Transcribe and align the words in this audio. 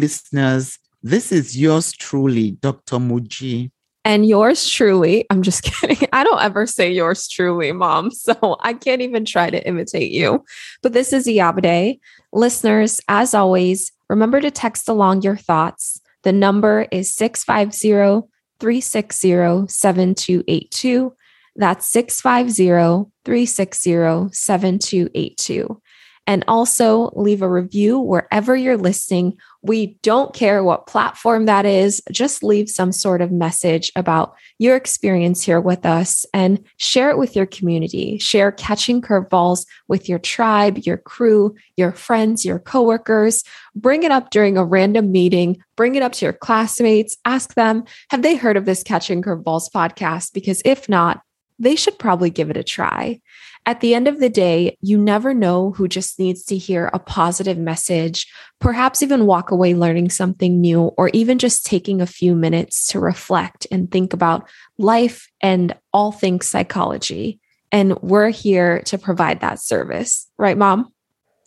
listeners. 0.00 0.78
This 1.02 1.32
is 1.32 1.58
yours 1.58 1.92
truly, 1.92 2.52
Dr. 2.52 2.96
Muji. 2.96 3.70
And 4.04 4.26
yours 4.26 4.68
truly, 4.68 5.26
I'm 5.30 5.42
just 5.42 5.62
kidding. 5.64 6.08
I 6.12 6.24
don't 6.24 6.42
ever 6.42 6.66
say 6.66 6.90
yours 6.90 7.28
truly, 7.28 7.72
mom. 7.72 8.10
So 8.20 8.56
I 8.60 8.74
can't 8.74 9.02
even 9.02 9.24
try 9.24 9.50
to 9.50 9.66
imitate 9.66 10.10
you. 10.10 10.44
But 10.82 10.92
this 10.92 11.12
is 11.12 11.26
Iyabade. 11.26 11.98
Listeners, 12.32 13.00
as 13.08 13.34
always, 13.34 13.92
remember 14.08 14.40
to 14.40 14.50
text 14.50 14.88
along 14.88 15.22
your 15.22 15.36
thoughts. 15.36 16.00
The 16.22 16.32
number 16.32 16.86
is 16.90 17.14
650 17.14 18.28
360 18.58 19.68
7282. 19.68 21.14
That's 21.56 21.90
650 21.90 23.10
360 23.24 24.28
7282 24.32 25.80
and 26.26 26.44
also 26.46 27.10
leave 27.14 27.42
a 27.42 27.48
review 27.48 27.98
wherever 27.98 28.54
you're 28.54 28.76
listening. 28.76 29.36
We 29.62 29.98
don't 30.02 30.32
care 30.32 30.62
what 30.62 30.86
platform 30.86 31.46
that 31.46 31.66
is, 31.66 32.00
just 32.10 32.42
leave 32.42 32.68
some 32.68 32.92
sort 32.92 33.20
of 33.20 33.32
message 33.32 33.90
about 33.96 34.34
your 34.58 34.76
experience 34.76 35.42
here 35.42 35.60
with 35.60 35.84
us 35.84 36.24
and 36.32 36.64
share 36.76 37.10
it 37.10 37.18
with 37.18 37.34
your 37.34 37.46
community. 37.46 38.18
Share 38.18 38.52
catching 38.52 39.02
curveballs 39.02 39.66
with 39.88 40.08
your 40.08 40.18
tribe, 40.18 40.78
your 40.78 40.98
crew, 40.98 41.54
your 41.76 41.92
friends, 41.92 42.44
your 42.44 42.58
coworkers. 42.58 43.42
Bring 43.74 44.02
it 44.02 44.10
up 44.10 44.30
during 44.30 44.56
a 44.56 44.64
random 44.64 45.10
meeting, 45.12 45.62
bring 45.76 45.94
it 45.94 46.02
up 46.02 46.12
to 46.12 46.26
your 46.26 46.32
classmates, 46.32 47.16
ask 47.24 47.54
them, 47.54 47.84
have 48.10 48.22
they 48.22 48.36
heard 48.36 48.56
of 48.56 48.64
this 48.66 48.82
Catching 48.82 49.22
Curveballs 49.22 49.70
podcast? 49.74 50.32
Because 50.32 50.62
if 50.64 50.88
not, 50.88 51.22
they 51.60 51.76
should 51.76 51.98
probably 51.98 52.30
give 52.30 52.50
it 52.50 52.56
a 52.56 52.64
try. 52.64 53.20
At 53.66 53.80
the 53.80 53.94
end 53.94 54.08
of 54.08 54.18
the 54.18 54.30
day, 54.30 54.78
you 54.80 54.96
never 54.96 55.34
know 55.34 55.72
who 55.72 55.86
just 55.86 56.18
needs 56.18 56.44
to 56.46 56.56
hear 56.56 56.90
a 56.92 56.98
positive 56.98 57.58
message, 57.58 58.26
perhaps 58.58 59.02
even 59.02 59.26
walk 59.26 59.50
away 59.50 59.74
learning 59.74 60.08
something 60.08 60.60
new, 60.60 60.80
or 60.96 61.10
even 61.10 61.38
just 61.38 61.66
taking 61.66 62.00
a 62.00 62.06
few 62.06 62.34
minutes 62.34 62.86
to 62.88 62.98
reflect 62.98 63.66
and 63.70 63.90
think 63.90 64.14
about 64.14 64.48
life 64.78 65.28
and 65.42 65.76
all 65.92 66.10
things 66.10 66.46
psychology. 66.46 67.38
And 67.70 68.00
we're 68.00 68.30
here 68.30 68.80
to 68.86 68.98
provide 68.98 69.40
that 69.40 69.60
service. 69.60 70.28
Right, 70.38 70.56
mom? 70.56 70.92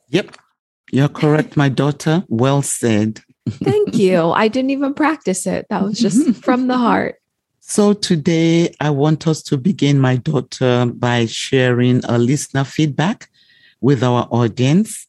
Yep. 0.10 0.38
You're 0.92 1.10
correct, 1.10 1.58
my 1.58 1.70
daughter. 1.70 2.24
Well 2.30 2.62
said. 2.62 3.22
Thank 3.50 3.96
you. 3.96 4.32
I 4.32 4.48
didn't 4.48 4.70
even 4.70 4.94
practice 4.94 5.48
it. 5.48 5.66
That 5.70 5.82
was 5.84 5.98
just 5.98 6.36
from 6.44 6.68
the 6.68 6.78
heart. 6.78 7.16
So 7.66 7.94
today 7.94 8.76
I 8.82 8.92
want 8.92 9.26
us 9.26 9.42
to 9.44 9.58
begin, 9.58 10.00
my 10.00 10.18
daughter, 10.18 10.86
by 10.86 11.26
sharing 11.26 12.04
a 12.06 12.20
listener 12.20 12.66
feedback 12.66 13.30
with 13.82 14.04
our 14.04 14.28
audience. 14.30 15.08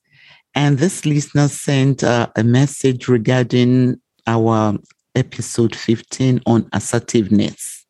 And 0.54 0.78
this 0.78 1.04
listener 1.04 1.48
sent 1.48 2.04
uh, 2.04 2.28
a 2.36 2.44
message 2.44 3.06
regarding 3.06 4.00
our 4.26 4.78
episode 5.14 5.74
15 5.74 6.40
on 6.46 6.66
assertiveness. 6.72 7.84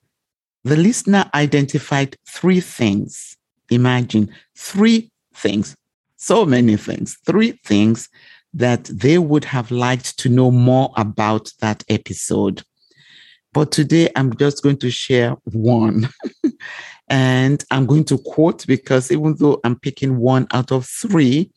The 0.65 0.77
listener 0.77 1.31
identified 1.35 2.17
three 2.27 2.61
things. 2.61 3.37
Imagine 3.71 4.31
three 4.57 5.13
things, 5.35 5.77
so 6.17 6.45
many 6.47 6.77
things, 6.79 7.17
three 7.27 7.53
things 7.65 8.09
that 8.55 8.85
they 8.85 9.19
would 9.19 9.45
have 9.45 9.71
liked 9.71 10.19
to 10.21 10.29
know 10.29 10.51
more 10.51 10.91
about 10.97 11.53
that 11.61 11.85
episode. 11.89 12.63
But 13.55 13.71
today 13.71 14.11
I'm 14.17 14.37
just 14.37 14.65
going 14.65 14.79
to 14.79 14.91
share 14.91 15.37
one. 15.45 16.09
and 17.09 17.65
I'm 17.71 17.87
going 17.87 18.03
to 18.07 18.19
quote 18.19 18.67
because 18.67 19.13
even 19.13 19.37
though 19.39 19.61
I'm 19.63 19.79
picking 19.79 20.19
one 20.19 20.49
out 20.53 20.73
of 20.73 20.87
three, 20.87 21.53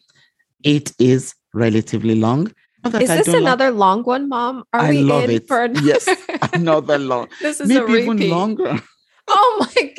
it 0.64 0.94
is 1.00 1.34
relatively 1.56 2.14
long. 2.14 2.54
Is 2.86 3.10
this 3.10 3.28
another 3.28 3.72
like, 3.72 3.80
long 3.80 4.04
one, 4.04 4.30
Mom? 4.30 4.64
Are 4.72 4.82
I 4.82 4.90
we 4.92 5.02
love 5.02 5.24
in 5.24 5.32
it. 5.32 5.48
for 5.48 5.64
another? 5.64 5.86
Yes, 5.86 6.08
another 6.54 7.00
long. 7.00 7.28
this 7.42 7.60
is 7.60 7.68
maybe 7.68 7.94
even 7.94 8.30
longer. 8.30 8.80
Oh 9.28 9.68
my 9.76 9.94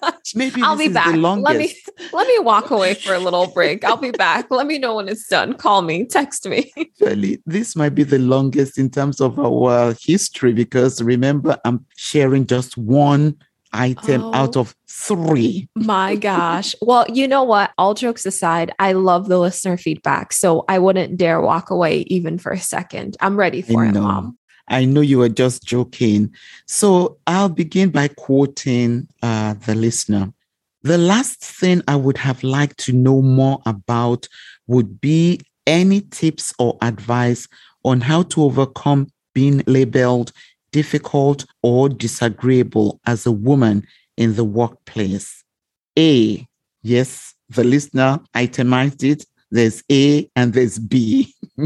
gosh. 0.00 0.34
Maybe 0.34 0.62
I'll 0.62 0.76
be 0.76 0.88
back. 0.88 1.14
Let 1.14 1.56
me 1.56 1.74
let 2.12 2.26
me 2.26 2.38
walk 2.38 2.70
away 2.70 2.94
for 2.94 3.14
a 3.14 3.18
little 3.18 3.46
break. 3.48 3.84
I'll 3.84 3.96
be 3.96 4.10
back. 4.10 4.50
Let 4.50 4.66
me 4.66 4.78
know 4.78 4.96
when 4.96 5.08
it's 5.08 5.28
done. 5.28 5.54
Call 5.54 5.82
me, 5.82 6.04
text 6.06 6.46
me. 6.46 6.72
Actually, 6.76 7.42
this 7.46 7.76
might 7.76 7.94
be 7.94 8.02
the 8.02 8.18
longest 8.18 8.78
in 8.78 8.90
terms 8.90 9.20
of 9.20 9.38
our 9.38 9.94
history 10.00 10.52
because 10.52 11.02
remember, 11.02 11.58
I'm 11.64 11.84
sharing 11.96 12.46
just 12.46 12.76
one 12.76 13.36
item 13.72 14.22
oh, 14.22 14.34
out 14.34 14.56
of 14.56 14.74
three. 14.88 15.68
my 15.74 16.16
gosh. 16.30 16.74
Well, 16.80 17.06
you 17.08 17.28
know 17.28 17.44
what? 17.44 17.72
All 17.78 17.94
jokes 17.94 18.24
aside, 18.26 18.72
I 18.78 18.92
love 18.92 19.28
the 19.28 19.38
listener 19.38 19.76
feedback. 19.76 20.32
So 20.32 20.64
I 20.68 20.78
wouldn't 20.78 21.16
dare 21.16 21.40
walk 21.40 21.70
away 21.70 22.00
even 22.08 22.38
for 22.38 22.52
a 22.52 22.58
second. 22.60 23.16
I'm 23.20 23.36
ready 23.36 23.62
for 23.62 23.84
I 23.84 23.88
it, 23.88 23.92
know. 23.92 24.02
mom. 24.02 24.38
I 24.68 24.84
know 24.84 25.00
you 25.00 25.18
were 25.18 25.28
just 25.28 25.64
joking. 25.64 26.32
So 26.66 27.18
I'll 27.26 27.48
begin 27.48 27.90
by 27.90 28.08
quoting 28.08 29.08
uh, 29.22 29.54
the 29.54 29.74
listener. 29.74 30.32
The 30.82 30.98
last 30.98 31.40
thing 31.40 31.82
I 31.88 31.96
would 31.96 32.18
have 32.18 32.42
liked 32.42 32.78
to 32.84 32.92
know 32.92 33.22
more 33.22 33.60
about 33.66 34.28
would 34.66 35.00
be 35.00 35.40
any 35.66 36.00
tips 36.00 36.54
or 36.58 36.78
advice 36.82 37.48
on 37.84 38.00
how 38.00 38.22
to 38.22 38.44
overcome 38.44 39.08
being 39.34 39.62
labeled 39.66 40.32
difficult 40.72 41.46
or 41.62 41.88
disagreeable 41.88 43.00
as 43.06 43.24
a 43.26 43.32
woman 43.32 43.82
in 44.16 44.34
the 44.34 44.44
workplace. 44.44 45.42
A, 45.98 46.46
yes, 46.82 47.34
the 47.48 47.64
listener 47.64 48.20
itemized 48.34 49.02
it. 49.02 49.24
There's 49.50 49.82
A 49.90 50.28
and 50.36 50.52
there's 50.52 50.78
B. 50.78 51.34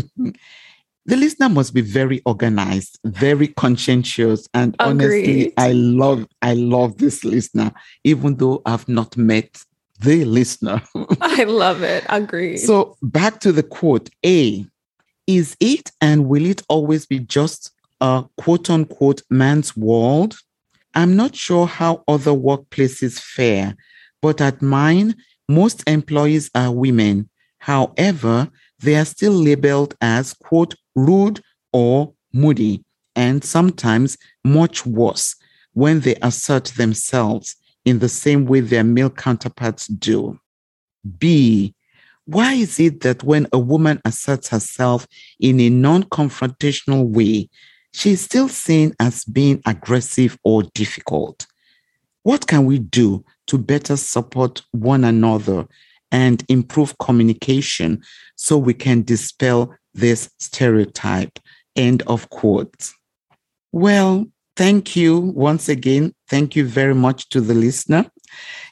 the 1.10 1.16
listener 1.16 1.48
must 1.48 1.75
be 1.75 1.81
very 1.81 2.22
organized, 2.25 3.00
very 3.04 3.48
conscientious, 3.48 4.48
and 4.54 4.76
Agreed. 4.78 4.91
honestly, 4.91 5.53
I 5.56 5.72
love 5.72 6.25
I 6.41 6.54
love 6.54 6.98
this 6.98 7.25
listener, 7.25 7.72
even 8.04 8.37
though 8.37 8.62
I've 8.65 8.88
not 8.88 9.16
met 9.16 9.65
the 9.98 10.25
listener. 10.25 10.81
I 11.21 11.43
love 11.44 11.82
it. 11.82 12.04
Agreed. 12.09 12.59
So 12.59 12.97
back 13.03 13.41
to 13.41 13.50
the 13.50 13.65
quote: 13.65 14.09
A 14.25 14.65
is 15.26 15.56
it 15.59 15.91
and 16.00 16.28
will 16.28 16.47
it 16.47 16.62
always 16.69 17.06
be 17.06 17.19
just 17.19 17.72
a 18.00 18.25
quote 18.37 18.71
unquote 18.71 19.22
man's 19.28 19.77
world? 19.77 20.38
I'm 20.94 21.16
not 21.16 21.34
sure 21.34 21.66
how 21.66 22.04
other 22.06 22.31
workplaces 22.32 23.19
fare, 23.19 23.77
but 24.22 24.41
at 24.41 24.62
mine, 24.62 25.16
most 25.48 25.82
employees 25.88 26.50
are 26.54 26.71
women. 26.71 27.28
However, 27.59 28.48
they 28.78 28.94
are 28.97 29.04
still 29.04 29.32
labeled 29.32 29.94
as, 30.00 30.32
quote, 30.32 30.75
rude 31.06 31.40
or 31.72 32.12
moody, 32.32 32.84
and 33.16 33.44
sometimes 33.44 34.16
much 34.44 34.86
worse 34.86 35.36
when 35.72 36.00
they 36.00 36.16
assert 36.22 36.66
themselves 36.76 37.56
in 37.84 37.98
the 37.98 38.08
same 38.08 38.46
way 38.46 38.60
their 38.60 38.84
male 38.84 39.10
counterparts 39.10 39.86
do. 39.86 40.38
B, 41.18 41.74
why 42.26 42.52
is 42.54 42.78
it 42.78 43.00
that 43.00 43.24
when 43.24 43.46
a 43.52 43.58
woman 43.58 44.00
asserts 44.04 44.48
herself 44.48 45.06
in 45.40 45.58
a 45.60 45.70
non 45.70 46.04
confrontational 46.04 47.08
way, 47.08 47.48
she 47.92 48.12
is 48.12 48.20
still 48.20 48.48
seen 48.48 48.94
as 49.00 49.24
being 49.24 49.60
aggressive 49.66 50.38
or 50.44 50.62
difficult? 50.74 51.46
What 52.22 52.46
can 52.46 52.66
we 52.66 52.78
do 52.78 53.24
to 53.46 53.58
better 53.58 53.96
support 53.96 54.62
one 54.72 55.04
another 55.04 55.66
and 56.12 56.44
improve 56.48 56.98
communication 56.98 58.02
so 58.36 58.58
we 58.58 58.74
can 58.74 59.02
dispel 59.02 59.74
this 59.94 60.30
stereotype. 60.38 61.38
End 61.76 62.02
of 62.06 62.28
quote. 62.30 62.90
Well, 63.72 64.26
thank 64.56 64.96
you 64.96 65.18
once 65.18 65.68
again. 65.68 66.15
Thank 66.28 66.56
you 66.56 66.65
very 66.65 66.94
much 66.94 67.28
to 67.30 67.41
the 67.41 67.54
listener. 67.54 68.06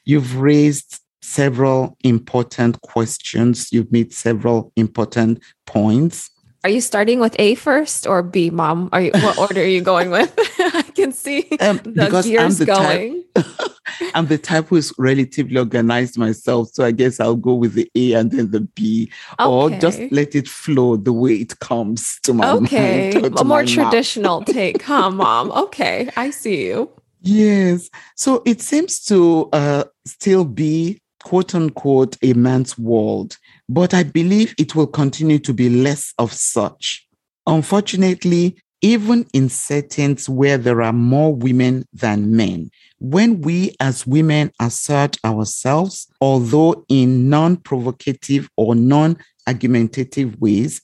You've 0.05 0.37
raised 0.37 1.01
several 1.23 1.97
important 2.03 2.81
questions. 2.81 3.73
You've 3.73 3.93
made 3.93 4.13
several 4.13 4.73
important 4.77 5.43
points. 5.67 6.31
Are 6.65 6.71
you 6.71 6.81
starting 6.81 7.21
with 7.21 7.37
A 7.39 7.55
first 7.55 8.07
or 8.07 8.23
B, 8.23 8.51
Mom? 8.51 8.89
Are 8.93 9.01
you, 9.01 9.13
what 9.13 9.39
order 9.39 9.61
are 9.61 9.65
you 9.65 9.81
going 9.81 10.11
with? 10.11 10.35
I 10.59 10.83
can 10.83 11.13
see 11.13 11.47
um, 11.61 11.79
the 11.85 12.21
gears 12.25 12.61
going. 12.61 13.25
Type, 13.35 13.47
I'm 14.15 14.27
the 14.27 14.39
type 14.39 14.69
who's 14.69 14.93
relatively 14.99 15.59
organized 15.59 16.19
myself, 16.19 16.71
so 16.73 16.85
I 16.85 16.91
guess 16.93 17.21
I'll 17.21 17.37
go 17.37 17.55
with 17.55 17.75
the 17.75 17.91
A 17.95 18.15
and 18.15 18.31
then 18.31 18.51
the 18.51 18.61
B, 18.61 19.11
okay. 19.39 19.49
or 19.49 19.71
just 19.71 20.01
let 20.11 20.35
it 20.35 20.49
flow 20.49 20.97
the 20.97 21.13
way 21.13 21.35
it 21.35 21.59
comes 21.59 22.19
to 22.23 22.35
my 22.35 22.51
okay. 22.53 23.13
mind. 23.13 23.27
Okay, 23.27 23.35
a 23.41 23.45
more 23.45 23.65
traditional 23.65 24.43
take, 24.45 24.83
huh, 24.83 25.11
Mom? 25.11 25.51
Okay, 25.53 26.09
I 26.17 26.31
see 26.31 26.67
you. 26.67 26.91
Yes. 27.21 27.91
So 28.15 28.43
it 28.47 28.61
seems 28.61 29.05
to 29.07 29.49
uh, 29.53 29.85
still 30.07 30.45
be 30.45 31.01
quote 31.25 31.55
unquote 31.55 32.17
a 32.23 32.33
man's 32.33 32.79
world 32.79 33.37
but 33.69 33.93
I 33.93 34.03
believe 34.03 34.55
it 34.59 34.75
will 34.75 34.87
continue 34.87 35.39
to 35.41 35.53
be 35.53 35.69
less 35.69 36.15
of 36.19 36.33
such. 36.33 37.07
Unfortunately, 37.47 38.57
even 38.81 39.27
in 39.33 39.49
settings 39.49 40.29
where 40.29 40.57
there 40.57 40.83
are 40.83 40.93
more 40.93 41.35
women 41.35 41.85
than 41.93 42.35
men, 42.35 42.71
when 43.01 43.41
we 43.41 43.75
as 43.81 44.07
women 44.07 44.53
assert 44.61 45.17
ourselves, 45.25 46.09
although 46.21 46.85
in 46.89 47.29
non 47.29 47.57
provocative 47.57 48.49
or 48.57 48.75
non 48.75 49.17
argumentative 49.47 50.41
ways, 50.41 50.83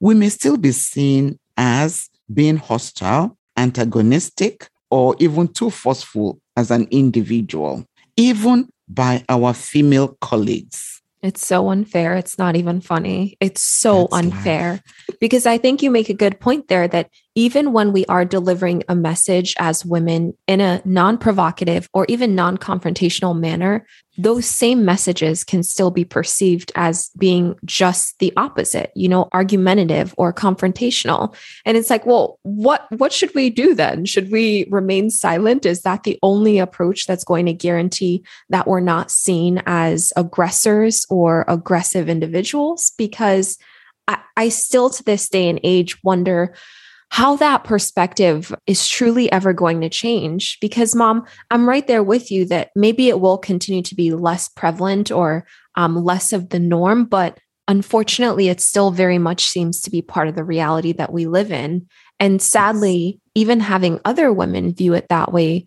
we 0.00 0.14
may 0.14 0.28
still 0.28 0.56
be 0.56 0.72
seen 0.72 1.38
as 1.56 2.08
being 2.32 2.56
hostile, 2.56 3.36
antagonistic, 3.56 4.68
or 4.90 5.16
even 5.18 5.48
too 5.48 5.70
forceful 5.70 6.40
as 6.56 6.70
an 6.70 6.86
individual, 6.90 7.84
even 8.16 8.68
by 8.88 9.24
our 9.28 9.52
female 9.52 10.16
colleagues. 10.20 11.02
It's 11.20 11.44
so 11.44 11.68
unfair. 11.68 12.14
It's 12.14 12.38
not 12.38 12.54
even 12.54 12.80
funny. 12.80 13.36
It's 13.40 13.60
so 13.60 14.06
That's 14.10 14.24
unfair 14.24 14.72
life. 14.72 15.18
because 15.20 15.46
I 15.46 15.58
think 15.58 15.82
you 15.82 15.90
make 15.90 16.08
a 16.08 16.14
good 16.14 16.38
point 16.38 16.68
there 16.68 16.86
that 16.88 17.10
even 17.34 17.72
when 17.72 17.92
we 17.92 18.04
are 18.06 18.24
delivering 18.24 18.82
a 18.88 18.96
message 18.96 19.54
as 19.58 19.84
women 19.84 20.36
in 20.46 20.60
a 20.60 20.82
non 20.84 21.16
provocative 21.18 21.88
or 21.92 22.04
even 22.08 22.34
non 22.34 22.58
confrontational 22.58 23.38
manner, 23.38 23.86
those 24.16 24.44
same 24.46 24.84
messages 24.84 25.44
can 25.44 25.62
still 25.62 25.92
be 25.92 26.04
perceived 26.04 26.72
as 26.74 27.10
being 27.16 27.54
just 27.64 28.18
the 28.18 28.32
opposite, 28.36 28.90
you 28.96 29.08
know, 29.08 29.28
argumentative 29.32 30.12
or 30.18 30.32
confrontational. 30.32 31.34
And 31.64 31.76
it's 31.76 31.90
like, 31.90 32.04
well, 32.04 32.40
what 32.42 32.86
what 32.96 33.12
should 33.12 33.32
we 33.34 33.50
do 33.50 33.74
then? 33.74 34.04
Should 34.04 34.32
we 34.32 34.66
remain 34.70 35.08
silent? 35.08 35.64
Is 35.64 35.82
that 35.82 36.02
the 36.02 36.18
only 36.22 36.58
approach 36.58 37.06
that's 37.06 37.24
going 37.24 37.46
to 37.46 37.52
guarantee 37.52 38.24
that 38.48 38.66
we're 38.66 38.80
not 38.80 39.12
seen 39.12 39.62
as 39.66 40.12
aggressors 40.16 41.06
or 41.08 41.44
aggressive 41.46 42.08
individuals? 42.08 42.92
Because 42.98 43.58
I, 44.08 44.18
I 44.36 44.48
still 44.48 44.90
to 44.90 45.04
this 45.04 45.28
day 45.28 45.48
and 45.48 45.60
age 45.62 46.02
wonder 46.02 46.54
how 47.10 47.36
that 47.36 47.64
perspective 47.64 48.54
is 48.66 48.86
truly 48.86 49.30
ever 49.32 49.52
going 49.52 49.80
to 49.80 49.88
change. 49.88 50.58
Because, 50.60 50.94
mom, 50.94 51.24
I'm 51.50 51.68
right 51.68 51.86
there 51.86 52.02
with 52.02 52.30
you 52.30 52.44
that 52.46 52.70
maybe 52.76 53.08
it 53.08 53.20
will 53.20 53.38
continue 53.38 53.82
to 53.82 53.94
be 53.94 54.12
less 54.12 54.48
prevalent 54.48 55.10
or 55.10 55.46
um, 55.74 55.96
less 55.96 56.32
of 56.32 56.50
the 56.50 56.58
norm, 56.58 57.04
but 57.04 57.38
unfortunately, 57.66 58.48
it 58.48 58.60
still 58.60 58.90
very 58.90 59.18
much 59.18 59.44
seems 59.44 59.80
to 59.82 59.90
be 59.90 60.02
part 60.02 60.28
of 60.28 60.34
the 60.34 60.44
reality 60.44 60.92
that 60.92 61.12
we 61.12 61.26
live 61.26 61.52
in. 61.52 61.86
And 62.18 62.42
sadly, 62.42 63.20
even 63.34 63.60
having 63.60 64.00
other 64.04 64.32
women 64.32 64.74
view 64.74 64.94
it 64.94 65.08
that 65.08 65.32
way, 65.32 65.66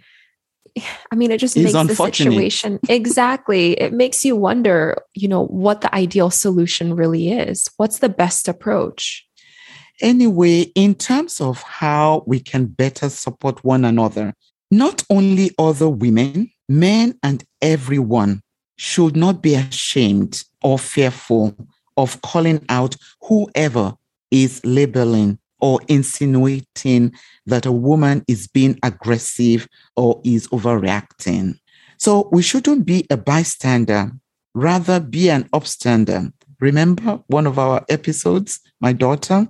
I 1.12 1.16
mean, 1.16 1.32
it 1.32 1.40
just 1.40 1.58
makes 1.58 1.74
the 1.74 1.96
situation 1.96 2.80
exactly. 2.90 3.74
It 3.74 3.94
makes 3.94 4.24
you 4.24 4.36
wonder, 4.36 4.98
you 5.14 5.28
know, 5.28 5.46
what 5.46 5.82
the 5.82 5.94
ideal 5.94 6.30
solution 6.30 6.96
really 6.96 7.32
is. 7.32 7.68
What's 7.78 8.00
the 8.00 8.10
best 8.10 8.48
approach? 8.48 9.26
Anyway, 10.02 10.62
in 10.76 10.96
terms 10.96 11.40
of 11.40 11.62
how 11.62 12.24
we 12.26 12.40
can 12.40 12.66
better 12.66 13.08
support 13.10 13.64
one 13.64 13.86
another, 13.86 14.34
not 14.72 15.04
only 15.10 15.52
other 15.60 15.88
women, 15.88 16.50
men 16.68 17.18
and 17.22 17.44
everyone 17.62 18.42
should 18.78 19.16
not 19.16 19.44
be 19.44 19.54
ashamed 19.54 20.44
or 20.64 20.80
fearful 20.80 21.56
of 21.98 22.20
calling 22.24 22.66
out 22.70 22.96
whoever 23.22 23.94
is 24.32 24.60
labeling 24.66 25.38
or 25.60 25.80
insinuating 25.88 27.14
that 27.46 27.68
a 27.68 27.72
woman 27.72 28.24
is 28.28 28.48
being 28.48 28.80
aggressive 28.82 29.68
or 29.96 30.20
is 30.24 30.48
overreacting. 30.48 31.60
So 31.98 32.28
we 32.32 32.42
shouldn't 32.42 32.86
be 32.86 33.06
a 33.12 33.18
bystander, 33.18 34.12
rather 34.56 35.00
be 35.00 35.30
an 35.30 35.44
upstander. 35.50 36.34
Remember 36.60 37.22
one 37.28 37.46
of 37.46 37.60
our 37.60 37.86
episodes, 37.90 38.60
my 38.80 38.94
daughter? 38.94 39.48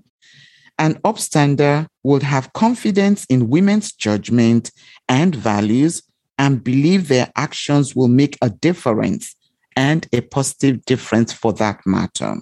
An 0.81 0.95
upstander 1.06 1.86
would 2.01 2.24
have 2.24 2.54
confidence 2.54 3.24
in 3.25 3.50
women's 3.50 3.92
judgment 3.92 4.72
and 5.07 5.36
values 5.36 6.01
and 6.39 6.63
believe 6.63 7.07
their 7.07 7.31
actions 7.36 7.95
will 7.95 8.07
make 8.07 8.36
a 8.42 8.50
difference 8.50 9.36
and 9.75 10.07
a 10.12 10.22
positive 10.22 10.83
difference 10.86 11.31
for 11.31 11.54
that 11.54 11.81
matter. 11.86 12.38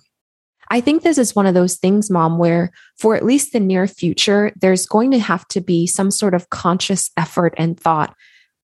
I 0.69 0.79
think 0.79 1.03
this 1.03 1.17
is 1.17 1.35
one 1.35 1.47
of 1.47 1.53
those 1.53 1.75
things, 1.75 2.09
mom, 2.09 2.37
where 2.37 2.71
for 2.97 3.13
at 3.13 3.25
least 3.25 3.51
the 3.51 3.59
near 3.59 3.87
future, 3.87 4.53
there's 4.55 4.85
going 4.85 5.11
to 5.11 5.19
have 5.19 5.45
to 5.49 5.59
be 5.59 5.85
some 5.85 6.09
sort 6.09 6.33
of 6.33 6.49
conscious 6.49 7.11
effort 7.17 7.53
and 7.57 7.77
thought 7.77 8.15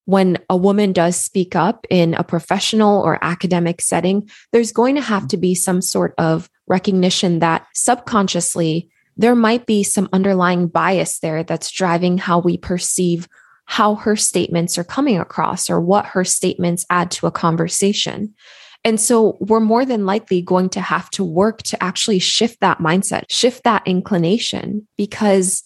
when 0.06 0.38
a 0.50 0.56
woman 0.56 0.94
does 0.94 1.18
speak 1.18 1.54
up 1.54 1.86
in 1.90 2.14
a 2.14 2.24
professional 2.24 3.02
or 3.02 3.20
academic 3.22 3.82
setting, 3.82 4.30
there's 4.54 4.72
going 4.72 4.96
to 4.96 5.02
have 5.02 5.28
to 5.28 5.36
be 5.36 5.54
some 5.54 5.82
sort 5.82 6.14
of 6.18 6.50
recognition 6.66 7.40
that 7.40 7.68
subconsciously 7.74 8.90
there 9.18 9.36
might 9.36 9.66
be 9.66 9.84
some 9.84 10.10
underlying 10.12 10.68
bias 10.68 11.20
there 11.20 11.44
that's 11.44 11.72
driving 11.72 12.18
how 12.18 12.40
we 12.40 12.58
perceive 12.58 13.28
how 13.66 13.96
her 13.96 14.16
statements 14.16 14.78
are 14.78 14.84
coming 14.84 15.20
across 15.20 15.70
or 15.70 15.82
what 15.82 16.06
her 16.06 16.24
statements 16.24 16.86
add 16.90 17.10
to 17.12 17.28
a 17.28 17.32
conversation. 17.32 18.34
And 18.84 19.02
so 19.02 19.38
we're 19.40 19.60
more 19.60 19.84
than 19.86 20.06
likely 20.06 20.42
going 20.42 20.70
to 20.70 20.82
have 20.82 21.10
to 21.12 21.24
work 21.24 21.64
to 21.64 21.84
actually 21.84 22.20
shift 22.20 22.60
that 22.60 22.78
mindset, 22.78 23.24
shift 23.30 23.64
that 23.64 23.82
inclination, 23.88 24.88
because 24.96 25.64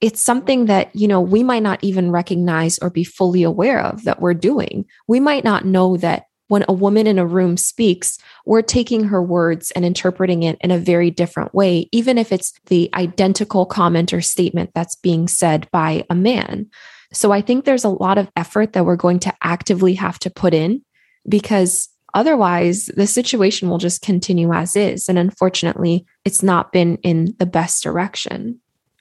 it's 0.00 0.22
something 0.22 0.66
that, 0.66 0.94
you 0.96 1.06
know, 1.06 1.20
we 1.20 1.42
might 1.42 1.62
not 1.62 1.84
even 1.84 2.10
recognize 2.10 2.78
or 2.78 2.88
be 2.88 3.04
fully 3.04 3.42
aware 3.42 3.80
of 3.80 4.04
that 4.04 4.20
we're 4.20 4.34
doing. 4.34 4.86
We 5.06 5.20
might 5.20 5.44
not 5.44 5.66
know 5.66 5.98
that 5.98 6.24
when 6.52 6.66
a 6.68 6.72
woman 6.74 7.06
in 7.06 7.18
a 7.18 7.24
room 7.24 7.56
speaks, 7.56 8.18
we're 8.44 8.60
taking 8.60 9.04
her 9.04 9.22
words 9.22 9.70
and 9.70 9.86
interpreting 9.86 10.42
it 10.42 10.58
in 10.60 10.70
a 10.70 10.76
very 10.76 11.10
different 11.10 11.54
way, 11.54 11.88
even 11.92 12.18
if 12.18 12.30
it's 12.30 12.52
the 12.66 12.90
identical 12.92 13.64
comment 13.64 14.12
or 14.12 14.20
statement 14.20 14.70
that's 14.74 14.94
being 14.96 15.26
said 15.26 15.66
by 15.72 16.04
a 16.10 16.14
man. 16.14 16.68
So 17.10 17.32
I 17.32 17.40
think 17.40 17.64
there's 17.64 17.84
a 17.84 17.88
lot 17.88 18.18
of 18.18 18.30
effort 18.36 18.74
that 18.74 18.84
we're 18.84 18.96
going 18.96 19.18
to 19.20 19.32
actively 19.42 19.94
have 19.94 20.18
to 20.18 20.28
put 20.28 20.52
in 20.52 20.82
because 21.26 21.88
otherwise 22.12 22.90
the 22.98 23.06
situation 23.06 23.70
will 23.70 23.78
just 23.78 24.02
continue 24.02 24.52
as 24.52 24.76
is. 24.76 25.08
And 25.08 25.18
unfortunately, 25.18 26.04
it's 26.26 26.42
not 26.42 26.70
been 26.70 26.98
in 26.98 27.34
the 27.38 27.46
best 27.46 27.82
direction. 27.82 28.60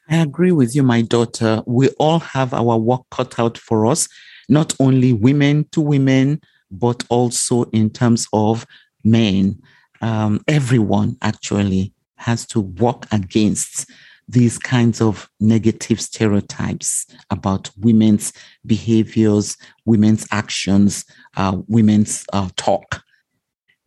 I 0.09 0.15
agree 0.21 0.53
with 0.53 0.73
you, 0.73 0.83
my 0.83 1.01
daughter. 1.01 1.63
We 1.67 1.89
all 1.99 2.19
have 2.19 2.53
our 2.53 2.77
work 2.77 3.01
cut 3.11 3.37
out 3.37 3.57
for 3.57 3.87
us, 3.87 4.07
not 4.47 4.73
only 4.79 5.11
women 5.11 5.65
to 5.73 5.81
women, 5.81 6.39
but 6.71 7.03
also 7.09 7.63
in 7.65 7.89
terms 7.89 8.27
of 8.33 8.65
men. 9.03 9.61
Um, 10.01 10.41
everyone 10.47 11.17
actually 11.21 11.93
has 12.15 12.45
to 12.47 12.59
work 12.59 13.05
against 13.11 13.89
these 14.27 14.57
kinds 14.57 15.01
of 15.01 15.29
negative 15.39 15.99
stereotypes 15.99 17.05
about 17.29 17.69
women's 17.77 18.31
behaviors, 18.65 19.57
women's 19.85 20.25
actions, 20.31 21.03
uh, 21.35 21.57
women's 21.67 22.25
uh, 22.31 22.49
talk. 22.55 23.03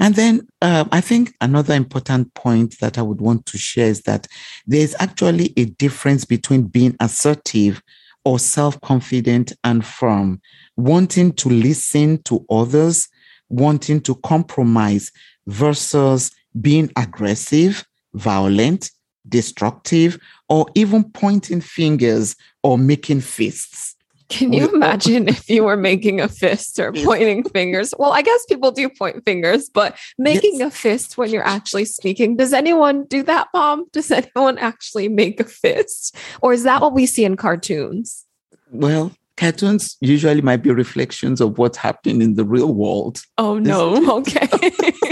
And 0.01 0.15
then 0.17 0.47
uh, 0.61 0.85
I 0.93 1.01
think 1.01 1.35
another 1.41 1.75
important 1.75 2.35
point 2.35 2.79
that 2.81 2.99
I 2.99 3.03
would 3.03 3.21
want 3.21 3.47
to 3.47 3.59
share 3.59 3.89
is 3.89 4.03
that 4.03 4.27
there's 4.67 4.95
actually 4.99 5.55
a 5.57 5.65
difference 5.65 6.25
between 6.25 6.65
being 6.65 6.97
assertive 7.01 7.81
or 8.25 8.39
self 8.39 8.81
confident 8.81 9.53
and 9.65 9.85
firm, 9.85 10.41
wanting 10.77 11.33
to 11.35 11.49
listen 11.49 12.23
to 12.25 12.45
others, 12.51 13.09
wanting 13.49 14.01
to 14.03 14.15
compromise 14.17 15.11
versus 15.47 16.31
being 16.61 16.91
aggressive, 16.97 17.85
violent, 18.15 18.91
destructive, 19.29 20.19
or 20.49 20.67
even 20.75 21.05
pointing 21.05 21.61
fingers 21.61 22.37
or 22.63 22.79
making 22.79 23.21
fists. 23.21 23.94
Can 24.29 24.53
you 24.53 24.69
imagine 24.75 25.29
if 25.29 25.49
you 25.49 25.65
were 25.65 25.77
making 25.77 26.21
a 26.21 26.29
fist 26.29 26.79
or 26.79 26.93
pointing 26.93 27.45
fingers? 27.45 27.95
Well, 27.99 28.13
I 28.13 28.23
guess 28.23 28.45
people 28.47 28.71
do 28.71 28.89
point 28.89 29.25
fingers, 29.25 29.69
but 29.69 29.97
making 30.19 30.59
yes. 30.59 30.69
a 30.69 30.77
fist 30.77 31.19
when 31.19 31.31
you're 31.31 31.47
actually 31.47 31.85
speaking, 31.85 32.37
does 32.37 32.53
anyone 32.53 33.05
do 33.05 33.23
that, 33.25 33.49
mom? 33.55 33.87
Does 33.93 34.11
anyone 34.37 34.59
actually 34.59 35.09
make 35.09 35.41
a 35.41 35.45
fist? 35.45 36.17
Or 36.43 36.53
is 36.53 36.63
that 36.65 36.81
what 36.81 36.95
we 36.95 37.07
see 37.07 37.25
in 37.25 37.37
cartoons? 37.37 38.25
Well, 38.71 39.13
cartoons 39.37 39.97
usually 40.01 40.41
might 40.41 40.63
be 40.63 40.71
reflections 40.71 41.41
of 41.41 41.59
what's 41.59 41.79
happening 41.79 42.23
in 42.23 42.35
the 42.35 42.45
real 42.45 42.73
world. 42.73 43.21
Oh 43.39 43.59
no. 43.59 44.19
okay. 44.19 44.49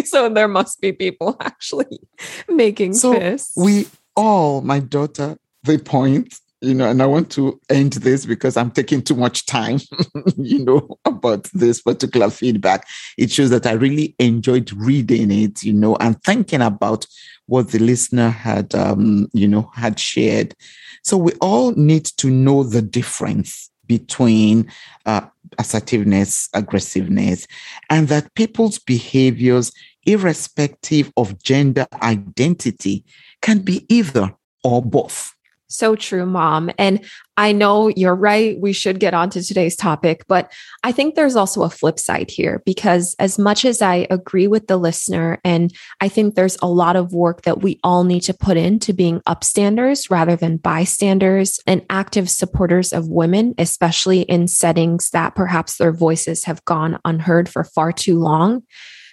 so 0.04 0.28
there 0.28 0.48
must 0.48 0.80
be 0.80 0.92
people 0.92 1.36
actually 1.40 2.00
making 2.48 2.94
so 2.94 3.14
fists. 3.14 3.52
We 3.56 3.86
all, 4.16 4.60
my 4.62 4.80
daughter, 4.80 5.36
they 5.64 5.78
point 5.78 6.34
you 6.62 6.74
know, 6.74 6.88
and 6.88 7.02
I 7.02 7.06
want 7.06 7.30
to 7.32 7.60
end 7.68 7.94
this 7.94 8.24
because 8.24 8.56
I'm 8.56 8.70
taking 8.70 9.02
too 9.02 9.16
much 9.16 9.46
time, 9.46 9.80
you 10.36 10.64
know, 10.64 10.96
about 11.04 11.44
this 11.52 11.82
particular 11.82 12.30
feedback. 12.30 12.86
It 13.18 13.32
shows 13.32 13.50
that 13.50 13.66
I 13.66 13.72
really 13.72 14.14
enjoyed 14.20 14.72
reading 14.72 15.32
it, 15.32 15.64
you 15.64 15.72
know, 15.72 15.96
and 15.96 16.22
thinking 16.22 16.62
about 16.62 17.06
what 17.46 17.72
the 17.72 17.80
listener 17.80 18.30
had, 18.30 18.74
um, 18.76 19.28
you 19.32 19.48
know, 19.48 19.72
had 19.74 19.98
shared. 19.98 20.54
So 21.02 21.16
we 21.16 21.32
all 21.40 21.72
need 21.72 22.04
to 22.18 22.30
know 22.30 22.62
the 22.62 22.80
difference 22.82 23.68
between 23.88 24.70
uh, 25.04 25.22
assertiveness, 25.58 26.48
aggressiveness, 26.54 27.48
and 27.90 28.06
that 28.06 28.32
people's 28.34 28.78
behaviors, 28.78 29.72
irrespective 30.06 31.12
of 31.16 31.42
gender 31.42 31.86
identity, 32.00 33.04
can 33.40 33.58
be 33.58 33.84
either 33.92 34.32
or 34.62 34.80
both. 34.80 35.34
So 35.72 35.96
true, 35.96 36.26
mom. 36.26 36.70
And 36.76 37.04
I 37.38 37.52
know 37.52 37.88
you're 37.88 38.14
right. 38.14 38.60
We 38.60 38.74
should 38.74 39.00
get 39.00 39.14
on 39.14 39.30
to 39.30 39.42
today's 39.42 39.74
topic, 39.74 40.24
but 40.28 40.52
I 40.84 40.92
think 40.92 41.14
there's 41.14 41.34
also 41.34 41.62
a 41.62 41.70
flip 41.70 41.98
side 41.98 42.30
here 42.30 42.62
because, 42.66 43.16
as 43.18 43.38
much 43.38 43.64
as 43.64 43.80
I 43.80 44.06
agree 44.10 44.46
with 44.46 44.66
the 44.66 44.76
listener, 44.76 45.40
and 45.42 45.72
I 46.02 46.08
think 46.08 46.34
there's 46.34 46.58
a 46.60 46.68
lot 46.68 46.94
of 46.94 47.14
work 47.14 47.42
that 47.42 47.62
we 47.62 47.80
all 47.82 48.04
need 48.04 48.20
to 48.24 48.34
put 48.34 48.58
into 48.58 48.92
being 48.92 49.20
upstanders 49.20 50.10
rather 50.10 50.36
than 50.36 50.58
bystanders 50.58 51.58
and 51.66 51.86
active 51.88 52.28
supporters 52.28 52.92
of 52.92 53.08
women, 53.08 53.54
especially 53.56 54.22
in 54.22 54.48
settings 54.48 55.08
that 55.10 55.34
perhaps 55.34 55.78
their 55.78 55.92
voices 55.92 56.44
have 56.44 56.64
gone 56.66 56.98
unheard 57.06 57.48
for 57.48 57.64
far 57.64 57.92
too 57.92 58.18
long. 58.18 58.62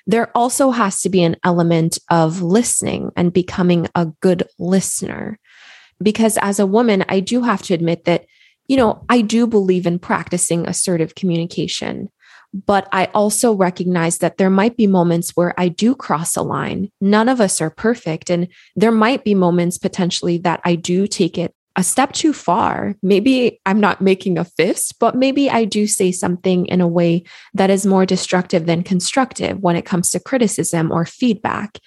There 0.07 0.35
also 0.35 0.71
has 0.71 1.01
to 1.01 1.09
be 1.09 1.23
an 1.23 1.37
element 1.43 1.99
of 2.09 2.41
listening 2.41 3.11
and 3.15 3.31
becoming 3.31 3.87
a 3.93 4.07
good 4.21 4.43
listener 4.57 5.39
because 6.01 6.37
as 6.41 6.59
a 6.59 6.65
woman, 6.65 7.03
I 7.09 7.19
do 7.19 7.41
have 7.41 7.61
to 7.63 7.73
admit 7.73 8.05
that, 8.05 8.25
you 8.67 8.77
know, 8.77 9.05
I 9.09 9.21
do 9.21 9.47
believe 9.47 9.85
in 9.85 9.99
practicing 9.99 10.67
assertive 10.67 11.15
communication. 11.15 12.09
But 12.51 12.87
I 12.91 13.05
also 13.13 13.53
recognize 13.53 14.19
that 14.19 14.37
there 14.37 14.49
might 14.49 14.75
be 14.75 14.87
moments 14.87 15.31
where 15.35 15.53
I 15.59 15.67
do 15.67 15.93
cross 15.93 16.35
a 16.35 16.41
line. 16.41 16.91
None 16.99 17.29
of 17.29 17.39
us 17.39 17.61
are 17.61 17.69
perfect. 17.69 18.31
And 18.31 18.47
there 18.75 18.91
might 18.91 19.23
be 19.23 19.35
moments 19.35 19.77
potentially 19.77 20.39
that 20.39 20.59
I 20.65 20.73
do 20.75 21.05
take 21.05 21.37
it 21.37 21.53
a 21.75 21.83
step 21.83 22.11
too 22.11 22.33
far. 22.33 22.95
Maybe 23.01 23.61
I'm 23.65 23.79
not 23.79 24.01
making 24.01 24.37
a 24.37 24.43
fist, 24.43 24.95
but 24.99 25.15
maybe 25.15 25.49
I 25.49 25.63
do 25.63 25.87
say 25.87 26.11
something 26.11 26.65
in 26.65 26.81
a 26.81 26.87
way 26.87 27.23
that 27.53 27.69
is 27.69 27.85
more 27.85 28.05
destructive 28.05 28.65
than 28.65 28.83
constructive 28.83 29.59
when 29.59 29.75
it 29.75 29.85
comes 29.85 30.11
to 30.11 30.19
criticism 30.19 30.91
or 30.91 31.05
feedback. 31.05 31.77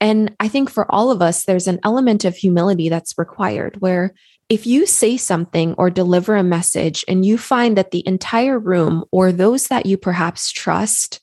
And 0.00 0.34
I 0.40 0.48
think 0.48 0.70
for 0.70 0.90
all 0.90 1.10
of 1.10 1.22
us, 1.22 1.44
there's 1.44 1.66
an 1.66 1.80
element 1.82 2.24
of 2.24 2.36
humility 2.36 2.88
that's 2.88 3.16
required 3.16 3.80
where 3.80 4.14
if 4.48 4.66
you 4.66 4.86
say 4.86 5.16
something 5.16 5.74
or 5.76 5.90
deliver 5.90 6.36
a 6.36 6.42
message 6.42 7.04
and 7.08 7.24
you 7.24 7.36
find 7.38 7.76
that 7.76 7.90
the 7.90 8.06
entire 8.06 8.58
room 8.58 9.04
or 9.10 9.32
those 9.32 9.68
that 9.68 9.86
you 9.86 9.96
perhaps 9.96 10.52
trust 10.52 11.20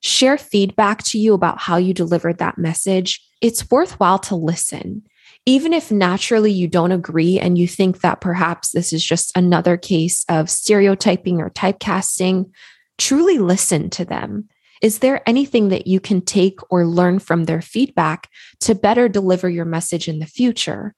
share 0.00 0.38
feedback 0.38 1.02
to 1.04 1.18
you 1.18 1.34
about 1.34 1.60
how 1.60 1.76
you 1.76 1.94
delivered 1.94 2.38
that 2.38 2.58
message, 2.58 3.20
it's 3.40 3.70
worthwhile 3.70 4.18
to 4.18 4.34
listen. 4.34 5.02
Even 5.44 5.72
if 5.72 5.92
naturally 5.92 6.50
you 6.50 6.66
don't 6.66 6.92
agree 6.92 7.38
and 7.38 7.56
you 7.56 7.68
think 7.68 8.00
that 8.00 8.20
perhaps 8.20 8.70
this 8.70 8.92
is 8.92 9.04
just 9.04 9.36
another 9.36 9.76
case 9.76 10.24
of 10.28 10.50
stereotyping 10.50 11.40
or 11.40 11.50
typecasting, 11.50 12.50
truly 12.98 13.38
listen 13.38 13.90
to 13.90 14.04
them 14.04 14.48
is 14.82 14.98
there 14.98 15.26
anything 15.28 15.68
that 15.68 15.86
you 15.86 16.00
can 16.00 16.20
take 16.20 16.58
or 16.70 16.86
learn 16.86 17.18
from 17.18 17.44
their 17.44 17.62
feedback 17.62 18.28
to 18.60 18.74
better 18.74 19.08
deliver 19.08 19.48
your 19.48 19.64
message 19.64 20.08
in 20.08 20.18
the 20.18 20.26
future? 20.26 20.94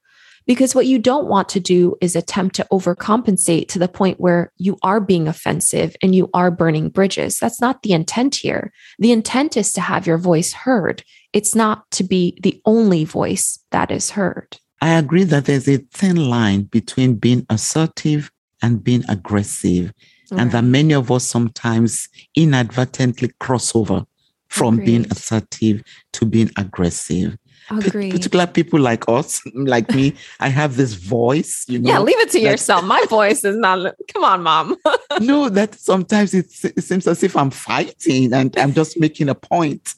Because 0.47 0.75
what 0.75 0.87
you 0.87 0.99
don't 0.99 1.27
want 1.27 1.51
to 1.51 1.61
do 1.61 1.95
is 2.01 2.17
attempt 2.17 2.57
to 2.57 2.67
overcompensate 2.73 3.69
to 3.69 3.79
the 3.79 3.87
point 3.87 4.19
where 4.19 4.51
you 4.57 4.79
are 4.83 4.99
being 4.99 5.29
offensive 5.29 5.95
and 6.03 6.15
you 6.15 6.31
are 6.33 6.51
burning 6.51 6.89
bridges. 6.89 7.39
That's 7.39 7.61
not 7.61 7.83
the 7.83 7.93
intent 7.93 8.37
here. 8.37 8.73
The 8.99 9.13
intent 9.13 9.59
is 9.59 9.73
to 9.75 9.83
have 9.83 10.07
your 10.07 10.17
voice 10.17 10.55
heard, 10.55 11.05
it's 11.35 11.55
not 11.55 11.91
to 11.93 12.03
be 12.03 12.39
the 12.43 12.61
only 12.65 13.05
voice 13.05 13.59
that 13.73 13.91
is 13.91 14.11
heard. 14.11 14.57
I 14.81 14.95
agree 14.95 15.25
that 15.25 15.45
there's 15.45 15.69
a 15.69 15.79
thin 15.93 16.31
line 16.31 16.63
between 16.63 17.17
being 17.17 17.45
assertive 17.51 18.31
and 18.63 18.83
being 18.83 19.05
aggressive 19.09 19.93
and 20.33 20.51
that 20.53 20.65
many 20.65 20.95
of 20.95 21.11
us 21.11 21.25
sometimes 21.25 22.09
inadvertently 22.35 23.31
cross 23.41 23.75
over 23.75 24.05
from 24.49 24.75
Agreed. 24.75 24.87
being 24.87 25.07
assertive 25.11 25.83
to 26.15 26.27
being 26.27 26.51
aggressive. 26.57 27.37
Agreed. 27.71 28.13
particular 28.13 28.47
people 28.47 28.81
like 28.81 29.07
us, 29.09 29.43
like 29.55 29.91
me, 29.91 30.15
I 30.41 30.49
have 30.49 30.77
this 30.77 30.95
voice, 30.95 31.67
you 31.69 31.79
know. 31.79 31.91
Yeah, 31.91 31.99
leave 31.99 32.19
it 32.19 32.31
to 32.31 32.41
yourself. 32.41 32.83
My 32.83 33.05
voice 33.11 33.45
is 33.45 33.57
not, 33.57 33.95
come 34.13 34.25
on, 34.25 34.43
mom. 34.43 34.77
no, 35.21 35.51
that 35.51 35.75
sometimes 35.75 36.33
it, 36.33 36.47
it 36.65 36.83
seems 36.83 37.07
as 37.07 37.23
if 37.23 37.37
I'm 37.37 37.51
fighting 37.51 38.33
and 38.33 38.57
I'm 38.59 38.73
just 38.73 38.99
making 38.99 39.29
a 39.29 39.35
point. 39.35 39.95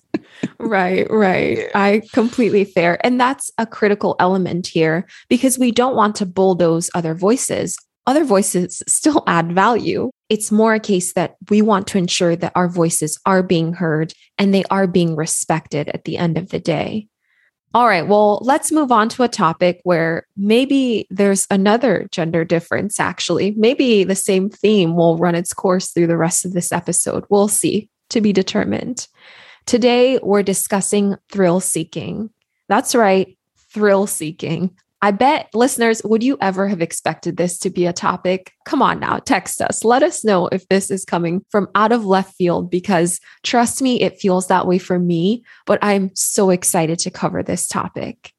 right, 0.58 1.08
right. 1.10 1.68
I 1.76 2.02
completely 2.12 2.64
fair. 2.64 3.04
And 3.06 3.20
that's 3.20 3.52
a 3.56 3.66
critical 3.66 4.16
element 4.18 4.66
here 4.66 5.06
because 5.28 5.56
we 5.56 5.70
don't 5.70 5.94
want 5.94 6.16
to 6.16 6.26
bulldoze 6.26 6.90
other 6.92 7.14
voices 7.14 7.78
other 8.10 8.24
voices 8.24 8.82
still 8.88 9.22
add 9.28 9.52
value. 9.52 10.10
It's 10.28 10.50
more 10.50 10.74
a 10.74 10.80
case 10.80 11.12
that 11.12 11.36
we 11.48 11.62
want 11.62 11.86
to 11.88 11.98
ensure 11.98 12.34
that 12.34 12.52
our 12.56 12.68
voices 12.68 13.18
are 13.24 13.42
being 13.42 13.72
heard 13.72 14.12
and 14.36 14.52
they 14.52 14.64
are 14.64 14.88
being 14.88 15.14
respected 15.14 15.88
at 15.90 16.04
the 16.04 16.18
end 16.18 16.36
of 16.36 16.50
the 16.50 16.58
day. 16.58 17.06
All 17.72 17.86
right, 17.86 18.08
well, 18.08 18.40
let's 18.42 18.72
move 18.72 18.90
on 18.90 19.08
to 19.10 19.22
a 19.22 19.28
topic 19.28 19.80
where 19.84 20.26
maybe 20.36 21.06
there's 21.08 21.46
another 21.52 22.08
gender 22.10 22.44
difference, 22.44 22.98
actually. 22.98 23.52
Maybe 23.52 24.02
the 24.02 24.16
same 24.16 24.50
theme 24.50 24.96
will 24.96 25.16
run 25.16 25.36
its 25.36 25.54
course 25.54 25.90
through 25.90 26.08
the 26.08 26.16
rest 26.16 26.44
of 26.44 26.52
this 26.52 26.72
episode. 26.72 27.24
We'll 27.30 27.46
see, 27.46 27.88
to 28.08 28.20
be 28.20 28.32
determined. 28.32 29.06
Today, 29.66 30.18
we're 30.20 30.42
discussing 30.42 31.14
thrill 31.30 31.60
seeking. 31.60 32.30
That's 32.68 32.96
right, 32.96 33.38
thrill 33.72 34.08
seeking. 34.08 34.76
I 35.02 35.12
bet 35.12 35.48
listeners, 35.54 36.02
would 36.04 36.22
you 36.22 36.36
ever 36.42 36.68
have 36.68 36.82
expected 36.82 37.38
this 37.38 37.58
to 37.60 37.70
be 37.70 37.86
a 37.86 37.92
topic? 37.92 38.52
Come 38.66 38.82
on 38.82 39.00
now, 39.00 39.18
text 39.18 39.62
us. 39.62 39.82
Let 39.82 40.02
us 40.02 40.24
know 40.24 40.48
if 40.48 40.68
this 40.68 40.90
is 40.90 41.06
coming 41.06 41.42
from 41.48 41.68
out 41.74 41.90
of 41.90 42.04
left 42.04 42.34
field 42.34 42.70
because 42.70 43.18
trust 43.42 43.80
me, 43.80 44.02
it 44.02 44.20
feels 44.20 44.48
that 44.48 44.66
way 44.66 44.78
for 44.78 44.98
me. 44.98 45.42
But 45.64 45.78
I'm 45.80 46.10
so 46.14 46.50
excited 46.50 46.98
to 47.00 47.10
cover 47.10 47.42
this 47.42 47.66
topic. 47.66 48.34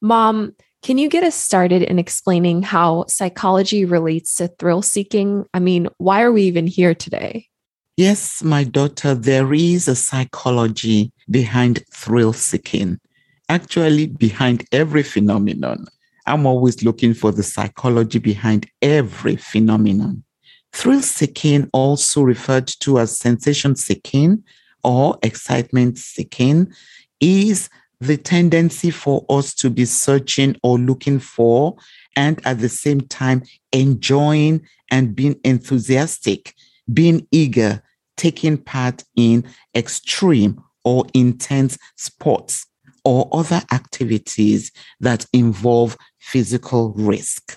Mom, 0.00 0.54
can 0.82 0.96
you 0.96 1.08
get 1.08 1.24
us 1.24 1.34
started 1.34 1.82
in 1.82 1.98
explaining 1.98 2.62
how 2.62 3.06
psychology 3.08 3.84
relates 3.84 4.34
to 4.36 4.46
thrill 4.46 4.82
seeking? 4.82 5.44
I 5.54 5.58
mean, 5.58 5.88
why 5.98 6.22
are 6.22 6.30
we 6.30 6.42
even 6.42 6.68
here 6.68 6.94
today? 6.94 7.48
Yes, 7.96 8.44
my 8.44 8.62
daughter, 8.62 9.14
there 9.14 9.52
is 9.52 9.88
a 9.88 9.96
psychology 9.96 11.10
behind 11.28 11.82
thrill 11.90 12.32
seeking 12.32 13.00
actually 13.48 14.06
behind 14.06 14.66
every 14.72 15.02
phenomenon. 15.02 15.86
I'm 16.26 16.46
always 16.46 16.82
looking 16.82 17.14
for 17.14 17.32
the 17.32 17.42
psychology 17.42 18.18
behind 18.18 18.68
every 18.82 19.36
phenomenon. 19.36 20.24
Thrill 20.72 21.02
seeking, 21.02 21.70
also 21.72 22.22
referred 22.22 22.66
to 22.80 22.98
as 22.98 23.18
sensation 23.18 23.76
seeking 23.76 24.42
or 24.82 25.18
excitement 25.22 25.98
seeking, 25.98 26.72
is 27.20 27.70
the 28.00 28.16
tendency 28.16 28.90
for 28.90 29.24
us 29.30 29.54
to 29.54 29.70
be 29.70 29.84
searching 29.84 30.56
or 30.62 30.78
looking 30.78 31.18
for, 31.18 31.76
and 32.14 32.44
at 32.44 32.58
the 32.58 32.68
same 32.68 33.00
time, 33.00 33.42
enjoying 33.72 34.66
and 34.90 35.16
being 35.16 35.38
enthusiastic, 35.44 36.54
being 36.92 37.26
eager, 37.30 37.82
taking 38.16 38.58
part 38.58 39.04
in 39.16 39.44
extreme 39.74 40.62
or 40.84 41.04
intense 41.14 41.78
sports 41.96 42.66
or 43.04 43.28
other 43.32 43.62
activities 43.72 44.72
that 45.00 45.24
involve 45.32 45.96
physical 46.26 46.92
risk. 46.94 47.56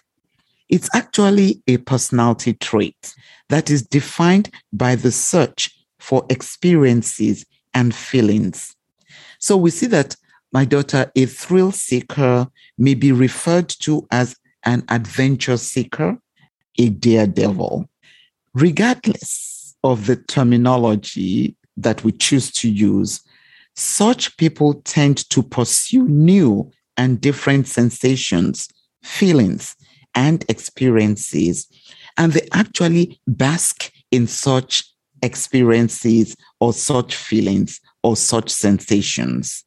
It's 0.69 0.89
actually 0.93 1.63
a 1.67 1.77
personality 1.77 2.53
trait 2.53 3.15
that 3.49 3.71
is 3.71 3.81
defined 3.81 4.51
by 4.71 4.95
the 4.95 5.11
search 5.11 5.71
for 5.97 6.23
experiences 6.29 7.45
and 7.73 7.95
feelings. 7.95 8.75
So 9.39 9.57
we 9.57 9.71
see 9.71 9.87
that 9.87 10.15
my 10.51 10.65
daughter, 10.65 11.11
a 11.15 11.25
thrill 11.25 11.71
seeker, 11.71 12.47
may 12.77 12.93
be 12.93 13.11
referred 13.11 13.69
to 13.79 14.07
as 14.11 14.35
an 14.63 14.83
adventure 14.89 15.57
seeker, 15.57 16.19
a 16.77 16.89
daredevil. 16.89 17.89
Regardless 18.53 19.75
of 19.83 20.05
the 20.05 20.15
terminology 20.15 21.55
that 21.75 22.03
we 22.03 22.11
choose 22.11 22.51
to 22.51 22.69
use, 22.69 23.21
such 23.75 24.37
people 24.37 24.75
tend 24.85 25.27
to 25.31 25.41
pursue 25.41 26.07
new 26.07 26.71
and 26.99 27.21
different 27.21 27.65
sensations, 27.65 28.67
feelings, 29.03 29.75
and 30.13 30.43
experiences. 30.49 31.65
And 32.17 32.33
they 32.33 32.45
actually 32.51 33.21
bask 33.25 33.89
in 34.11 34.27
such 34.27 34.83
experiences 35.23 36.35
or 36.59 36.73
such 36.73 37.15
feelings 37.15 37.79
or 38.03 38.17
such 38.17 38.49
sensations. 38.49 39.63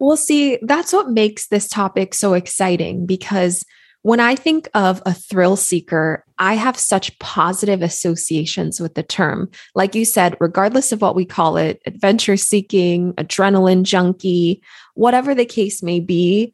Well, 0.00 0.16
see, 0.16 0.58
that's 0.62 0.92
what 0.92 1.10
makes 1.10 1.46
this 1.46 1.68
topic 1.68 2.14
so 2.14 2.34
exciting 2.34 3.06
because 3.06 3.64
when 4.04 4.20
I 4.20 4.36
think 4.36 4.68
of 4.74 5.02
a 5.06 5.14
thrill 5.14 5.56
seeker, 5.56 6.26
I 6.38 6.54
have 6.54 6.76
such 6.76 7.18
positive 7.20 7.80
associations 7.80 8.78
with 8.78 8.96
the 8.96 9.02
term. 9.02 9.48
Like 9.74 9.94
you 9.94 10.04
said, 10.04 10.36
regardless 10.40 10.92
of 10.92 11.00
what 11.00 11.14
we 11.16 11.24
call 11.24 11.56
it, 11.56 11.80
adventure 11.86 12.36
seeking, 12.36 13.14
adrenaline 13.14 13.82
junkie, 13.82 14.62
whatever 14.92 15.34
the 15.34 15.46
case 15.46 15.82
may 15.82 16.00
be, 16.00 16.52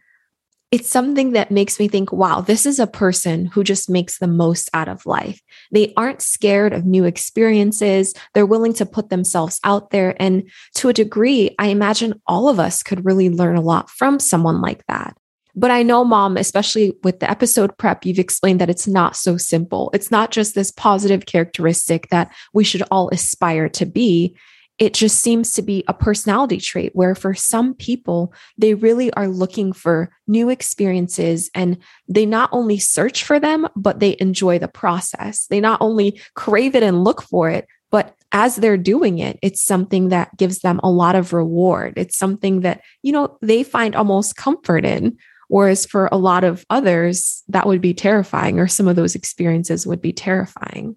it's 0.71 0.88
something 0.88 1.33
that 1.33 1.50
makes 1.50 1.80
me 1.80 1.88
think, 1.88 2.12
wow, 2.12 2.40
this 2.40 2.66
is 2.66 2.78
a 2.78 2.87
person 2.87 3.47
who 3.47 3.64
just 3.64 3.90
makes 3.90 4.19
the 4.19 4.28
most 4.28 4.71
out 4.73 4.88
of 4.88 5.04
life. 5.04 5.42
They 5.73 5.92
aren't 5.97 6.23
scared 6.23 6.73
of 6.73 6.87
new 6.87 7.02
experiences. 7.02 8.14
They're 8.33 8.47
willing 8.47 8.75
to 8.75 8.87
put 8.87 9.11
themselves 9.11 9.59
out 9.64 9.90
there. 9.90 10.14
And 10.23 10.49
to 10.76 10.88
a 10.88 10.92
degree, 10.95 11.57
I 11.59 11.66
imagine 11.66 12.23
all 12.28 12.49
of 12.49 12.61
us 12.61 12.85
could 12.85 13.04
really 13.04 13.28
learn 13.28 13.57
a 13.57 13.61
lot 13.61 13.90
from 13.90 14.21
someone 14.21 14.61
like 14.61 14.87
that. 14.87 15.16
But 15.54 15.71
I 15.71 15.83
know, 15.83 16.04
mom, 16.04 16.37
especially 16.37 16.95
with 17.02 17.21
the 17.21 17.30
episode 17.30 17.76
prep, 17.78 18.04
you've 18.04 18.19
explained 18.19 18.61
that 18.61 18.71
it's 18.71 18.87
not 18.87 19.16
so 19.16 19.37
simple. 19.37 19.90
It's 19.92 20.11
not 20.11 20.30
just 20.30 20.54
this 20.54 20.71
positive 20.71 21.26
characteristic 21.26 22.09
that 22.11 22.33
we 22.52 22.64
should 22.64 22.83
all 22.90 23.09
aspire 23.11 23.69
to 23.71 23.87
be. 23.87 24.37
It 24.78 24.95
just 24.95 25.21
seems 25.21 25.52
to 25.52 25.62
be 25.62 25.85
a 25.88 25.92
personality 25.92 26.57
trait 26.57 26.92
where, 26.95 27.14
for 27.14 27.35
some 27.35 27.75
people, 27.75 28.33
they 28.57 28.73
really 28.73 29.12
are 29.12 29.28
looking 29.28 29.75
for 29.75 30.11
new 30.26 30.49
experiences 30.49 31.50
and 31.54 31.76
they 32.09 32.25
not 32.25 32.49
only 32.50 32.78
search 32.78 33.25
for 33.25 33.38
them, 33.38 33.69
but 33.76 34.00
they 34.00 34.16
enjoy 34.21 34.59
the 34.59 34.69
process. 34.69 35.47
They 35.49 35.61
not 35.61 35.83
only 35.83 36.19
crave 36.35 36.75
it 36.75 36.83
and 36.83 37.04
look 37.04 37.21
for 37.21 37.50
it, 37.50 37.66
but 37.90 38.16
as 38.33 38.57
they're 38.57 38.78
doing 38.78 39.19
it, 39.19 39.38
it's 39.42 39.62
something 39.62 40.09
that 40.11 40.35
gives 40.37 40.61
them 40.61 40.80
a 40.83 40.90
lot 40.90 41.16
of 41.16 41.33
reward. 41.33 41.95
It's 41.97 42.16
something 42.16 42.61
that, 42.61 42.80
you 43.02 43.12
know, 43.12 43.37
they 43.42 43.64
find 43.64 43.97
almost 43.97 44.37
comfort 44.37 44.85
in 44.85 45.19
Whereas 45.50 45.85
for 45.85 46.09
a 46.12 46.16
lot 46.16 46.45
of 46.45 46.64
others, 46.71 47.42
that 47.49 47.66
would 47.66 47.80
be 47.80 47.92
terrifying, 47.92 48.61
or 48.61 48.69
some 48.69 48.87
of 48.87 48.95
those 48.95 49.16
experiences 49.16 49.85
would 49.85 50.00
be 50.00 50.12
terrifying. 50.12 50.95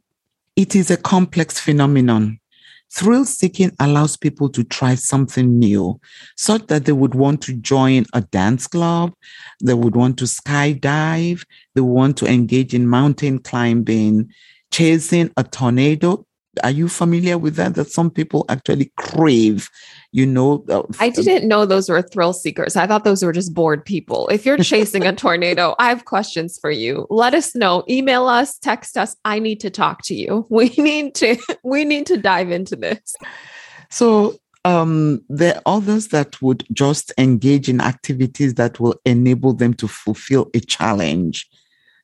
It 0.56 0.76
is 0.76 0.92
a 0.92 0.98
complex 0.98 1.60
phenomenon. 1.60 2.40
Thrill 2.92 3.26
seeking 3.26 3.72
allows 3.80 4.16
people 4.16 4.50
to 4.50 4.64
try 4.64 4.94
something 4.94 5.58
new, 5.58 6.00
such 6.38 6.68
that 6.68 6.86
they 6.86 6.92
would 6.92 7.16
want 7.16 7.42
to 7.42 7.54
join 7.54 8.06
a 8.14 8.22
dance 8.22 8.68
club, 8.68 9.16
they 9.64 9.74
would 9.74 9.96
want 9.96 10.20
to 10.20 10.26
skydive, 10.26 11.44
they 11.74 11.82
want 11.82 12.18
to 12.18 12.28
engage 12.28 12.76
in 12.76 12.88
mountain 12.88 13.40
climbing, 13.40 14.32
chasing 14.72 15.32
a 15.36 15.44
tornado 15.44 16.28
are 16.62 16.72
you 16.72 16.88
familiar 16.88 17.38
with 17.38 17.56
that? 17.56 17.76
That 17.76 17.90
some 17.90 18.12
people 18.12 18.46
actually 18.50 18.92
crave, 18.98 19.70
you 20.14 20.26
know. 20.26 20.64
Uh, 20.70 20.84
I 21.00 21.10
didn't 21.10 21.48
know 21.48 21.66
those 21.66 21.90
were 21.90 22.02
thrill 22.02 22.32
seekers. 22.32 22.78
I 22.78 22.88
thought 22.88 23.04
those 23.04 23.24
were 23.24 23.34
just 23.34 23.54
bored 23.54 23.84
people. 23.84 24.30
If 24.30 24.46
you're 24.46 24.58
chasing 24.74 25.06
a 25.06 25.14
tornado, 25.14 25.76
I 25.80 25.90
have 25.90 26.06
questions 26.06 26.58
for 26.62 26.72
you. 26.72 27.06
Let 27.10 27.34
us 27.34 27.54
know. 27.54 27.84
Email 27.90 28.28
us, 28.28 28.58
text 28.60 28.96
us. 28.96 29.18
I 29.26 29.40
need 29.40 29.60
to 29.62 29.70
talk 29.70 30.04
to 30.04 30.16
you. 30.16 30.48
We 30.54 30.70
need 30.78 31.16
to. 31.16 31.36
We 31.64 31.84
need 31.84 32.06
to 32.06 32.18
dive 32.18 32.52
into 32.52 32.76
this. 32.76 33.16
So 33.90 34.38
um, 34.66 35.22
there 35.30 35.56
are 35.56 35.78
others 35.78 36.10
that 36.10 36.42
would 36.42 36.64
just 36.72 37.12
engage 37.18 37.68
in 37.68 37.82
activities 37.82 38.54
that 38.54 38.80
will 38.80 38.96
enable 39.04 39.54
them 39.54 39.74
to 39.76 39.88
fulfill 39.88 40.50
a 40.54 40.60
challenge. 40.60 41.50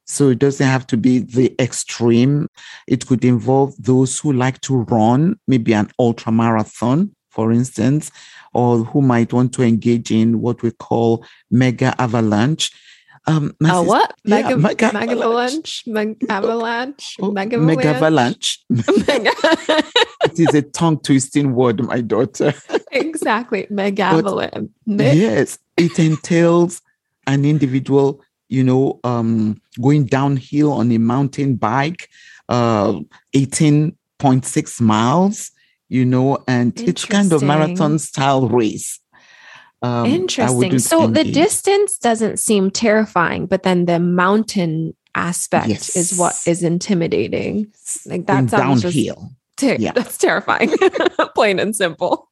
So 0.05 0.29
it 0.29 0.39
doesn't 0.39 0.65
have 0.65 0.87
to 0.87 0.97
be 0.97 1.19
the 1.19 1.55
extreme. 1.61 2.47
It 2.87 3.05
could 3.05 3.23
involve 3.23 3.75
those 3.77 4.19
who 4.19 4.33
like 4.33 4.59
to 4.61 4.77
run, 4.77 5.39
maybe 5.47 5.73
an 5.73 5.91
ultra 5.99 6.31
marathon, 6.31 7.15
for 7.29 7.51
instance, 7.51 8.11
or 8.53 8.79
who 8.79 9.01
might 9.01 9.31
want 9.33 9.53
to 9.53 9.63
engage 9.63 10.11
in 10.11 10.41
what 10.41 10.61
we 10.61 10.71
call 10.71 11.25
mega 11.51 11.93
avalanche. 11.99 12.71
Um, 13.27 13.55
uh, 13.63 13.83
what? 13.83 14.15
Mega, 14.23 14.49
yeah, 14.49 14.55
mega, 14.55 14.93
mega 14.93 15.11
avalanche, 15.11 15.83
mega 15.85 16.15
avalanche, 16.29 17.17
oh, 17.21 17.31
mega, 17.31 17.57
mega 17.57 17.89
avalanche. 17.89 18.59
it 18.69 20.39
is 20.39 20.53
a 20.55 20.61
tongue 20.61 20.99
twisting 20.99 21.53
word, 21.53 21.83
my 21.83 22.01
daughter. 22.01 22.53
exactly, 22.91 23.67
mega 23.69 24.03
avalanche. 24.03 24.71
Yes, 24.85 25.59
it 25.77 25.99
entails 25.99 26.81
an 27.27 27.45
individual 27.45 28.21
you 28.49 28.63
know, 28.63 28.99
um, 29.03 29.61
going 29.79 30.05
downhill 30.05 30.73
on 30.73 30.91
a 30.91 30.97
mountain 30.97 31.55
bike, 31.55 32.09
uh, 32.49 32.99
18.6 33.35 34.81
miles, 34.81 35.51
you 35.89 36.05
know, 36.05 36.43
and 36.47 36.79
it's 36.79 37.05
kind 37.05 37.33
of 37.33 37.41
marathon 37.43 37.99
style 37.99 38.47
race. 38.47 38.99
Um, 39.81 40.05
Interesting. 40.05 40.79
So 40.79 41.03
engage. 41.03 41.25
the 41.25 41.31
distance 41.31 41.97
doesn't 41.97 42.37
seem 42.37 42.69
terrifying, 42.71 43.45
but 43.47 43.63
then 43.63 43.85
the 43.85 43.99
mountain 43.99 44.95
aspect 45.15 45.67
yes. 45.67 45.95
is 45.95 46.17
what 46.17 46.39
is 46.45 46.63
intimidating. 46.63 47.71
Like 48.05 48.27
that 48.27 48.49
sounds 48.49 48.83
downhill. 48.83 49.31
Just, 49.57 49.79
yeah. 49.79 49.91
That's 49.93 50.17
terrifying, 50.17 50.73
plain 51.35 51.59
and 51.59 51.75
simple 51.75 52.29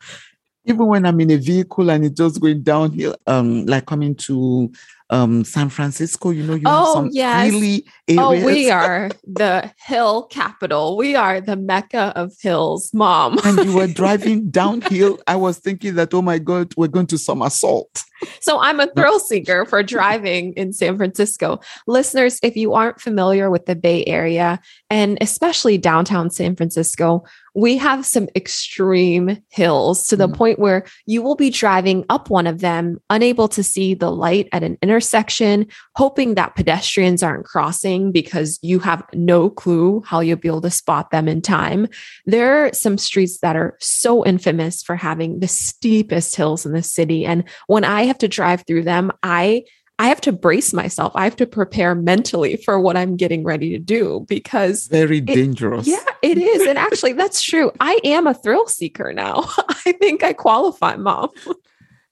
even 0.67 0.85
when 0.85 1.05
I'm 1.05 1.19
in 1.21 1.31
a 1.31 1.37
vehicle 1.37 1.89
and 1.89 2.05
it's 2.05 2.17
just 2.17 2.41
going 2.41 2.61
downhill, 2.61 3.15
um, 3.25 3.65
like 3.65 3.85
coming 3.85 4.15
to 4.15 4.71
um 5.09 5.43
San 5.43 5.69
Francisco, 5.69 6.31
you 6.31 6.43
know, 6.43 6.55
you 6.55 6.63
oh, 6.65 6.85
have 6.85 6.93
some 6.93 7.09
yes. 7.11 7.51
really 7.51 7.85
Oh, 8.11 8.31
we 8.45 8.71
are 8.71 9.09
the 9.25 9.71
hill 9.85 10.23
capital. 10.23 10.95
We 10.95 11.15
are 11.15 11.41
the 11.41 11.57
mecca 11.57 12.13
of 12.15 12.33
hills, 12.39 12.93
mom. 12.93 13.37
and 13.43 13.65
you 13.65 13.75
were 13.75 13.87
driving 14.01 14.49
downhill. 14.49 15.19
I 15.27 15.35
was 15.35 15.57
thinking 15.57 15.95
that, 15.95 16.13
oh 16.13 16.21
my 16.21 16.39
God, 16.39 16.73
we're 16.77 16.87
going 16.87 17.07
to 17.07 17.17
somersault. 17.17 18.03
So 18.39 18.59
I'm 18.59 18.79
a 18.79 18.87
thrill 18.95 19.19
seeker 19.19 19.65
for 19.65 19.83
driving 19.83 20.53
in 20.53 20.71
San 20.71 20.97
Francisco. 20.97 21.59
Listeners, 21.85 22.39
if 22.41 22.55
you 22.55 22.73
aren't 22.73 23.01
familiar 23.01 23.49
with 23.49 23.65
the 23.65 23.75
Bay 23.75 24.05
Area 24.05 24.59
and 24.89 25.17
especially 25.19 25.77
downtown 25.77 26.29
San 26.29 26.55
Francisco, 26.55 27.23
we 27.57 27.75
have 27.75 28.05
some 28.05 28.29
extreme 28.35 29.41
hills 29.49 30.05
to 30.05 30.15
the 30.15 30.29
mm. 30.29 30.35
point 30.35 30.59
where 30.59 30.85
you 31.07 31.23
will 31.23 31.35
be 31.35 31.49
driving 31.49 32.05
up 32.07 32.29
one 32.29 32.45
of 32.45 32.59
them, 32.59 33.01
unable 33.09 33.47
to 33.47 33.63
see 33.63 33.95
the 33.95 34.11
light 34.11 34.47
at 34.51 34.61
an 34.61 34.77
intersection, 34.83 35.65
hoping 35.95 36.35
that 36.35 36.55
pedestrians 36.55 37.23
aren't 37.23 37.45
crossing 37.45 38.11
because 38.11 38.59
you 38.61 38.77
have 38.77 39.03
no 39.11 39.49
clue 39.49 40.03
how 40.05 40.19
you'll 40.19 40.37
be 40.37 40.47
able 40.47 40.61
to 40.61 40.69
spot 40.69 41.09
them 41.09 41.27
in 41.27 41.41
time. 41.41 41.87
There 42.27 42.63
are 42.63 42.73
some 42.73 42.95
streets 42.99 43.39
that 43.39 43.55
are 43.55 43.75
so 43.79 44.23
infamous 44.23 44.83
for 44.83 44.95
having 44.95 45.39
the 45.39 45.47
steepest 45.47 46.35
hills 46.35 46.63
in 46.63 46.73
the 46.73 46.83
city. 46.83 47.25
And 47.25 47.43
when 47.65 47.83
I 47.83 48.03
have 48.03 48.19
to 48.19 48.27
drive 48.27 48.65
through 48.67 48.83
them, 48.83 49.11
I 49.23 49.63
I 49.99 50.07
have 50.07 50.21
to 50.21 50.31
brace 50.31 50.73
myself. 50.73 51.11
I 51.15 51.23
have 51.23 51.35
to 51.37 51.47
prepare 51.47 51.95
mentally 51.95 52.57
for 52.57 52.79
what 52.79 52.95
I'm 52.95 53.15
getting 53.15 53.43
ready 53.43 53.71
to 53.71 53.79
do 53.79 54.25
because 54.27 54.87
very 54.87 55.17
it, 55.17 55.25
dangerous. 55.25 55.87
Yeah, 55.87 56.03
it 56.21 56.37
is. 56.37 56.67
And 56.67 56.77
actually, 56.77 57.13
that's 57.13 57.41
true. 57.41 57.71
I 57.79 57.99
am 58.03 58.27
a 58.27 58.33
thrill 58.33 58.67
seeker 58.67 59.11
now. 59.11 59.49
I 59.85 59.93
think 59.93 60.23
I 60.23 60.33
qualify, 60.33 60.97
mom. 60.97 61.29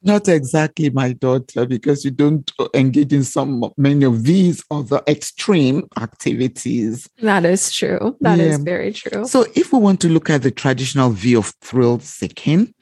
Not 0.02 0.28
exactly, 0.28 0.92
my 0.92 1.14
daughter, 1.14 1.66
because 1.66 2.06
you 2.06 2.12
don't 2.12 2.52
engage 2.76 3.12
in 3.12 3.24
some 3.24 3.72
many 3.76 4.06
of 4.06 4.24
these 4.24 4.64
other 4.70 5.02
extreme 5.08 5.88
activities. 6.00 7.10
That 7.22 7.44
is 7.44 7.72
true. 7.72 8.16
That 8.22 8.38
yeah. 8.38 8.46
is 8.46 8.60
very 8.60 8.94
true. 8.94 9.26
So, 9.26 9.46
if 9.56 9.74
we 9.74 9.80
want 9.80 10.02
to 10.02 10.10
look 10.10 10.30
at 10.30 10.44
the 10.44 10.52
traditional 10.52 11.10
view 11.10 11.40
of 11.40 11.54
thrill 11.62 12.00
seeking, 12.00 12.74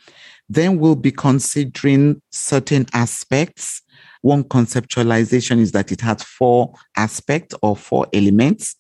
then 0.50 0.80
we'll 0.80 0.96
be 0.96 1.12
considering 1.12 2.22
certain 2.32 2.88
aspects 2.94 3.82
one 4.24 4.46
conceptualization 4.46 5.60
is 5.60 5.74
that 5.74 5.92
it 5.92 6.00
has 6.02 6.24
four 6.24 6.74
aspects 6.96 7.54
or 7.62 7.76
four 7.76 8.08
elements 8.14 8.76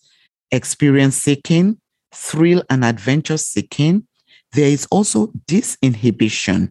experience 0.51 1.17
seeking, 1.17 1.77
thrill 2.13 2.63
and 2.69 2.85
adventure 2.85 3.37
seeking. 3.37 4.07
There 4.53 4.69
is 4.69 4.85
also 4.91 5.27
disinhibition. 5.47 6.69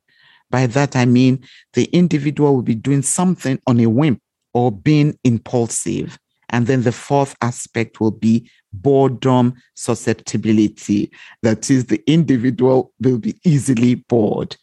By 0.51 0.67
that, 0.69 0.97
I 0.97 1.05
mean 1.05 1.45
the 1.75 1.85
individual 1.87 2.55
will 2.55 2.63
be 2.63 2.75
doing 2.75 3.03
something 3.03 3.61
on 3.67 3.81
a 3.81 3.87
whim 3.87 4.21
or 4.55 4.73
being 4.73 5.19
impulsive. 5.25 6.19
And 6.49 6.67
then 6.67 6.83
the 6.83 6.93
fourth 6.93 7.35
aspect 7.43 8.01
will 8.01 8.11
be 8.11 8.51
boredom 8.73 9.55
susceptibility. 9.75 11.11
That 11.43 11.71
is, 11.71 11.87
the 11.87 12.03
individual 12.07 12.93
will 13.01 13.19
be 13.19 13.37
easily 13.45 13.97
bored 13.97 14.57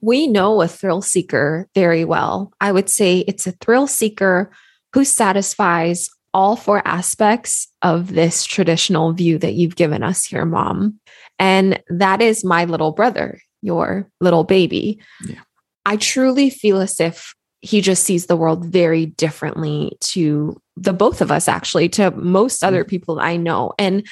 we 0.00 0.26
know 0.26 0.60
a 0.60 0.68
thrill 0.68 1.02
seeker 1.02 1.68
very 1.74 2.04
well. 2.04 2.52
I 2.60 2.72
would 2.72 2.88
say 2.88 3.18
it's 3.20 3.46
a 3.46 3.52
thrill 3.52 3.86
seeker 3.86 4.50
who 4.92 5.04
satisfies 5.04 6.08
all 6.34 6.56
four 6.56 6.82
aspects 6.86 7.68
of 7.82 8.14
this 8.14 8.44
traditional 8.44 9.12
view 9.12 9.38
that 9.38 9.54
you've 9.54 9.76
given 9.76 10.02
us 10.02 10.24
here, 10.24 10.44
mom. 10.44 10.98
And 11.38 11.82
that 11.88 12.22
is 12.22 12.44
my 12.44 12.64
little 12.64 12.92
brother, 12.92 13.38
your 13.60 14.08
little 14.20 14.44
baby. 14.44 15.00
Yeah. 15.26 15.40
I 15.84 15.96
truly 15.96 16.48
feel 16.48 16.80
as 16.80 17.00
if 17.00 17.34
he 17.60 17.80
just 17.80 18.04
sees 18.04 18.26
the 18.26 18.36
world 18.36 18.64
very 18.64 19.06
differently 19.06 19.96
to 20.00 20.60
the 20.76 20.92
both 20.92 21.20
of 21.20 21.30
us, 21.30 21.48
actually, 21.48 21.88
to 21.90 22.10
most 22.12 22.64
other 22.64 22.84
mm. 22.84 22.88
people 22.88 23.20
I 23.20 23.36
know. 23.36 23.72
And 23.78 24.06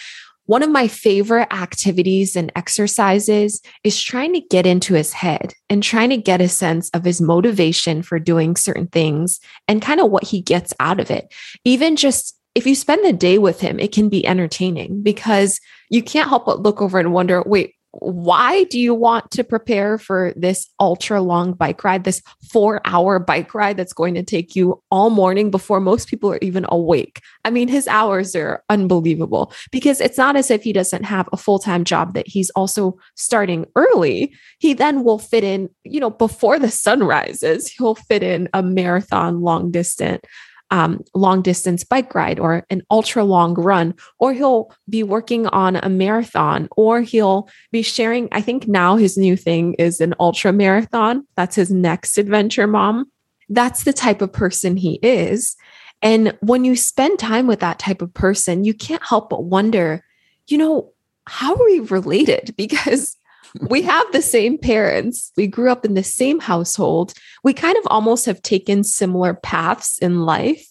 one 0.47 0.63
of 0.63 0.71
my 0.71 0.89
favorite 0.89 1.53
activities 1.53 2.35
and 2.35 2.51
exercises 2.57 3.61
is 3.85 4.03
trying 4.03 4.33
to 4.33 4.41
get 4.41 4.67
into 4.67 4.95
his 4.95 5.13
head 5.13 5.55
and 5.69 5.83
trying 5.83 6.11
to 6.11 6.17
get 6.17 6.41
a 6.41 6.49
sense 6.49 6.91
of 6.91 7.05
his 7.05 7.21
motivation 7.21 8.03
for 8.03 8.19
doing 8.19 8.57
certain 8.57 8.89
things 8.89 9.39
and 9.69 9.83
kind 9.83 10.01
of 10.01 10.11
what 10.11 10.25
he 10.25 10.41
gets 10.41 10.75
out 10.81 10.99
of 10.99 11.11
it. 11.11 11.33
Even 11.65 11.97
just 11.97 12.37
if 12.55 12.67
you 12.67 12.75
spend 12.75 13.05
the 13.05 13.13
day 13.13 13.39
with 13.39 13.61
him, 13.61 13.79
it 13.79 13.93
can 13.93 14.09
be 14.09 14.27
entertaining 14.27 15.03
because 15.03 15.61
you 15.89 16.03
can't 16.03 16.29
help 16.29 16.47
but 16.47 16.61
look 16.61 16.83
over 16.83 16.99
and 16.99 17.13
wonder, 17.13 17.43
wait, 17.47 17.75
why 17.93 18.65
do 18.65 18.79
you 18.79 18.95
want 18.95 19.31
to 19.33 19.43
prepare 19.43 19.99
for 19.99 20.33
this 20.37 20.69
ultra 20.79 21.21
long 21.21 21.53
bike 21.53 21.83
ride, 21.83 22.05
this 22.05 22.23
four 22.53 22.81
hour 22.85 23.19
bike 23.19 23.53
ride 23.55 23.77
that's 23.77 23.93
going 23.93 24.15
to 24.15 24.23
take 24.23 24.55
you 24.55 24.81
all 24.91 25.11
morning 25.11 25.51
before 25.51 25.81
most 25.81 26.09
people 26.09 26.33
are 26.33 26.39
even 26.41 26.65
awake? 26.69 27.21
I 27.45 27.51
mean, 27.51 27.69
his 27.69 27.89
hours 27.89 28.37
are 28.37 28.63
unbelievable 28.69 29.53
because 29.73 30.01
it's 30.01 30.19
not 30.19 30.37
as 30.37 30.51
if 30.51 30.63
he 30.63 30.73
doesn't 30.73 31.05
have 31.05 31.29
a 31.33 31.37
full 31.37 31.59
time 31.59 31.85
job 31.85 32.15
that 32.15 32.29
he's 32.29 32.51
also 32.51 32.97
starting 33.17 33.67
early. 33.75 34.33
He 34.59 34.73
then 34.73 35.03
will 35.03 35.19
fit 35.19 35.43
in, 35.43 35.69
you 35.83 35.99
know, 35.99 36.11
before 36.11 36.59
the 36.59 36.71
sun 36.71 37.03
rises, 37.03 37.69
he'll 37.69 37.97
fit 37.97 38.23
in 38.23 38.49
a 38.55 38.63
marathon 38.63 39.41
long 39.41 39.71
distance 39.71 40.23
um, 40.71 41.03
long 41.15 41.43
distance 41.43 41.85
bike 41.85 42.15
ride 42.15 42.39
or 42.39 42.65
an 42.71 42.83
ultra 42.91 43.25
long 43.25 43.55
run, 43.55 43.95
or 44.19 44.33
he'll 44.33 44.73
be 44.89 45.03
working 45.03 45.47
on 45.49 45.77
a 45.77 45.89
marathon, 45.89 46.69
or 46.77 47.01
he'll 47.01 47.49
be 47.73 47.83
sharing. 47.83 48.29
I 48.33 48.41
think 48.41 48.69
now 48.69 48.97
his 48.97 49.19
new 49.19 49.37
thing 49.37 49.75
is 49.75 50.01
an 50.01 50.15
ultra 50.21 50.53
marathon. 50.53 51.27
That's 51.37 51.57
his 51.57 51.71
next 51.71 52.19
adventure, 52.19 52.67
mom. 52.67 53.11
That's 53.49 53.85
the 53.85 53.93
type 53.93 54.23
of 54.23 54.33
person 54.33 54.77
he 54.77 54.95
is. 55.03 55.57
And 56.03 56.37
when 56.41 56.65
you 56.65 56.77
spend 56.77 57.19
time 57.19 57.47
with 57.47 57.61
that 57.61 57.79
type 57.79 58.01
of 58.01 58.15
person, 58.15 58.65
you 58.65 58.73
can't 58.73 59.05
help 59.05 59.31
but 59.31 59.45
wonder, 59.45 60.05
you 60.47 60.57
know, 60.57 60.93
how 61.27 61.55
are 61.55 61.65
we 61.65 61.81
related? 61.81 62.55
Because 62.57 63.17
we 63.61 63.83
have 63.83 64.11
the 64.13 64.23
same 64.23 64.59
parents. 64.59 65.33
We 65.37 65.47
grew 65.47 65.71
up 65.71 65.85
in 65.85 65.95
the 65.95 66.05
same 66.05 66.41
household. 66.41 67.13
We 67.43 67.53
kind 67.53 67.77
of 67.77 67.85
almost 67.87 68.27
have 68.27 68.43
taken 68.43 68.85
similar 68.85 69.35
paths 69.35 69.99
in 69.99 70.23
life, 70.25 70.67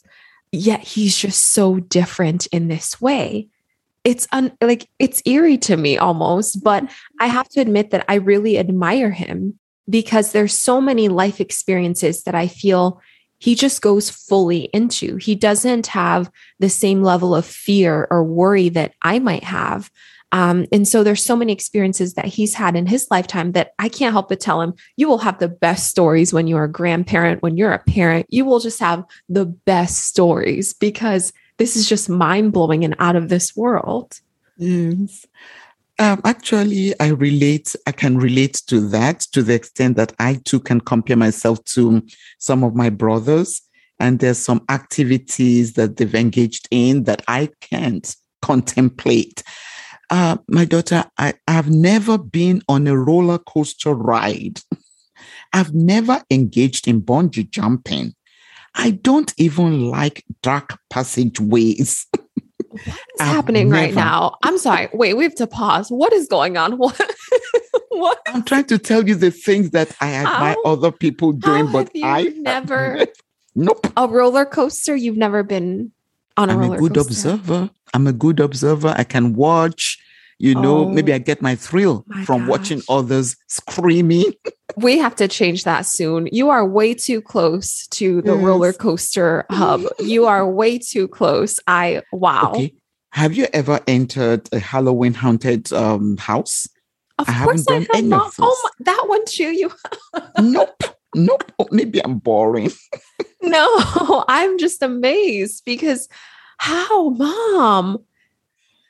yet 0.52 0.82
he's 0.82 1.18
just 1.18 1.48
so 1.54 1.80
different 1.80 2.48
in 2.48 2.68
this 2.68 3.02
way. 3.02 3.50
It's 4.04 4.28
un- 4.32 4.54
like 4.62 4.90
it's 4.98 5.22
eerie 5.26 5.58
to 5.60 5.78
me 5.78 5.98
almost, 5.98 6.64
but 6.64 6.90
I 7.20 7.28
have 7.28 7.50
to 7.50 7.62
admit 7.62 7.92
that 7.92 8.06
I 8.08 8.16
really 8.16 8.58
admire 8.58 9.12
him 9.12 9.60
because 9.90 10.32
there's 10.32 10.54
so 10.54 10.80
many 10.80 11.10
life 11.10 11.42
experiences 11.42 12.24
that 12.24 12.36
I 12.36 12.48
feel 12.48 13.02
he 13.40 13.56
just 13.56 13.82
goes 13.82 14.10
fully 14.10 14.70
into. 14.74 15.16
He 15.16 15.34
doesn't 15.34 15.88
have 15.88 16.30
the 16.60 16.70
same 16.70 17.02
level 17.02 17.34
of 17.34 17.46
fear 17.46 18.08
or 18.12 18.24
worry 18.24 18.70
that 18.70 18.94
I 19.02 19.20
might 19.20 19.46
have. 19.46 19.90
Um, 20.32 20.68
and 20.72 20.88
so 20.88 21.04
there's 21.04 21.24
so 21.24 21.36
many 21.36 21.52
experiences 21.52 22.14
that 22.14 22.26
he's 22.26 22.54
had 22.54 22.76
in 22.76 22.86
his 22.86 23.08
lifetime 23.10 23.54
that 23.54 23.74
I 23.80 23.90
can't 23.90 24.14
help 24.14 24.30
but 24.30 24.40
tell 24.40 24.62
him, 24.62 24.74
you 24.96 25.08
will 25.08 25.18
have 25.20 25.40
the 25.40 25.48
best 25.48 25.90
stories 25.90 26.34
when 26.34 26.48
you're 26.48 26.66
a 26.66 26.72
grandparent, 26.72 27.42
when 27.42 27.58
you're 27.58 27.74
a 27.74 27.80
parent, 27.80 28.28
you 28.30 28.46
will 28.46 28.60
just 28.60 28.80
have 28.80 29.04
the 29.28 29.46
best 29.46 30.06
stories 30.06 30.74
because 30.74 31.34
this 31.58 31.76
is 31.76 31.90
just 31.90 32.10
mind 32.10 32.54
blowing 32.54 32.86
and 32.86 32.96
out 33.00 33.16
of 33.16 33.30
this 33.30 33.56
world. 33.56 34.20
Yes. 34.58 35.26
Um, 35.98 36.22
actually, 36.24 36.98
I 37.00 37.08
relate, 37.08 37.76
I 37.86 37.92
can 37.92 38.18
relate 38.18 38.62
to 38.68 38.80
that 38.90 39.20
to 39.32 39.44
the 39.44 39.56
extent 39.56 39.98
that 39.98 40.14
I 40.20 40.40
too 40.46 40.60
can 40.62 40.80
compare 40.80 41.18
myself 41.18 41.64
to 41.66 42.02
some 42.38 42.64
of 42.64 42.76
my 42.76 42.90
brothers. 42.90 43.62
And 44.00 44.20
there's 44.20 44.38
some 44.38 44.64
activities 44.70 45.74
that 45.74 45.98
they've 45.98 46.16
engaged 46.16 46.70
in 46.72 47.04
that 47.04 47.22
I 47.28 47.50
can't 47.60 48.16
contemplate. 48.42 49.44
Uh, 50.10 50.38
my 50.48 50.66
daughter, 50.66 51.06
I, 51.18 51.34
have 51.48 51.70
never 51.70 52.18
been 52.18 52.62
on 52.68 52.88
a 52.88 52.98
roller 52.98 53.38
coaster 53.38 53.94
ride. 53.94 54.60
I've 55.54 55.74
never 55.74 56.24
engaged 56.30 56.88
in 56.88 57.02
bungee 57.02 57.50
jumping. 57.50 58.14
I 58.76 58.92
don't 58.92 59.34
even 59.38 59.88
like 59.90 60.24
dark 60.42 60.80
passageways. 60.90 62.08
What 62.72 62.86
is 62.86 62.94
I've 63.20 63.28
happening 63.28 63.70
never, 63.70 63.82
right 63.82 63.96
now? 63.96 64.38
I'm 64.44 64.60
sorry. 64.60 64.90
Wait, 64.94 65.16
we 65.16 65.24
have 65.24 65.34
to 65.36 65.48
pause. 65.48 65.90
What 65.90 66.14
is 66.14 66.28
going 66.28 66.56
on? 66.56 66.74
What? 66.78 67.16
what? 67.90 68.20
I'm 68.28 68.44
trying 68.44 68.66
to 68.66 68.78
tell 68.78 69.08
you 69.08 69.16
the 69.16 69.32
things 69.32 69.72
that 69.72 69.96
I 70.00 70.14
admire 70.14 70.56
how, 70.64 70.74
other 70.74 70.92
people 70.92 71.32
doing, 71.34 71.72
but 71.72 71.90
I 72.04 72.32
never. 72.38 73.06
Nope. 73.56 73.88
A 73.98 74.08
roller 74.08 74.46
coaster. 74.46 74.96
You've 74.96 75.18
never 75.18 75.42
been 75.42 75.92
on 76.38 76.50
a 76.50 76.54
I'm 76.54 76.60
roller 76.60 76.76
a 76.76 76.80
good 76.80 76.96
coaster. 76.96 77.32
observer. 77.32 77.70
I'm 77.94 78.08
a 78.08 78.14
good 78.14 78.40
observer. 78.40 78.94
I 78.98 79.04
can 79.04 79.36
watch. 79.36 79.98
You 80.42 80.56
know, 80.56 80.86
oh, 80.86 80.90
maybe 80.90 81.12
I 81.12 81.18
get 81.18 81.42
my 81.42 81.56
thrill 81.56 82.06
my 82.08 82.24
from 82.24 82.42
gosh. 82.42 82.50
watching 82.50 82.82
others 82.88 83.36
screaming. 83.48 84.32
we 84.78 84.98
have 84.98 85.14
to 85.18 85.28
change 85.28 85.66
that 85.66 85.86
soon. 85.86 86.30
You 86.32 86.50
are 86.50 86.66
way 86.66 86.94
too 86.94 87.22
close 87.22 87.88
to 87.88 88.22
the 88.22 88.36
yes. 88.36 88.44
roller 88.44 88.72
coaster 88.72 89.46
hub. 89.50 89.82
you 90.00 90.28
are 90.28 90.50
way 90.50 90.80
too 90.80 91.10
close. 91.10 91.60
I 91.68 92.04
wow. 92.14 92.52
Okay. 92.52 92.74
Have 93.12 93.34
you 93.34 93.48
ever 93.52 93.82
entered 93.86 94.48
a 94.54 94.60
Halloween 94.60 95.14
haunted 95.14 95.74
um, 95.74 96.16
house? 96.16 96.70
Of 97.18 97.28
I 97.28 97.44
course 97.44 97.66
I 97.68 97.86
have 97.92 98.06
not. 98.06 98.34
Oh, 98.40 98.58
my, 98.64 98.86
that 98.86 99.06
one 99.08 99.26
too. 99.26 99.52
You. 99.52 99.72
nope. 100.40 100.84
Nope. 101.16 101.52
Oh, 101.60 101.68
maybe 101.72 102.04
I'm 102.04 102.20
boring. 102.20 102.72
no, 103.42 104.24
I'm 104.28 104.58
just 104.58 104.82
amazed 104.82 105.64
because 105.66 106.08
how, 106.60 107.10
mom? 107.10 108.04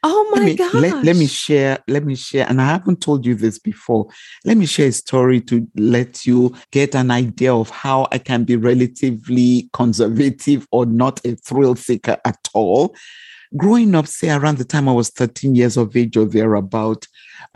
Oh 0.01 0.31
my 0.33 0.53
god! 0.53 0.73
Let, 0.73 1.03
let, 1.03 1.15
me 1.17 1.27
share. 1.27 1.79
Let 1.87 2.05
me 2.05 2.15
share. 2.15 2.45
And 2.47 2.61
I 2.61 2.65
haven't 2.65 3.01
told 3.01 3.25
you 3.25 3.35
this 3.35 3.59
before. 3.59 4.07
Let 4.45 4.55
me 4.55 4.65
share 4.65 4.87
a 4.87 4.93
story 4.93 5.41
to 5.41 5.67
let 5.75 6.25
you 6.25 6.55
get 6.71 6.95
an 6.95 7.11
idea 7.11 7.53
of 7.53 7.69
how 7.69 8.07
I 8.11 8.17
can 8.17 8.45
be 8.45 8.55
relatively 8.55 9.69
conservative 9.73 10.65
or 10.71 10.85
not 10.85 11.19
a 11.25 11.35
thrill 11.35 11.75
seeker 11.75 12.17
at 12.23 12.47
all. 12.53 12.95
Growing 13.57 13.93
up, 13.93 14.07
say 14.07 14.29
around 14.29 14.57
the 14.57 14.65
time 14.65 14.87
I 14.87 14.93
was 14.93 15.09
13 15.09 15.55
years 15.55 15.75
of 15.75 15.95
age 15.97 16.15
or 16.15 16.25
thereabout, 16.25 17.05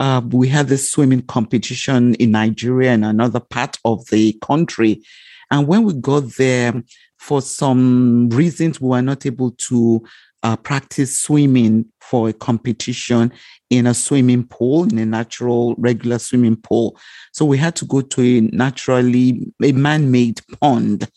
uh, 0.00 0.20
we 0.28 0.48
had 0.48 0.68
this 0.68 0.90
swimming 0.90 1.22
competition 1.22 2.14
in 2.16 2.32
Nigeria 2.32 2.90
and 2.90 3.04
another 3.04 3.40
part 3.40 3.78
of 3.84 4.04
the 4.08 4.36
country. 4.42 5.02
And 5.50 5.66
when 5.66 5.84
we 5.84 5.94
got 5.94 6.24
there, 6.36 6.82
for 7.24 7.40
some 7.40 8.28
reasons, 8.28 8.82
we 8.82 8.88
were 8.88 9.00
not 9.00 9.24
able 9.24 9.52
to 9.52 10.04
uh, 10.42 10.56
practice 10.56 11.18
swimming 11.18 11.86
for 12.02 12.28
a 12.28 12.34
competition 12.34 13.32
in 13.70 13.86
a 13.86 13.94
swimming 13.94 14.44
pool, 14.46 14.84
in 14.84 14.98
a 14.98 15.06
natural, 15.06 15.74
regular 15.78 16.18
swimming 16.18 16.56
pool. 16.56 16.98
So 17.32 17.46
we 17.46 17.56
had 17.56 17.76
to 17.76 17.86
go 17.86 18.02
to 18.02 18.20
a 18.20 18.40
naturally, 18.54 19.50
a 19.62 19.72
man 19.72 20.10
made 20.10 20.42
pond. 20.60 21.08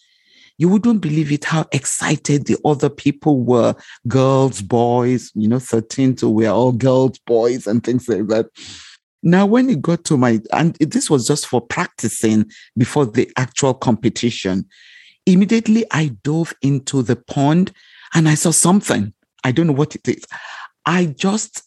You 0.57 0.69
wouldn't 0.69 1.01
believe 1.01 1.29
it 1.29 1.43
how 1.43 1.65
excited 1.73 2.45
the 2.45 2.57
other 2.63 2.89
people 2.89 3.43
were 3.43 3.75
girls, 4.07 4.61
boys, 4.61 5.29
you 5.35 5.49
know, 5.49 5.59
13 5.59 6.15
so 6.15 6.29
we're 6.29 6.49
all 6.49 6.71
girls, 6.71 7.19
boys, 7.19 7.67
and 7.67 7.83
things 7.83 8.07
like 8.07 8.27
that. 8.27 8.45
Now, 9.21 9.45
when 9.45 9.69
it 9.69 9.81
got 9.81 10.05
to 10.05 10.15
my, 10.15 10.39
and 10.53 10.73
this 10.75 11.09
was 11.09 11.27
just 11.27 11.47
for 11.47 11.59
practicing 11.59 12.49
before 12.77 13.05
the 13.05 13.29
actual 13.35 13.73
competition, 13.73 14.69
immediately 15.27 15.85
I 15.91 16.15
dove 16.23 16.53
into 16.61 17.03
the 17.03 17.15
pond 17.15 17.71
and 18.13 18.27
I 18.27 18.35
saw 18.35 18.51
something. 18.51 19.13
I 19.43 19.51
don't 19.51 19.67
know 19.67 19.73
what 19.73 19.95
it 19.95 20.07
is. 20.07 20.25
I 20.85 21.05
just 21.05 21.63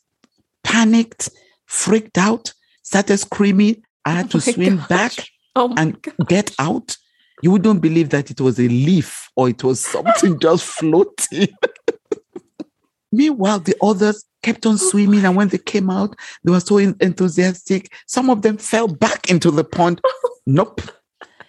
panicked, 0.64 1.28
freaked 1.66 2.18
out, 2.18 2.52
started 2.82 3.18
screaming. 3.18 3.82
I 4.04 4.12
had 4.12 4.26
oh 4.26 4.28
to 4.28 4.40
swim 4.40 4.76
gosh. 4.78 4.88
back 4.88 5.12
oh 5.54 5.74
and 5.76 6.00
gosh. 6.00 6.14
get 6.26 6.54
out. 6.58 6.96
You 7.42 7.52
wouldn't 7.52 7.80
believe 7.80 8.10
that 8.10 8.30
it 8.30 8.40
was 8.40 8.58
a 8.58 8.68
leaf 8.68 9.30
or 9.36 9.48
it 9.48 9.62
was 9.62 9.80
something 9.80 10.38
just 10.42 10.64
floating. 10.64 11.48
Meanwhile, 13.12 13.60
the 13.60 13.76
others 13.82 14.24
kept 14.42 14.66
on 14.66 14.74
oh 14.74 14.76
swimming, 14.76 15.24
and 15.24 15.36
when 15.36 15.48
they 15.48 15.58
came 15.58 15.90
out, 15.90 16.16
they 16.44 16.52
were 16.52 16.60
so 16.60 16.78
enthusiastic. 16.78 17.92
Some 18.06 18.30
of 18.30 18.42
them 18.42 18.56
fell 18.56 18.88
back 18.88 19.30
into 19.30 19.50
the 19.50 19.64
pond. 19.64 20.00
nope. 20.46 20.80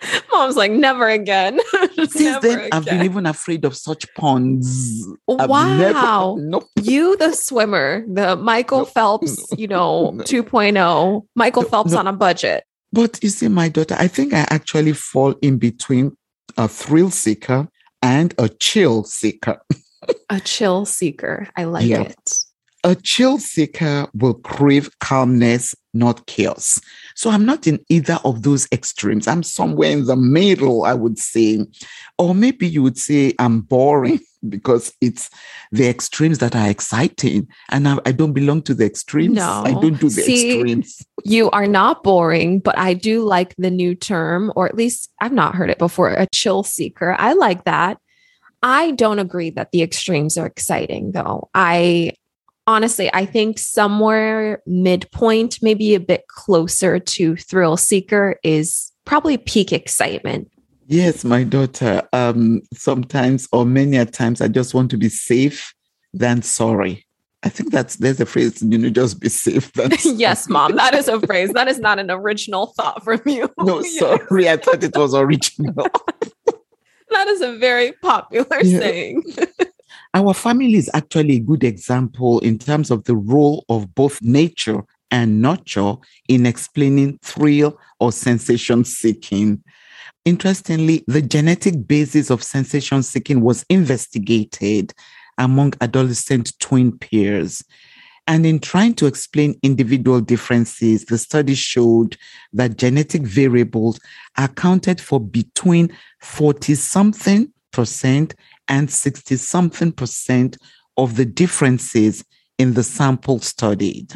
Mom's 0.32 0.56
like, 0.56 0.72
never 0.72 1.08
again. 1.08 1.60
Since 1.96 2.20
never 2.20 2.40
then, 2.48 2.60
again. 2.60 2.70
I've 2.72 2.86
been 2.86 3.04
even 3.04 3.26
afraid 3.26 3.66
of 3.66 3.76
such 3.76 4.12
ponds. 4.16 5.08
Wow. 5.28 5.78
Never, 5.78 6.42
nope. 6.50 6.70
You, 6.82 7.18
the 7.18 7.34
swimmer, 7.34 8.06
the 8.08 8.36
Michael. 8.36 8.86
Phelps, 8.86 9.48
you 9.58 9.68
know, 9.68 10.12
2.0, 10.22 11.26
Michael 11.36 11.64
Phelps 11.64 11.94
on 11.94 12.08
a 12.08 12.14
budget. 12.14 12.64
But 12.92 13.20
you 13.24 13.30
see, 13.30 13.48
my 13.48 13.70
daughter, 13.70 13.96
I 13.98 14.08
think 14.08 14.34
I 14.34 14.46
actually 14.50 14.94
fall 14.94 15.32
in 15.42 15.58
between 15.58 16.18
a 16.58 16.68
thrill 16.68 17.10
seeker 17.10 17.68
and 18.02 18.34
a 18.38 18.50
chill 18.50 19.04
seeker. 19.04 19.62
a 20.30 20.40
chill 20.42 20.86
seeker. 20.86 21.48
I 21.56 21.66
like 21.66 21.86
yeah. 21.86 22.02
it. 22.02 22.40
A 22.84 22.96
chill 22.96 23.38
seeker 23.38 24.08
will 24.14 24.34
crave 24.34 24.90
calmness, 25.00 25.76
not 25.94 26.26
chaos. 26.26 26.80
So 27.16 27.30
I'm 27.30 27.46
not 27.46 27.68
in 27.68 27.84
either 27.90 28.20
of 28.24 28.44
those 28.44 28.68
extremes. 28.72 29.28
I'm 29.28 29.44
somewhere 29.44 29.92
in 29.92 30.06
the 30.06 30.16
middle, 30.16 30.86
I 30.86 30.94
would 30.94 31.20
say. 31.20 31.66
Or 32.18 32.34
maybe 32.34 32.68
you 32.68 32.84
would 32.84 32.98
say 32.98 33.34
I'm 33.40 33.62
boring 33.62 34.20
because 34.50 34.94
it's 35.02 35.30
the 35.72 35.88
extremes 35.88 36.40
that 36.40 36.56
are 36.56 36.70
exciting. 36.70 37.48
And 37.70 37.88
I, 37.88 37.98
I 38.06 38.12
don't 38.12 38.34
belong 38.34 38.62
to 38.64 38.74
the 38.74 38.86
extremes. 38.86 39.36
No. 39.36 39.64
I 39.66 39.74
don't 39.74 40.00
do 40.00 40.10
the 40.10 40.22
See, 40.22 40.60
extremes. 40.60 41.06
You 41.24 41.50
are 41.52 41.68
not 41.68 42.04
boring, 42.04 42.60
but 42.60 42.78
I 42.78 42.94
do 42.94 43.24
like 43.24 43.56
the 43.58 43.72
new 43.72 43.96
term, 43.96 44.52
or 44.56 44.68
at 44.68 44.76
least 44.76 45.10
I've 45.20 45.34
not 45.34 45.56
heard 45.56 45.70
it 45.70 45.78
before 45.78 46.10
a 46.10 46.28
chill 46.34 46.64
seeker. 46.64 47.16
I 47.18 47.34
like 47.34 47.66
that. 47.66 47.98
I 48.64 48.92
don't 48.92 49.20
agree 49.20 49.50
that 49.52 49.72
the 49.72 49.82
extremes 49.82 50.38
are 50.38 50.46
exciting, 50.46 51.14
though. 51.14 51.50
I 51.54 52.14
honestly, 52.68 53.10
I 53.14 53.26
think 53.26 53.60
somewhere 53.60 54.62
midpoint, 54.66 55.60
maybe 55.62 55.96
a 55.96 56.00
bit 56.00 56.28
closer 56.28 57.00
to 57.00 57.36
thrill 57.36 57.78
seeker, 57.78 58.40
is 58.44 58.92
probably 59.06 59.38
peak 59.38 59.72
excitement. 59.72 60.52
Yes, 60.88 61.24
my 61.24 61.44
daughter. 61.44 62.04
Um, 62.12 62.62
sometimes 62.74 63.48
or 63.52 63.66
many 63.66 63.98
a 63.98 64.06
times 64.06 64.42
I 64.42 64.48
just 64.48 64.74
want 64.74 64.92
to 64.92 64.98
be 64.98 65.10
safe 65.10 65.74
than 66.14 66.42
sorry. 66.42 67.06
I 67.44 67.50
think 67.50 67.72
that's 67.72 67.96
there's 67.96 68.20
a 68.20 68.26
phrase, 68.26 68.62
you 68.62 68.78
know, 68.78 68.90
just 68.90 69.20
be 69.20 69.30
safe. 69.30 69.72
yes, 70.04 70.48
mom. 70.48 70.76
That 70.76 70.94
is 70.94 71.08
a 71.08 71.20
phrase. 71.22 71.52
That 71.54 71.68
is 71.68 71.80
not 71.80 71.98
an 71.98 72.12
original 72.12 72.68
thought 72.68 73.04
from 73.04 73.22
you. 73.26 73.50
No, 73.60 73.82
sorry. 74.00 74.50
I 74.50 74.58
thought 74.58 74.84
it 74.84 74.96
was 74.96 75.16
original. 75.16 75.74
that 77.10 77.28
is 77.28 77.42
a 77.42 77.58
very 77.58 77.94
popular 77.94 78.62
yeah. 78.62 78.80
saying. 78.80 79.24
Our 80.14 80.34
family 80.34 80.76
is 80.76 80.90
actually 80.94 81.38
a 81.38 81.40
good 81.40 81.64
example 81.64 82.40
in 82.40 82.58
terms 82.60 82.92
of 82.92 83.06
the 83.06 83.16
role 83.16 83.64
of 83.70 83.96
both 83.96 84.22
nature 84.22 84.82
and 85.10 85.42
nurture 85.42 85.96
in 86.28 86.46
explaining 86.46 87.18
thrill 87.22 87.80
or 88.00 88.12
sensation 88.12 88.84
seeking. 88.84 89.64
Interestingly, 90.26 91.04
the 91.08 91.22
genetic 91.22 91.88
basis 91.88 92.30
of 92.30 92.44
sensation 92.44 93.04
seeking 93.04 93.42
was 93.42 93.66
investigated 93.70 94.94
among 95.38 95.74
adolescent 95.82 96.60
twin 96.60 96.98
pairs. 96.98 97.64
And 98.28 98.46
in 98.46 98.60
trying 98.60 98.94
to 98.96 99.08
explain 99.08 99.60
individual 99.64 100.22
differences, 100.22 101.06
the 101.06 101.18
study 101.18 101.56
showed 101.56 102.18
that 102.54 102.78
genetic 102.78 103.24
variables 103.24 104.00
accounted 104.38 105.02
for 105.02 105.20
between 105.20 105.92
40 106.20 106.76
something 106.76 107.52
percent 107.72 108.36
and 108.68 108.90
60 108.90 109.36
something 109.38 109.92
percent 109.92 110.58
of 110.98 111.16
the 111.16 111.26
differences 111.26 112.24
in 112.58 112.74
the 112.74 112.84
sample 112.84 113.40
studied. 113.40 114.14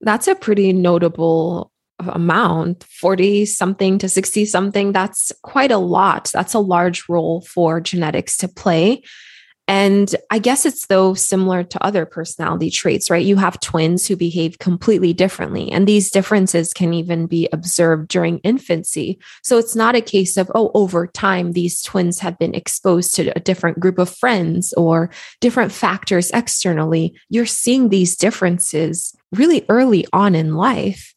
That's 0.00 0.28
a 0.28 0.34
pretty 0.34 0.72
notable 0.72 1.72
amount 1.98 2.84
40 2.84 3.46
something 3.46 3.98
to 3.98 4.08
60 4.08 4.44
something 4.44 4.92
that's 4.92 5.32
quite 5.42 5.70
a 5.70 5.78
lot. 5.78 6.30
That's 6.32 6.52
a 6.52 6.58
large 6.58 7.08
role 7.08 7.40
for 7.40 7.80
genetics 7.80 8.36
to 8.38 8.48
play 8.48 9.02
and 9.68 10.14
I 10.30 10.38
guess 10.38 10.64
it's 10.64 10.86
though 10.86 11.14
similar 11.14 11.64
to 11.64 11.84
other 11.84 12.06
personality 12.06 12.70
traits, 12.70 13.10
right? 13.10 13.24
You 13.24 13.36
have 13.36 13.58
twins 13.60 14.06
who 14.06 14.14
behave 14.14 14.58
completely 14.58 15.12
differently, 15.12 15.70
and 15.72 15.86
these 15.86 16.10
differences 16.10 16.72
can 16.72 16.94
even 16.94 17.26
be 17.26 17.48
observed 17.52 18.08
during 18.08 18.38
infancy. 18.38 19.18
So 19.42 19.58
it's 19.58 19.74
not 19.74 19.96
a 19.96 20.00
case 20.00 20.36
of, 20.36 20.50
oh, 20.54 20.70
over 20.74 21.06
time, 21.06 21.52
these 21.52 21.82
twins 21.82 22.20
have 22.20 22.38
been 22.38 22.54
exposed 22.54 23.14
to 23.16 23.36
a 23.36 23.40
different 23.40 23.80
group 23.80 23.98
of 23.98 24.08
friends 24.08 24.72
or 24.74 25.10
different 25.40 25.72
factors 25.72 26.30
externally. 26.30 27.18
You're 27.28 27.46
seeing 27.46 27.88
these 27.88 28.16
differences 28.16 29.16
really 29.32 29.66
early 29.68 30.06
on 30.12 30.34
in 30.34 30.54
life. 30.54 31.14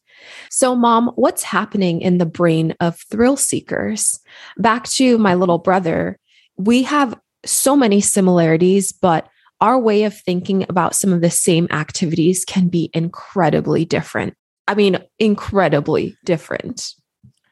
So, 0.50 0.74
mom, 0.74 1.12
what's 1.14 1.44
happening 1.44 2.00
in 2.00 2.18
the 2.18 2.26
brain 2.26 2.74
of 2.80 2.98
thrill 3.10 3.36
seekers? 3.36 4.18
Back 4.58 4.84
to 4.90 5.18
my 5.18 5.34
little 5.34 5.58
brother, 5.58 6.18
we 6.56 6.82
have 6.82 7.18
so 7.44 7.76
many 7.76 8.00
similarities, 8.00 8.92
but 8.92 9.28
our 9.60 9.78
way 9.78 10.04
of 10.04 10.18
thinking 10.18 10.64
about 10.68 10.94
some 10.94 11.12
of 11.12 11.20
the 11.20 11.30
same 11.30 11.68
activities 11.70 12.44
can 12.44 12.68
be 12.68 12.90
incredibly 12.94 13.84
different. 13.84 14.34
I 14.66 14.74
mean, 14.74 14.98
incredibly 15.18 16.16
different. 16.24 16.94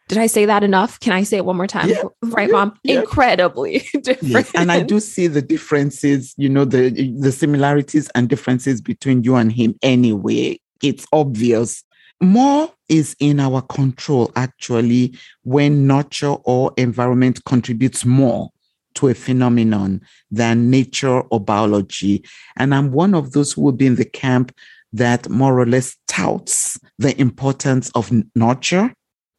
Did 0.09 0.19
I 0.19 0.27
say 0.27 0.47
that 0.47 0.65
enough? 0.65 0.99
Can 1.01 1.13
I 1.13 1.23
say 1.23 1.37
it 1.37 1.45
one 1.45 1.57
more 1.57 1.67
time? 1.67 1.91
Yeah. 1.91 2.03
Right, 2.23 2.51
mom? 2.51 2.79
Yeah. 2.83 3.01
Incredibly 3.01 3.81
different. 4.03 4.23
Yes. 4.23 4.51
And 4.55 4.73
I 4.73 4.83
do 4.83 5.01
see 5.01 5.27
the 5.27 5.43
differences, 5.43 6.35
you 6.39 6.49
know, 6.49 6.65
the 6.65 6.91
the 7.19 7.33
similarities 7.33 8.09
and 8.15 8.29
differences 8.29 8.81
between 8.81 9.23
you 9.23 9.37
and 9.37 9.53
him 9.53 9.75
anyway. 9.83 10.59
It's 10.83 11.07
obvious. 11.13 11.85
More 12.21 12.73
is 12.89 13.15
in 13.21 13.39
our 13.39 13.61
control 13.63 14.33
actually 14.35 15.17
when 15.43 15.87
nurture 15.87 16.37
or 16.45 16.73
environment 16.77 17.45
contributes 17.45 18.05
more 18.05 18.51
to 18.95 19.09
a 19.09 19.15
phenomenon 19.15 20.01
than 20.31 20.71
nature 20.71 21.21
or 21.21 21.41
biology. 21.41 22.25
And 22.57 22.75
I'm 22.75 22.93
one 22.93 23.15
of 23.15 23.33
those 23.33 23.53
who 23.53 23.63
will 23.63 23.73
be 23.73 23.87
in 23.87 23.97
the 23.97 24.05
camp 24.05 24.53
that 24.93 25.29
more 25.29 25.59
or 25.59 25.67
less 25.67 25.97
touts 26.07 26.79
the 26.99 27.19
importance 27.21 27.91
of 27.95 28.11
nurture, 28.35 28.93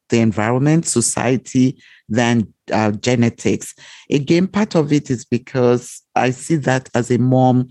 the 0.08 0.20
environment, 0.20 0.86
society, 0.86 1.80
than 2.08 2.52
uh, 2.72 2.92
genetics. 2.92 3.74
Again, 4.10 4.48
part 4.48 4.74
of 4.74 4.92
it 4.92 5.10
is 5.10 5.24
because 5.24 6.02
I 6.14 6.30
see 6.30 6.56
that 6.56 6.88
as 6.94 7.10
a 7.10 7.18
more 7.18 7.64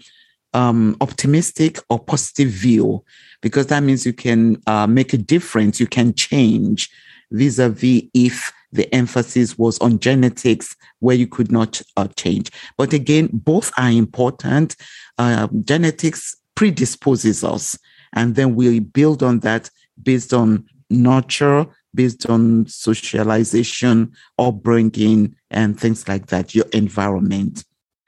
um, 0.54 0.98
optimistic 1.02 1.80
or 1.90 2.00
positive 2.00 2.50
view, 2.50 3.04
because 3.42 3.68
that 3.68 3.84
means 3.84 4.06
you 4.06 4.14
can 4.14 4.62
uh, 4.68 4.88
make 4.88 5.14
a 5.14 5.18
difference, 5.18 5.80
you 5.80 5.88
can 5.88 6.14
change 6.14 6.90
vis 7.32 7.60
a 7.60 7.70
vis 7.70 8.04
if 8.14 8.52
the 8.72 8.94
emphasis 8.94 9.58
was 9.58 9.80
on 9.80 10.00
genetics 10.00 10.76
where 11.00 11.16
you 11.16 11.28
could 11.28 11.52
not 11.52 11.82
uh, 11.98 12.08
change. 12.16 12.52
But 12.78 12.94
again, 12.94 13.30
both 13.32 13.72
are 13.78 13.90
important. 13.90 14.76
Uh, 15.18 15.48
genetics 15.64 16.36
predisposes 16.56 17.44
us, 17.44 17.78
and 18.14 18.36
then 18.36 18.56
we 18.56 18.80
build 18.80 19.24
on 19.24 19.40
that 19.40 19.70
based 20.02 20.34
on 20.34 20.66
nurture, 20.90 21.66
based 21.94 22.30
on 22.30 22.68
socialization, 22.68 24.12
upbringing, 24.38 25.36
and 25.52 25.80
things 25.80 26.08
like 26.08 26.28
that, 26.28 26.54
your 26.54 26.66
environment. 26.74 27.64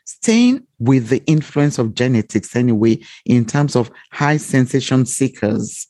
Staying 0.06 0.68
with 0.80 1.08
the 1.08 1.24
influence 1.26 1.80
of 1.80 1.96
genetics, 1.96 2.56
anyway, 2.56 3.00
in 3.26 3.46
terms 3.46 3.76
of 3.76 3.90
high 4.12 4.38
sensation 4.38 5.06
seekers, 5.06 5.88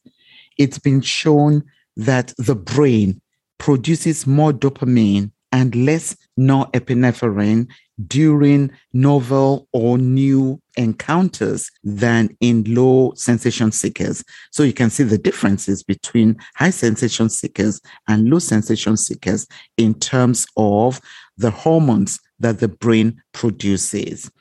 it's 0.57 0.79
been 0.79 1.01
shown 1.01 1.63
that 1.97 2.33
the 2.37 2.55
brain 2.55 3.21
produces 3.61 4.25
more 4.25 4.51
dopamine 4.51 5.31
and 5.51 5.75
less 5.85 6.17
norepinephrine 6.39 7.67
during 8.07 8.71
novel 8.91 9.67
or 9.71 9.99
new 9.99 10.59
encounters 10.77 11.69
than 11.83 12.35
in 12.39 12.63
low 12.73 13.13
sensation 13.15 13.71
seekers. 13.71 14.23
So 14.49 14.63
you 14.63 14.73
can 14.73 14.89
see 14.89 15.03
the 15.03 15.19
differences 15.19 15.83
between 15.83 16.37
high 16.55 16.71
sensation 16.71 17.29
seekers 17.29 17.79
and 18.07 18.31
low 18.31 18.39
sensation 18.39 18.97
seekers 18.97 19.45
in 19.77 19.93
terms 19.93 20.47
of 20.57 20.99
the 21.37 21.51
hormones 21.51 22.19
that 22.39 22.61
the 22.61 22.67
brain 22.67 23.21
produces. 23.31 24.31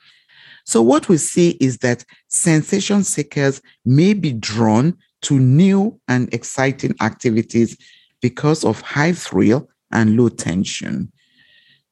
So 0.65 0.81
what 0.81 1.09
we 1.09 1.17
see 1.17 1.57
is 1.59 1.77
that 1.79 2.03
sensation 2.27 3.03
seekers 3.03 3.61
may 3.85 4.15
be 4.15 4.33
drawn 4.33 4.97
to 5.23 5.37
new 5.37 5.99
and 6.07 6.33
exciting 6.33 6.95
activities 7.01 7.77
because 8.21 8.63
of 8.63 8.81
high 8.81 9.13
thrill 9.13 9.69
and 9.91 10.17
low 10.17 10.29
tension. 10.29 11.11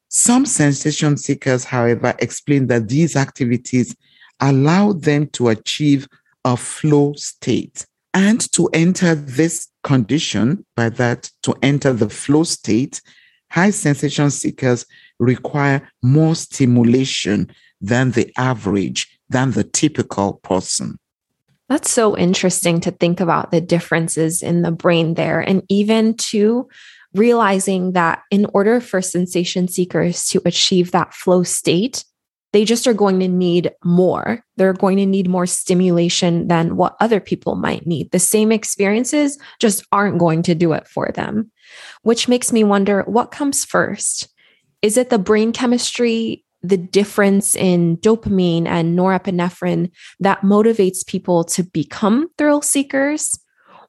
Some 0.08 0.46
sensation 0.46 1.18
seekers, 1.18 1.64
however, 1.64 2.16
explain 2.20 2.68
that 2.68 2.90
these 2.90 3.16
activities 3.16 3.96
allow 4.40 4.94
them 4.94 5.28
to 5.28 5.50
achieve 5.50 6.08
a 6.46 6.58
flow 6.58 7.14
state. 7.14 7.86
And 8.14 8.40
to 8.54 8.68
enter 8.74 9.14
this 9.14 9.68
condition, 9.84 10.66
by 10.76 10.90
that, 10.90 11.30
to 11.44 11.56
enter 11.62 11.94
the 11.94 12.10
flow 12.10 12.44
state, 12.44 13.02
high 13.52 13.70
sensation 13.70 14.32
seekers 14.32 14.86
require 15.20 15.88
more 16.02 16.36
stimulation 16.36 17.52
than 17.82 18.12
the 18.12 18.32
average, 18.38 19.20
than 19.30 19.52
the 19.52 19.64
typical 19.64 20.34
person. 20.34 20.98
That's 21.70 21.92
so 21.92 22.18
interesting 22.18 22.82
to 22.82 22.92
think 22.92 23.20
about 23.20 23.52
the 23.52 23.62
differences 23.62 24.42
in 24.42 24.64
the 24.64 24.72
brain 24.72 25.14
there. 25.14 25.40
And 25.40 25.64
even 25.70 26.16
to 26.16 26.68
realizing 27.14 27.94
that 27.94 28.24
in 28.32 28.48
order 28.54 28.82
for 28.82 29.02
sensation 29.02 29.68
seekers 29.68 30.28
to 30.30 30.42
achieve 30.46 30.92
that 30.92 31.14
flow 31.14 31.44
state, 31.44 32.04
they 32.52 32.66
just 32.66 32.88
are 32.88 32.94
going 32.94 33.20
to 33.20 33.28
need 33.28 33.72
more. 33.84 34.44
They're 34.58 34.74
going 34.74 34.98
to 34.98 35.06
need 35.06 35.30
more 35.30 35.46
stimulation 35.46 36.48
than 36.48 36.76
what 36.76 36.96
other 37.00 37.20
people 37.20 37.56
might 37.56 37.86
need. 37.86 38.12
The 38.12 38.20
same 38.20 38.52
experiences 38.52 39.38
just 39.60 39.86
aren't 39.92 40.18
going 40.18 40.42
to 40.44 40.56
do 40.56 40.74
it 40.74 40.88
for 40.88 41.12
them, 41.14 41.52
which 42.02 42.28
makes 42.28 42.52
me 42.52 42.64
wonder 42.64 43.04
what 43.04 43.32
comes 43.32 43.64
first? 43.64 44.28
Is 44.82 44.98
it 44.98 45.12
the 45.12 45.20
brain 45.20 45.52
chemistry 45.52 46.44
the 46.62 46.78
difference 46.78 47.56
in 47.56 47.98
dopamine 47.98 48.68
and 48.68 48.98
norepinephrine 48.98 49.92
that 50.20 50.42
motivates 50.42 51.06
people 51.06 51.44
to 51.46 51.64
become 51.64 52.28
thrill 52.38 52.62
seekers? 52.62 53.38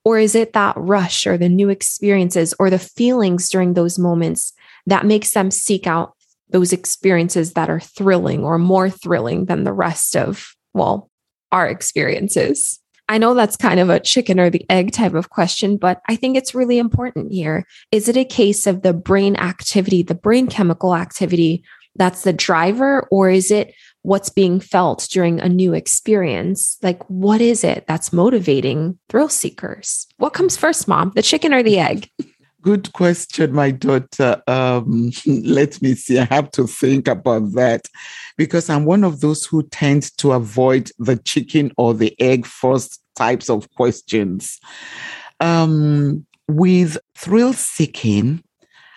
Or 0.05 0.19
is 0.19 0.35
it 0.35 0.55
that 0.55 0.77
rush 0.77 1.27
or 1.27 1.37
the 1.37 1.49
new 1.49 1.69
experiences 1.69 2.55
or 2.59 2.71
the 2.71 2.79
feelings 2.79 3.51
during 3.51 3.75
those 3.75 3.99
moments 3.99 4.53
that 4.87 5.05
makes 5.05 5.33
them 5.33 5.51
seek 5.51 5.87
out 5.87 6.15
those 6.49 6.73
experiences 6.73 7.53
that 7.53 7.69
are 7.69 7.81
thrilling 7.81 8.43
or 8.43 8.59
more 8.59 8.89
thrilling 8.89 9.45
than 9.45 9.65
the 9.65 9.73
rest 9.73 10.17
of, 10.17 10.55
well, 10.73 11.11
our 11.53 11.69
experiences? 11.69 12.81
I 13.11 13.19
know 13.19 13.35
that's 13.35 13.57
kind 13.57 13.81
of 13.81 13.91
a 13.91 13.99
chicken 13.99 14.39
or 14.39 14.51
the 14.51 14.65
egg 14.71 14.93
type 14.93 15.15
of 15.15 15.31
question, 15.31 15.77
but 15.77 16.01
I 16.09 16.15
think 16.15 16.37
it's 16.37 16.55
really 16.55 16.79
important 16.79 17.33
here. 17.33 17.67
Is 17.91 18.09
it 18.09 18.17
a 18.17 18.25
case 18.25 18.69
of 18.69 18.83
the 18.83 18.93
brain 18.93 19.35
activity, 19.35 20.05
the 20.05 20.15
brain 20.15 20.47
chemical 20.47 20.95
activity 20.95 21.65
that's 21.97 22.23
the 22.23 22.33
driver 22.33 23.07
or 23.11 23.31
is 23.31 23.51
it 23.51 23.75
what's 24.03 24.31
being 24.31 24.61
felt 24.61 25.07
during 25.11 25.41
a 25.41 25.49
new 25.49 25.75
experience? 25.75 26.79
Like 26.83 27.03
what 27.09 27.41
is 27.41 27.65
it 27.65 27.85
that's 27.87 28.13
motivating 28.13 28.99
thrill 29.09 29.29
seekers? 29.29 30.07
What 30.17 30.33
comes 30.33 30.57
first 30.57 30.89
mom 30.89 31.13
the 31.15 31.23
chicken 31.23 31.53
or 31.53 31.63
the 31.63 31.79
egg? 31.79 32.09
Good 32.63 32.93
question 32.93 33.53
my 33.53 33.71
daughter. 33.71 34.43
Um, 34.47 35.13
let 35.27 35.81
me 35.81 35.95
see. 35.95 36.19
I 36.19 36.25
have 36.25 36.51
to 36.53 36.67
think 36.67 37.09
about 37.09 37.53
that 37.55 37.87
because 38.37 38.69
i'm 38.69 38.85
one 38.85 39.05
of 39.05 39.21
those 39.21 39.47
who 39.47 39.63
tend 39.65 40.17
to 40.19 40.33
avoid 40.33 40.91
the 40.99 41.17
chicken 41.17 41.73
or 41.77 41.95
the 41.95 42.15
egg 42.21 42.47
first 42.47 43.03
types 43.17 43.49
of 43.49 43.71
questions. 43.75 44.59
Um, 45.41 46.27
with 46.51 46.99
thrill 47.15 47.53
seeking 47.53 48.43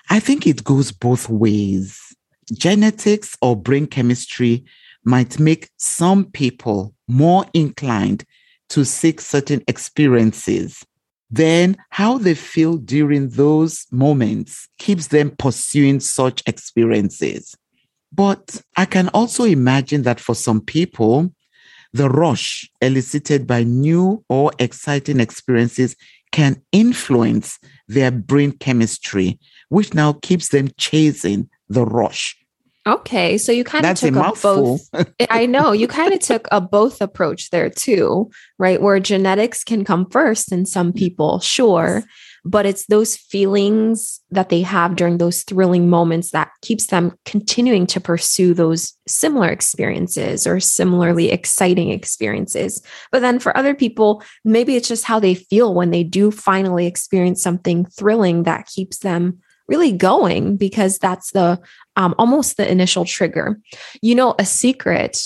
i 0.09 0.19
think 0.19 0.47
it 0.47 0.63
goes 0.63 0.91
both 0.91 1.29
ways 1.29 1.99
genetics 2.51 3.37
or 3.41 3.55
brain 3.55 3.87
chemistry 3.87 4.65
might 5.03 5.39
make 5.39 5.69
some 5.77 6.25
people 6.25 6.93
more 7.07 7.45
inclined 7.53 8.25
to 8.69 8.85
seek 8.85 9.21
certain 9.21 9.63
experiences. 9.67 10.83
Then, 11.29 11.77
how 11.89 12.17
they 12.17 12.35
feel 12.35 12.77
during 12.77 13.29
those 13.29 13.87
moments 13.91 14.67
keeps 14.77 15.07
them 15.07 15.35
pursuing 15.37 15.99
such 15.99 16.43
experiences. 16.45 17.55
But 18.11 18.61
I 18.77 18.85
can 18.85 19.09
also 19.09 19.43
imagine 19.43 20.03
that 20.03 20.19
for 20.19 20.35
some 20.35 20.61
people, 20.61 21.33
the 21.91 22.09
rush 22.09 22.69
elicited 22.81 23.47
by 23.47 23.63
new 23.63 24.23
or 24.29 24.51
exciting 24.59 25.19
experiences 25.19 25.95
can 26.31 26.61
influence 26.71 27.59
their 27.87 28.11
brain 28.11 28.51
chemistry, 28.51 29.39
which 29.69 29.93
now 29.93 30.13
keeps 30.13 30.49
them 30.49 30.69
chasing 30.77 31.49
the 31.73 31.85
rush. 31.85 32.37
Okay, 32.85 33.37
so 33.37 33.51
you 33.53 33.63
kind 33.63 33.85
of 33.85 33.97
took 33.97 34.15
a, 34.15 34.19
a 34.19 34.33
both. 34.41 34.89
I 35.29 35.45
know 35.45 35.71
you 35.71 35.87
kind 35.87 36.13
of 36.13 36.19
took 36.19 36.47
a 36.51 36.59
both 36.59 37.01
approach 37.01 37.49
there 37.49 37.69
too, 37.69 38.29
right? 38.59 38.81
Where 38.81 38.99
genetics 38.99 39.63
can 39.63 39.85
come 39.85 40.09
first 40.09 40.51
in 40.51 40.65
some 40.65 40.91
people, 40.91 41.39
sure, 41.39 42.03
but 42.45 42.65
it's 42.65 42.85
those 42.87 43.15
feelings 43.15 44.19
that 44.31 44.49
they 44.49 44.61
have 44.61 44.95
during 44.95 45.17
those 45.17 45.43
thrilling 45.43 45.89
moments 45.89 46.31
that 46.31 46.51
keeps 46.61 46.87
them 46.87 47.13
continuing 47.25 47.87
to 47.87 48.01
pursue 48.01 48.53
those 48.53 48.93
similar 49.07 49.49
experiences 49.49 50.45
or 50.45 50.59
similarly 50.59 51.31
exciting 51.31 51.89
experiences 51.89 52.81
but 53.11 53.19
then 53.19 53.39
for 53.39 53.55
other 53.57 53.73
people 53.73 54.23
maybe 54.43 54.75
it's 54.75 54.87
just 54.87 55.05
how 55.05 55.19
they 55.19 55.35
feel 55.35 55.73
when 55.73 55.91
they 55.91 56.03
do 56.03 56.31
finally 56.31 56.85
experience 56.85 57.41
something 57.41 57.85
thrilling 57.85 58.43
that 58.43 58.67
keeps 58.67 58.99
them 58.99 59.39
really 59.67 59.91
going 59.91 60.57
because 60.57 60.97
that's 60.97 61.31
the 61.31 61.59
um, 61.95 62.15
almost 62.17 62.57
the 62.57 62.69
initial 62.69 63.05
trigger 63.05 63.59
you 64.01 64.15
know 64.15 64.35
a 64.39 64.45
secret 64.45 65.19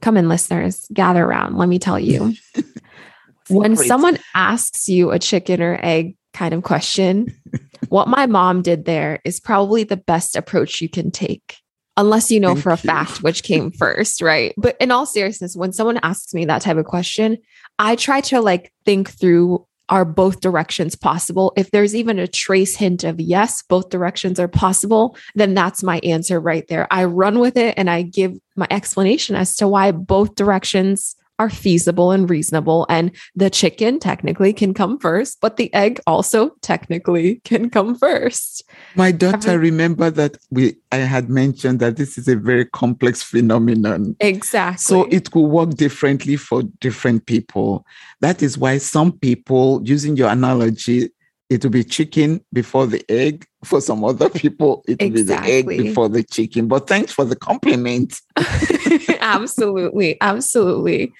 come 0.00 0.16
in 0.16 0.28
listeners 0.28 0.86
gather 0.92 1.24
around 1.24 1.56
let 1.56 1.68
me 1.68 1.78
tell 1.78 1.98
you 1.98 2.34
when 3.48 3.76
someone 3.76 4.18
asks 4.34 4.88
you 4.88 5.10
a 5.10 5.18
chicken 5.18 5.60
or 5.60 5.78
egg 5.82 6.16
kind 6.32 6.54
of 6.54 6.62
question, 6.62 7.34
what 7.88 8.08
my 8.08 8.26
mom 8.26 8.62
did 8.62 8.84
there 8.84 9.20
is 9.24 9.40
probably 9.40 9.84
the 9.84 9.96
best 9.96 10.36
approach 10.36 10.80
you 10.80 10.88
can 10.88 11.10
take. 11.10 11.58
Unless 11.98 12.30
you 12.30 12.40
know 12.40 12.54
Thank 12.54 12.62
for 12.62 12.70
a 12.70 12.76
you. 12.76 12.88
fact 12.88 13.22
which 13.22 13.42
came 13.42 13.70
first, 13.78 14.22
right? 14.22 14.54
But 14.56 14.76
in 14.80 14.90
all 14.90 15.04
seriousness, 15.04 15.54
when 15.54 15.74
someone 15.74 16.00
asks 16.02 16.32
me 16.32 16.46
that 16.46 16.62
type 16.62 16.78
of 16.78 16.86
question, 16.86 17.36
I 17.78 17.96
try 17.96 18.22
to 18.22 18.40
like 18.40 18.72
think 18.86 19.10
through 19.10 19.66
are 19.92 20.06
both 20.06 20.40
directions 20.40 20.96
possible? 20.96 21.52
If 21.54 21.70
there's 21.70 21.94
even 21.94 22.18
a 22.18 22.26
trace 22.26 22.74
hint 22.74 23.04
of 23.04 23.20
yes, 23.20 23.60
both 23.60 23.90
directions 23.90 24.40
are 24.40 24.48
possible, 24.48 25.18
then 25.34 25.52
that's 25.52 25.82
my 25.82 25.98
answer 25.98 26.40
right 26.40 26.66
there. 26.66 26.88
I 26.90 27.04
run 27.04 27.40
with 27.40 27.58
it 27.58 27.74
and 27.76 27.90
I 27.90 28.00
give 28.00 28.38
my 28.56 28.66
explanation 28.70 29.36
as 29.36 29.54
to 29.56 29.68
why 29.68 29.92
both 29.92 30.34
directions 30.34 31.14
are 31.38 31.50
feasible 31.50 32.12
and 32.12 32.28
reasonable. 32.28 32.86
And 32.88 33.10
the 33.34 33.50
chicken 33.50 33.98
technically 33.98 34.52
can 34.52 34.74
come 34.74 34.98
first, 34.98 35.38
but 35.40 35.56
the 35.56 35.72
egg 35.74 36.00
also 36.06 36.50
technically 36.60 37.40
can 37.44 37.70
come 37.70 37.96
first. 37.96 38.64
My 38.94 39.12
daughter, 39.12 39.50
Every- 39.50 39.70
remember 39.70 40.10
that 40.10 40.36
we 40.50 40.76
I 40.90 40.98
had 40.98 41.30
mentioned 41.30 41.80
that 41.80 41.96
this 41.96 42.18
is 42.18 42.28
a 42.28 42.36
very 42.36 42.66
complex 42.66 43.22
phenomenon. 43.22 44.16
Exactly. 44.20 44.78
So 44.78 45.04
it 45.04 45.30
could 45.30 45.46
work 45.46 45.70
differently 45.70 46.36
for 46.36 46.62
different 46.80 47.26
people. 47.26 47.86
That 48.20 48.42
is 48.42 48.58
why 48.58 48.78
some 48.78 49.12
people, 49.12 49.80
using 49.84 50.16
your 50.16 50.28
analogy, 50.28 51.10
it 51.52 51.62
will 51.62 51.70
be 51.70 51.84
chicken 51.84 52.44
before 52.52 52.86
the 52.86 53.04
egg. 53.08 53.46
For 53.64 53.80
some 53.80 54.02
other 54.04 54.28
people, 54.28 54.84
it 54.88 55.00
will 55.00 55.06
exactly. 55.18 55.62
be 55.62 55.76
the 55.76 55.82
egg 55.82 55.86
before 55.86 56.08
the 56.08 56.24
chicken. 56.24 56.66
But 56.66 56.88
thanks 56.88 57.12
for 57.12 57.24
the 57.24 57.36
compliment. 57.36 58.20
absolutely. 59.20 60.18
Absolutely. 60.20 61.12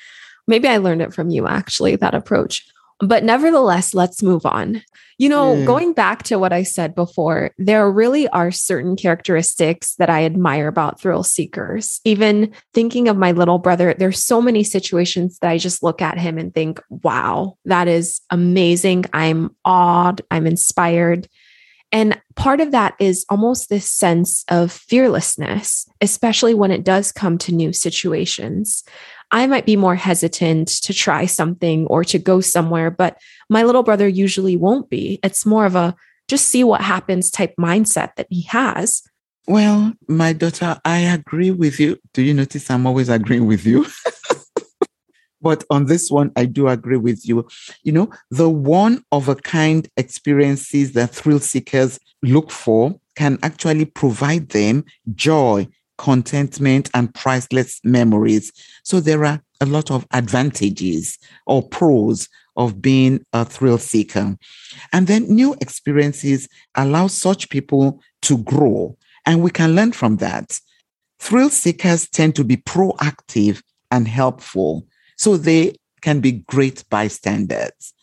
Maybe 0.49 0.67
I 0.67 0.79
learned 0.79 1.03
it 1.03 1.15
from 1.15 1.31
you, 1.31 1.47
actually, 1.47 1.95
that 1.95 2.15
approach. 2.15 2.67
But 3.03 3.25
nevertheless, 3.25 3.95
let's 3.95 4.23
move 4.23 4.47
on. 4.47 4.81
You 5.19 5.29
know, 5.29 5.57
mm. 5.57 5.67
going 5.67 5.93
back 5.93 6.23
to 6.25 6.39
what 6.39 6.53
I 6.53 6.63
said 6.63 6.95
before, 6.95 7.51
there 7.59 7.91
really 7.91 8.29
are 8.29 8.53
certain 8.53 8.95
characteristics 8.95 9.97
that 9.97 10.09
I 10.09 10.25
admire 10.25 10.69
about 10.69 11.01
thrill 11.01 11.25
seekers. 11.25 12.01
Even 12.05 12.53
thinking 12.73 13.09
of 13.09 13.17
my 13.17 13.33
little 13.33 13.59
brother, 13.59 13.93
there's 13.93 14.23
so 14.23 14.41
many 14.41 14.63
situations 14.63 15.39
that 15.41 15.51
I 15.51 15.59
just 15.59 15.83
look 15.83 16.01
at 16.01 16.17
him 16.17 16.39
and 16.39 16.55
think, 16.55 16.81
wow, 16.91 17.59
that 17.65 17.89
is 17.89 18.21
amazing. 18.31 19.07
I'm 19.13 19.55
awed, 19.65 20.23
I'm 20.31 20.47
inspired. 20.47 21.29
And 21.91 22.19
part 22.37 22.61
of 22.61 22.71
that 22.71 22.95
is 22.99 23.27
almost 23.29 23.69
this 23.69 23.91
sense 23.91 24.45
of 24.49 24.73
fearlessness, 24.73 25.87
especially 26.01 26.55
when 26.55 26.71
it 26.71 26.85
does 26.85 27.13
come 27.13 27.37
to 27.39 27.53
new 27.53 27.73
situations. 27.73 28.85
I 29.33 29.47
might 29.47 29.65
be 29.65 29.77
more 29.77 29.95
hesitant 29.95 30.69
to 30.83 30.93
try 30.93 31.25
something 31.25 31.87
or 31.87 32.05
to 32.05 32.19
go 32.19 32.41
somewhere, 32.43 32.91
but 32.91 33.19
my 33.49 33.63
little 33.63 33.83
brother 33.83 34.07
usually 34.07 34.57
won't 34.57 34.91
be. 34.91 35.19
It's 35.25 35.47
more 35.47 35.65
of 35.65 35.75
a 35.75 35.97
just 36.29 36.47
see 36.49 36.63
what 36.65 36.83
happens 36.83 37.31
type 37.31 37.55
mindset 37.59 38.15
that 38.17 38.27
he 38.31 38.43
has. 38.43 39.03
Well, 39.49 39.93
my 40.07 40.33
daughter, 40.33 40.79
I 40.85 40.99
agree 40.99 41.51
with 41.51 41.81
you. 41.81 41.99
Do 42.13 42.23
you 42.23 42.33
notice 42.33 42.71
I'm 42.71 42.87
always 42.87 43.09
agreeing 43.09 43.47
with 43.47 43.67
you? 43.67 43.87
but 45.41 45.65
on 45.69 45.87
this 45.87 46.11
one, 46.11 46.31
I 46.37 46.45
do 46.45 46.69
agree 46.69 46.97
with 46.97 47.27
you. 47.27 47.49
You 47.83 47.93
know, 47.93 48.11
the 48.31 48.49
one 48.49 49.03
of 49.11 49.29
a 49.29 49.35
kind 49.35 49.89
experiences 49.97 50.93
that 50.93 51.11
thrill 51.11 51.41
seekers 51.41 51.99
look 52.23 52.51
for 52.51 52.95
can 53.17 53.39
actually 53.43 53.87
provide 53.87 54.51
them 54.51 54.85
joy, 55.15 55.67
contentment, 56.03 56.91
and 56.95 57.15
priceless 57.15 57.81
memories. 57.85 58.53
So 58.83 58.99
there 58.99 59.25
are 59.25 59.41
a 59.61 59.67
lot 59.67 59.89
of 59.93 60.05
advantages 60.11 61.17
or 61.47 61.63
pros 61.63 62.29
of 62.57 62.83
being 62.83 63.25
a 63.33 63.45
thrill 63.45 63.79
seeker. 63.79 64.37
And 64.93 65.07
then 65.07 65.33
new 65.33 65.55
experiences 65.61 66.49
allow 66.75 67.07
such 67.07 67.51
people 67.51 68.03
to 68.23 68.39
grow, 68.39 68.99
and 69.27 69.43
we 69.43 69.53
can 69.53 69.77
learn 69.77 69.93
from 69.93 70.17
that. 70.17 70.59
Thrill 71.21 71.51
seekers 71.51 72.09
tend 72.09 72.35
to 72.35 72.43
be 72.43 72.57
proactive 72.57 73.63
and 73.93 74.09
helpful, 74.09 74.85
so 75.17 75.37
they 75.37 75.77
can 76.01 76.19
be 76.19 76.33
great 76.33 76.85
bystanders. 76.91 77.95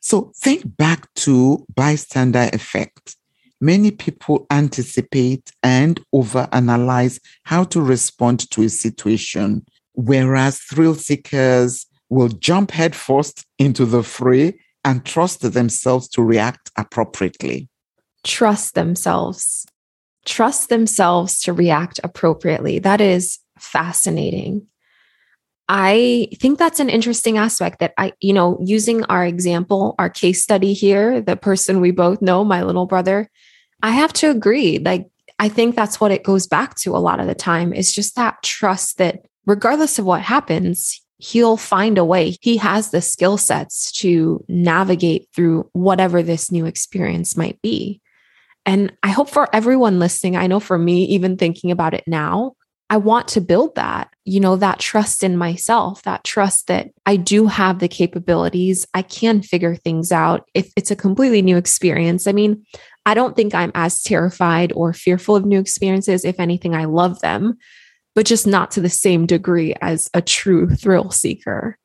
So 0.00 0.30
think 0.36 0.76
back 0.76 1.12
to 1.24 1.64
bystander 1.74 2.50
effect 2.52 3.16
many 3.60 3.90
people 3.90 4.46
anticipate 4.50 5.52
and 5.62 6.00
overanalyze 6.14 7.20
how 7.44 7.64
to 7.64 7.80
respond 7.80 8.50
to 8.50 8.62
a 8.62 8.68
situation, 8.68 9.64
whereas 9.92 10.58
thrill 10.58 10.94
seekers 10.94 11.86
will 12.08 12.28
jump 12.28 12.70
headfirst 12.70 13.44
into 13.58 13.84
the 13.84 14.02
fray 14.02 14.58
and 14.84 15.04
trust 15.04 15.40
themselves 15.40 16.08
to 16.08 16.22
react 16.22 16.70
appropriately. 16.76 17.68
Trust 18.22 18.74
themselves. 18.74 19.66
Trust 20.24 20.68
themselves 20.68 21.40
to 21.42 21.52
react 21.52 22.00
appropriately. 22.04 22.78
That 22.78 23.00
is 23.00 23.38
fascinating. 23.58 24.66
I 25.68 26.28
think 26.36 26.58
that's 26.58 26.78
an 26.78 26.88
interesting 26.88 27.38
aspect 27.38 27.80
that 27.80 27.92
I, 27.98 28.12
you 28.20 28.32
know, 28.32 28.58
using 28.62 29.04
our 29.04 29.24
example, 29.24 29.94
our 29.98 30.08
case 30.08 30.42
study 30.42 30.72
here, 30.72 31.20
the 31.20 31.36
person 31.36 31.80
we 31.80 31.90
both 31.90 32.22
know, 32.22 32.44
my 32.44 32.62
little 32.62 32.86
brother, 32.86 33.28
I 33.82 33.90
have 33.90 34.12
to 34.14 34.30
agree. 34.30 34.78
Like, 34.78 35.08
I 35.38 35.48
think 35.48 35.74
that's 35.74 36.00
what 36.00 36.12
it 36.12 36.22
goes 36.22 36.46
back 36.46 36.76
to 36.76 36.96
a 36.96 36.98
lot 36.98 37.20
of 37.20 37.26
the 37.26 37.34
time 37.34 37.72
is 37.72 37.92
just 37.92 38.16
that 38.16 38.42
trust 38.42 38.98
that 38.98 39.26
regardless 39.44 39.98
of 39.98 40.04
what 40.04 40.22
happens, 40.22 41.00
he'll 41.18 41.56
find 41.56 41.98
a 41.98 42.04
way. 42.04 42.36
He 42.40 42.58
has 42.58 42.90
the 42.90 43.00
skill 43.00 43.36
sets 43.36 43.90
to 43.92 44.44
navigate 44.48 45.28
through 45.34 45.68
whatever 45.72 46.22
this 46.22 46.50
new 46.50 46.66
experience 46.66 47.36
might 47.36 47.60
be. 47.60 48.00
And 48.64 48.92
I 49.02 49.08
hope 49.08 49.30
for 49.30 49.48
everyone 49.54 49.98
listening, 49.98 50.36
I 50.36 50.46
know 50.46 50.60
for 50.60 50.78
me, 50.78 51.04
even 51.04 51.36
thinking 51.36 51.70
about 51.70 51.94
it 51.94 52.04
now, 52.06 52.54
I 52.88 52.98
want 52.98 53.26
to 53.28 53.40
build 53.40 53.74
that, 53.74 54.10
you 54.24 54.38
know, 54.38 54.56
that 54.56 54.78
trust 54.78 55.24
in 55.24 55.36
myself, 55.36 56.02
that 56.02 56.22
trust 56.22 56.68
that 56.68 56.90
I 57.04 57.16
do 57.16 57.46
have 57.46 57.80
the 57.80 57.88
capabilities. 57.88 58.86
I 58.94 59.02
can 59.02 59.42
figure 59.42 59.74
things 59.74 60.12
out 60.12 60.48
if 60.54 60.72
it's 60.76 60.92
a 60.92 60.96
completely 60.96 61.42
new 61.42 61.56
experience. 61.56 62.28
I 62.28 62.32
mean, 62.32 62.64
I 63.04 63.14
don't 63.14 63.34
think 63.34 63.54
I'm 63.54 63.72
as 63.74 64.02
terrified 64.02 64.72
or 64.72 64.92
fearful 64.92 65.34
of 65.34 65.44
new 65.44 65.58
experiences. 65.58 66.24
If 66.24 66.38
anything, 66.38 66.74
I 66.74 66.84
love 66.84 67.20
them, 67.20 67.58
but 68.14 68.26
just 68.26 68.46
not 68.46 68.70
to 68.72 68.80
the 68.80 68.88
same 68.88 69.26
degree 69.26 69.74
as 69.80 70.08
a 70.14 70.22
true 70.22 70.68
thrill 70.68 71.10
seeker. 71.10 71.78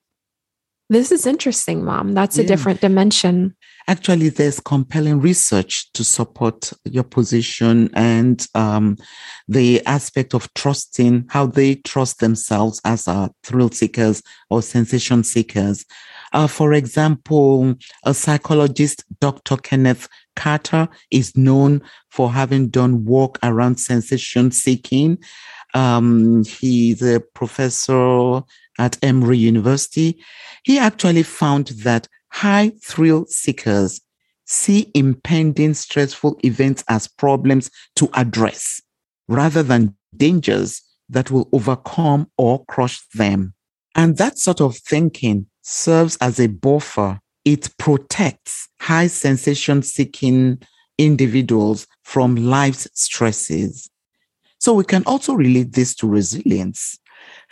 This 0.90 1.12
is 1.12 1.26
interesting, 1.26 1.84
mom. 1.84 2.14
That's 2.14 2.38
yeah. 2.38 2.44
a 2.44 2.48
different 2.48 2.82
dimension. 2.82 3.56
Actually, 3.88 4.30
there's 4.30 4.60
compelling 4.60 5.20
research 5.20 5.92
to 5.94 6.04
support 6.04 6.72
your 6.86 7.04
position 7.04 7.90
and 7.94 8.46
um, 8.56 8.98
the 9.48 9.86
aspect 9.86 10.34
of 10.34 10.54
trusting 10.54 11.26
how 11.30 11.46
they 11.46 11.76
trust 11.76 12.20
themselves 12.20 12.80
as 12.86 13.08
uh, 13.08 13.28
thrill 13.44 13.70
seekers 13.70 14.22
or 14.50 14.62
sensation 14.62 15.24
seekers. 15.24 15.86
Uh, 16.34 16.48
for 16.48 16.74
example, 16.74 17.76
a 18.06 18.14
psychologist, 18.14 19.04
Dr. 19.20 19.58
Kenneth 19.58 20.08
Carter, 20.36 20.88
is 21.10 21.36
known 21.36 21.82
for 22.10 22.32
having 22.32 22.70
done 22.70 23.04
work 23.04 23.38
around 23.44 23.78
sensation 23.78 24.52
seeking. 24.52 25.18
Um, 25.74 26.44
he's 26.46 27.02
a 27.02 27.20
professor 27.20 28.42
at 28.80 28.98
Emory 29.04 29.38
University. 29.38 30.24
He 30.64 30.80
actually 30.80 31.24
found 31.24 31.68
that 31.84 32.08
high 32.32 32.72
thrill 32.84 33.26
seekers 33.28 34.02
see 34.46 34.92
impending 34.96 35.74
stressful 35.74 36.38
events 36.44 36.84
as 36.90 37.08
problems 37.08 37.70
to 37.96 38.10
address 38.14 38.82
rather 39.28 39.64
than 39.64 39.96
dangers 40.16 40.82
that 41.10 41.32
will 41.32 41.48
overcome 41.54 42.30
or 42.38 42.66
crush 42.66 43.00
them. 43.14 43.54
And 43.96 44.18
that 44.18 44.40
sort 44.40 44.62
of 44.62 44.78
thinking 44.78 45.46
serves 45.62 46.18
as 46.18 46.40
a 46.40 46.48
buffer. 46.48 47.20
It 47.46 47.70
protects 47.78 48.68
high 48.80 49.08
sensation 49.08 49.84
seeking 49.84 50.62
individuals 50.98 51.88
from 52.04 52.36
life's 52.36 52.88
stresses. 52.94 53.90
So 54.60 54.74
we 54.74 54.84
can 54.84 55.04
also 55.06 55.34
relate 55.34 55.74
this 55.74 55.96
to 55.96 56.08
resilience. 56.08 56.98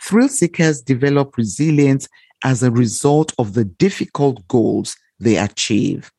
Thrill 0.02 0.28
seekers 0.28 0.80
develop 0.80 1.36
resilience 1.36 2.08
as 2.44 2.62
a 2.62 2.70
result 2.70 3.32
of 3.38 3.54
the 3.54 3.64
difficult 3.64 4.46
goals 4.48 4.96
they 5.18 5.36
achieve. 5.36 6.10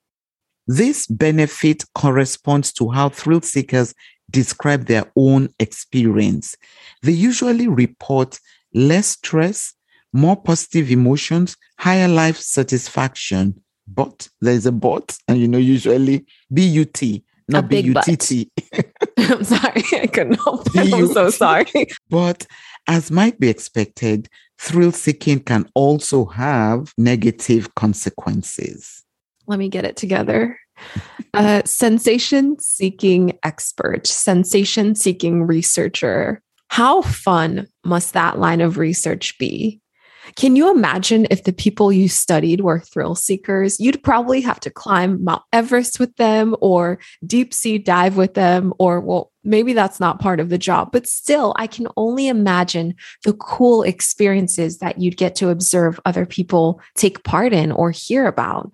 This 0.68 1.08
benefit 1.08 1.84
corresponds 1.96 2.72
to 2.74 2.90
how 2.90 3.10
thrill 3.10 3.42
seekers 3.42 3.94
describe 4.30 4.86
their 4.86 5.12
own 5.16 5.50
experience. 5.60 6.56
They 7.02 7.12
usually 7.12 7.68
report 7.68 8.40
less 8.74 9.08
stress, 9.08 9.74
more 10.14 10.36
positive 10.36 10.92
emotions, 10.92 11.58
higher 11.78 12.08
life 12.08 12.38
satisfaction. 12.38 13.62
But 13.88 14.30
there's 14.40 14.66
a 14.66 14.72
but, 14.72 15.18
and 15.28 15.40
you 15.40 15.48
know, 15.48 15.58
usually 15.58 16.26
B 16.54 16.66
U 16.68 16.86
T, 16.86 17.24
not 17.50 17.68
B 17.70 17.80
U 17.80 17.94
T 18.04 18.16
T. 18.16 18.50
I'm 19.18 19.44
sorry, 19.44 19.84
I 19.94 20.08
couldn't 20.08 20.36
help 20.36 20.68
it. 20.76 20.94
I'm 20.94 21.08
so 21.08 21.30
sorry. 21.30 21.88
But 22.10 22.46
as 22.88 23.12
might 23.12 23.40
be 23.40 23.50
expected, 23.50 24.30
thrill 24.60 24.92
seeking 24.92 25.40
can 25.40 25.70
also 25.76 26.26
have 26.26 26.94
negative 26.98 27.74
consequences. 27.76 29.04
Let 29.48 29.60
me 29.60 29.70
get 29.70 29.86
it 29.86 29.96
together. 29.96 30.58
Uh, 31.34 31.62
sensation 31.64 32.58
seeking 32.60 33.38
expert, 33.44 34.06
sensation 34.06 34.96
seeking 34.96 35.44
researcher. 35.44 36.42
How 36.68 37.02
fun 37.04 37.68
must 37.86 38.14
that 38.14 38.38
line 38.38 38.60
of 38.60 38.78
research 38.78 39.38
be? 39.38 39.81
Can 40.36 40.56
you 40.56 40.72
imagine 40.72 41.28
if 41.30 41.44
the 41.44 41.54
people 41.54 41.92
you 41.92 42.08
studied 42.08 42.62
were 42.62 42.80
thrill 42.80 43.16
seekers? 43.16 43.80
You'd 43.80 44.04
probably 44.04 44.42
have 44.42 44.60
to 44.62 44.70
climb 44.70 45.24
Mount 45.24 45.44
Everest 45.52 46.00
with 46.00 46.16
them 46.16 46.56
or 46.62 47.00
deep 47.26 47.54
sea 47.54 47.78
dive 47.78 48.18
with 48.18 48.34
them, 48.34 48.74
or, 48.80 49.00
well, 49.00 49.32
maybe 49.44 49.74
that's 49.74 50.00
not 50.00 50.20
part 50.20 50.40
of 50.40 50.50
the 50.50 50.58
job, 50.58 50.92
but 50.92 51.08
still, 51.08 51.54
I 51.58 51.68
can 51.68 51.88
only 51.98 52.28
imagine 52.28 52.96
the 53.24 53.34
cool 53.34 53.84
experiences 53.84 54.78
that 54.78 55.00
you'd 55.00 55.18
get 55.18 55.36
to 55.36 55.50
observe 55.50 56.00
other 56.06 56.26
people 56.26 56.82
take 56.96 57.24
part 57.24 57.54
in 57.54 57.72
or 57.72 57.92
hear 57.92 58.28
about. 58.28 58.72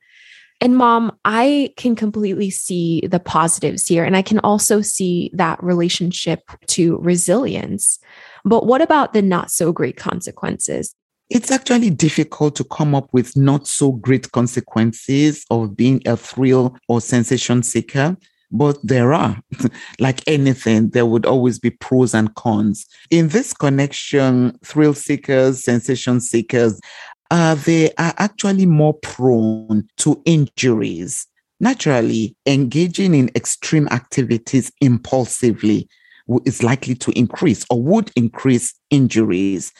And 0.60 0.76
mom, 0.76 1.16
I 1.24 1.72
can 1.78 1.96
completely 1.96 2.50
see 2.50 3.08
the 3.08 3.20
positives 3.20 3.86
here. 3.86 4.04
And 4.04 4.18
I 4.18 4.24
can 4.24 4.40
also 4.40 4.82
see 4.82 5.30
that 5.34 5.64
relationship 5.64 6.50
to 6.68 6.98
resilience. 6.98 8.00
But 8.44 8.66
what 8.66 8.82
about 8.82 9.14
the 9.14 9.22
not 9.22 9.52
so 9.52 9.72
great 9.72 9.98
consequences? 9.98 10.96
It's 11.30 11.52
actually 11.52 11.90
difficult 11.90 12.56
to 12.56 12.64
come 12.64 12.96
up 12.96 13.10
with 13.12 13.36
not 13.36 13.68
so 13.68 13.92
great 13.92 14.32
consequences 14.32 15.46
of 15.50 15.76
being 15.76 16.02
a 16.06 16.16
thrill 16.16 16.78
or 16.88 17.02
sensation 17.02 17.64
seeker. 17.64 18.16
But 18.50 18.78
there 18.82 19.14
are, 19.14 19.38
like 20.00 20.26
anything, 20.26 20.90
there 20.92 21.06
would 21.06 21.26
always 21.26 21.60
be 21.60 21.70
pros 21.70 22.14
and 22.14 22.34
cons. 22.36 22.86
In 23.12 23.28
this 23.28 23.54
connection, 23.54 24.58
thrill 24.64 24.94
seekers, 24.94 25.66
sensation 25.66 26.22
seekers, 26.22 26.80
uh, 27.30 27.56
they 27.56 27.90
are 27.98 28.14
actually 28.18 28.66
more 28.66 28.94
prone 28.94 29.86
to 29.98 30.22
injuries. 30.24 31.28
Naturally, 31.60 32.38
engaging 32.46 33.16
in 33.16 33.30
extreme 33.36 33.90
activities 33.90 34.72
impulsively 34.80 35.90
is 36.46 36.64
likely 36.64 36.96
to 36.96 37.12
increase 37.18 37.66
or 37.70 37.82
would 37.82 38.12
increase 38.16 38.74
injuries 38.92 39.74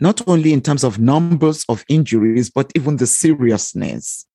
not 0.00 0.26
only 0.28 0.52
in 0.52 0.60
terms 0.60 0.84
of 0.84 0.98
numbers 0.98 1.64
of 1.68 1.84
injuries, 1.88 2.50
but 2.50 2.70
even 2.74 2.96
the 2.96 3.06
seriousness. 3.06 4.26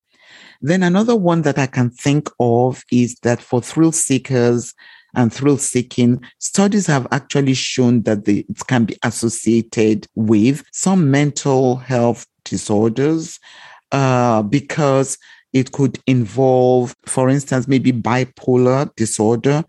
Then 0.60 0.82
another 0.82 1.16
one 1.16 1.42
that 1.42 1.58
I 1.58 1.66
can 1.66 1.90
think 1.90 2.28
of 2.38 2.84
is 2.90 3.16
that 3.22 3.40
for 3.40 3.60
thrill 3.60 3.92
seekers 3.92 4.74
and 5.14 5.32
thrill 5.32 5.58
seeking, 5.58 6.22
studies 6.38 6.86
have 6.86 7.06
actually 7.10 7.54
shown 7.54 8.02
that 8.02 8.24
the, 8.24 8.46
it 8.48 8.66
can 8.66 8.84
be 8.84 8.96
associated 9.02 10.06
with 10.14 10.64
some 10.72 11.10
mental 11.10 11.76
health 11.76 12.26
disorders 12.44 13.38
uh, 13.90 14.42
because 14.42 15.18
it 15.52 15.72
could 15.72 15.98
involve, 16.06 16.94
for 17.06 17.28
instance, 17.28 17.68
maybe 17.68 17.92
bipolar 17.92 18.94
disorder. 18.96 19.64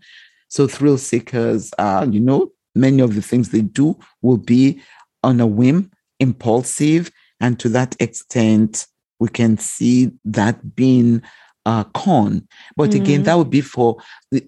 So 0.48 0.66
thrill 0.66 0.96
seekers, 0.96 1.72
you 1.78 2.20
know, 2.20 2.50
many 2.74 3.02
of 3.02 3.14
the 3.14 3.22
things 3.22 3.50
they 3.50 3.60
do 3.60 3.98
will 4.22 4.38
be 4.38 4.80
on 5.24 5.40
a 5.40 5.46
whim, 5.46 5.90
impulsive, 6.20 7.10
and 7.40 7.58
to 7.60 7.68
that 7.70 7.96
extent, 8.00 8.86
we 9.18 9.28
can 9.28 9.58
see 9.58 10.10
that 10.24 10.76
being 10.76 11.22
a 11.66 11.86
con. 11.94 12.46
But 12.76 12.90
mm-hmm. 12.90 13.02
again, 13.02 13.22
that 13.24 13.38
would 13.38 13.50
be 13.50 13.60
for 13.60 13.96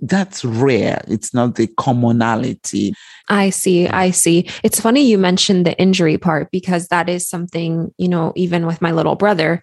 that's 0.02 0.44
rare. 0.44 1.02
It's 1.08 1.32
not 1.32 1.54
the 1.54 1.66
commonality. 1.66 2.94
I 3.28 3.50
see. 3.50 3.88
I 3.88 4.10
see. 4.10 4.48
It's 4.62 4.80
funny 4.80 5.02
you 5.02 5.18
mentioned 5.18 5.66
the 5.66 5.76
injury 5.78 6.18
part 6.18 6.50
because 6.50 6.88
that 6.88 7.08
is 7.08 7.26
something, 7.26 7.92
you 7.98 8.08
know, 8.08 8.32
even 8.36 8.66
with 8.66 8.82
my 8.82 8.92
little 8.92 9.16
brother, 9.16 9.62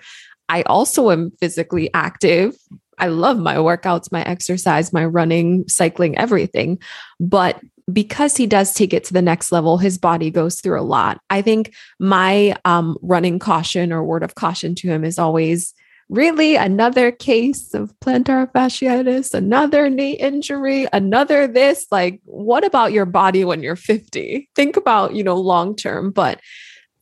I 0.49 0.63
also 0.63 1.11
am 1.11 1.31
physically 1.39 1.89
active. 1.93 2.55
I 2.99 3.07
love 3.07 3.37
my 3.37 3.55
workouts, 3.55 4.11
my 4.11 4.23
exercise, 4.23 4.93
my 4.93 5.05
running, 5.05 5.67
cycling, 5.67 6.17
everything. 6.17 6.79
But 7.19 7.59
because 7.91 8.37
he 8.37 8.47
does 8.47 8.73
take 8.73 8.93
it 8.93 9.03
to 9.05 9.13
the 9.13 9.21
next 9.21 9.51
level, 9.51 9.77
his 9.77 9.97
body 9.97 10.31
goes 10.31 10.61
through 10.61 10.79
a 10.79 10.83
lot. 10.83 11.19
I 11.29 11.41
think 11.41 11.73
my 11.99 12.55
um, 12.65 12.97
running 13.01 13.39
caution 13.39 13.91
or 13.91 14.03
word 14.03 14.23
of 14.23 14.35
caution 14.35 14.75
to 14.75 14.87
him 14.87 15.03
is 15.03 15.19
always 15.19 15.73
really 16.09 16.55
another 16.55 17.11
case 17.11 17.73
of 17.73 17.93
plantar 17.99 18.51
fasciitis, 18.51 19.33
another 19.33 19.89
knee 19.89 20.13
injury, 20.13 20.87
another 20.93 21.47
this. 21.47 21.87
Like, 21.91 22.21
what 22.25 22.63
about 22.63 22.93
your 22.93 23.05
body 23.05 23.43
when 23.43 23.63
you're 23.63 23.75
50? 23.75 24.49
Think 24.55 24.77
about, 24.77 25.15
you 25.15 25.23
know, 25.23 25.35
long 25.35 25.75
term. 25.75 26.11
But 26.11 26.39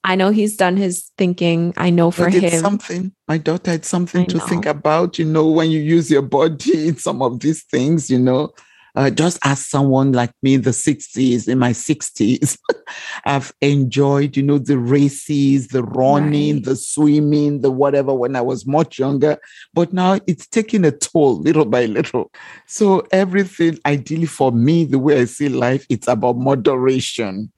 I 0.04 0.16
know 0.16 0.30
he's 0.32 0.56
done 0.56 0.78
his 0.78 1.12
thinking. 1.18 1.74
I 1.78 1.90
know 1.90 2.10
for 2.10 2.30
him 2.30 2.60
something. 2.60 3.12
My 3.28 3.38
daughter 3.38 3.72
had 3.72 3.86
something 3.86 4.26
to 4.28 4.40
think 4.40 4.66
about. 4.66 5.20
You 5.20 5.26
know, 5.26 5.48
when 5.48 5.70
you 5.70 5.80
use 5.80 6.10
your 6.10 6.24
body 6.24 6.88
in 6.88 6.98
some 6.98 7.22
of 7.22 7.40
these 7.40 7.64
things, 7.64 8.10
you 8.10 8.18
know, 8.18 8.52
uh, 8.96 9.10
just 9.10 9.40
as 9.44 9.66
someone 9.66 10.12
like 10.12 10.32
me 10.42 10.56
in 10.56 10.62
the 10.62 10.72
60s, 10.72 11.48
in 11.48 11.60
my 11.60 11.72
60s, 11.72 12.58
I've 13.26 13.54
enjoyed, 13.62 14.36
you 14.36 14.44
know, 14.44 14.58
the 14.58 14.78
races, 14.78 15.70
the 15.70 15.84
running, 15.84 16.56
right. 16.56 16.66
the 16.66 16.76
swimming, 16.76 17.62
the 17.62 17.72
whatever 17.72 18.14
when 18.14 18.36
I 18.36 18.42
was 18.42 18.66
much 18.66 19.00
younger. 19.00 19.38
But 19.74 19.94
now 19.94 20.20
it's 20.28 20.48
taking 20.48 20.86
a 20.86 20.92
toll 20.92 21.40
little 21.42 21.66
by 21.66 21.86
little. 21.86 22.32
So 22.68 23.06
everything, 23.12 23.80
ideally 23.86 24.26
for 24.26 24.52
me, 24.52 24.86
the 24.86 25.00
way 25.00 25.22
I 25.22 25.26
see 25.26 25.50
life, 25.50 25.86
it's 25.90 26.08
about 26.08 26.38
moderation. 26.38 27.52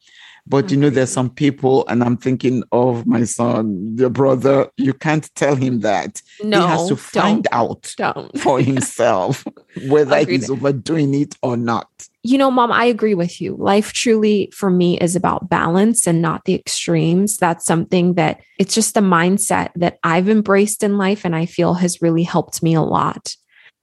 But 0.45 0.71
you 0.71 0.77
know, 0.77 0.89
there's 0.89 1.09
mm-hmm. 1.09 1.13
some 1.13 1.29
people, 1.29 1.87
and 1.87 2.03
I'm 2.03 2.17
thinking 2.17 2.63
of 2.71 3.05
my 3.07 3.23
son, 3.23 3.95
your 3.97 4.09
brother. 4.09 4.69
You 4.77 4.93
can't 4.93 5.29
tell 5.35 5.55
him 5.55 5.79
that. 5.81 6.21
No, 6.43 6.61
he 6.61 6.67
has 6.67 6.87
to 6.89 6.95
find 6.97 7.43
don't, 7.43 7.53
out 7.53 7.93
don't. 7.97 8.39
for 8.39 8.59
himself 8.59 9.45
whether 9.87 10.23
he's 10.25 10.49
overdoing 10.49 11.13
it 11.13 11.35
or 11.41 11.57
not. 11.57 11.87
You 12.23 12.37
know, 12.37 12.51
mom, 12.51 12.71
I 12.71 12.85
agree 12.85 13.15
with 13.15 13.41
you. 13.41 13.55
Life 13.57 13.91
truly 13.93 14.49
for 14.53 14.69
me 14.69 14.97
is 14.99 15.15
about 15.15 15.49
balance 15.49 16.07
and 16.07 16.21
not 16.21 16.45
the 16.45 16.55
extremes. 16.55 17.37
That's 17.37 17.65
something 17.65 18.13
that 18.13 18.41
it's 18.57 18.73
just 18.73 18.95
a 18.95 19.01
mindset 19.01 19.71
that 19.75 19.99
I've 20.03 20.29
embraced 20.29 20.83
in 20.83 20.97
life 20.97 21.25
and 21.25 21.35
I 21.35 21.45
feel 21.45 21.73
has 21.75 22.01
really 22.01 22.23
helped 22.23 22.63
me 22.63 22.75
a 22.75 22.81
lot. 22.81 23.35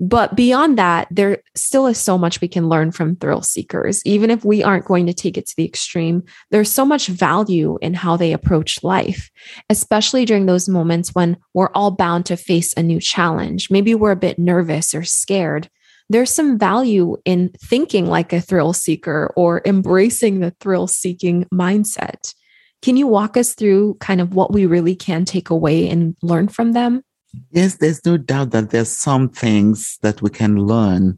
But 0.02 0.34
beyond 0.34 0.78
that, 0.78 1.08
there 1.10 1.42
still 1.54 1.86
is 1.86 1.98
so 1.98 2.16
much 2.16 2.40
we 2.40 2.48
can 2.48 2.70
learn 2.70 2.90
from 2.90 3.16
thrill 3.16 3.42
seekers. 3.42 4.00
Even 4.06 4.30
if 4.30 4.46
we 4.46 4.62
aren't 4.62 4.86
going 4.86 5.06
to 5.06 5.12
take 5.12 5.36
it 5.36 5.46
to 5.46 5.56
the 5.56 5.66
extreme, 5.66 6.22
there's 6.50 6.72
so 6.72 6.86
much 6.86 7.06
value 7.08 7.78
in 7.82 7.92
how 7.92 8.16
they 8.16 8.32
approach 8.32 8.82
life, 8.82 9.30
especially 9.68 10.24
during 10.24 10.46
those 10.46 10.70
moments 10.70 11.14
when 11.14 11.36
we're 11.52 11.70
all 11.74 11.90
bound 11.90 12.24
to 12.26 12.36
face 12.38 12.72
a 12.78 12.82
new 12.82 12.98
challenge. 12.98 13.70
Maybe 13.70 13.94
we're 13.94 14.12
a 14.12 14.16
bit 14.16 14.38
nervous 14.38 14.94
or 14.94 15.04
scared. 15.04 15.68
There's 16.08 16.30
some 16.30 16.58
value 16.58 17.18
in 17.26 17.50
thinking 17.60 18.06
like 18.06 18.32
a 18.32 18.40
thrill 18.40 18.72
seeker 18.72 19.32
or 19.36 19.60
embracing 19.66 20.40
the 20.40 20.52
thrill 20.60 20.86
seeking 20.86 21.44
mindset. 21.52 22.34
Can 22.80 22.96
you 22.96 23.06
walk 23.06 23.36
us 23.36 23.54
through 23.54 23.98
kind 24.00 24.22
of 24.22 24.34
what 24.34 24.50
we 24.50 24.64
really 24.64 24.96
can 24.96 25.26
take 25.26 25.50
away 25.50 25.90
and 25.90 26.16
learn 26.22 26.48
from 26.48 26.72
them? 26.72 27.02
Yes, 27.50 27.76
there's 27.76 28.04
no 28.04 28.16
doubt 28.16 28.50
that 28.50 28.70
there's 28.70 28.88
some 28.90 29.28
things 29.28 29.98
that 30.02 30.20
we 30.20 30.30
can 30.30 30.66
learn 30.66 31.16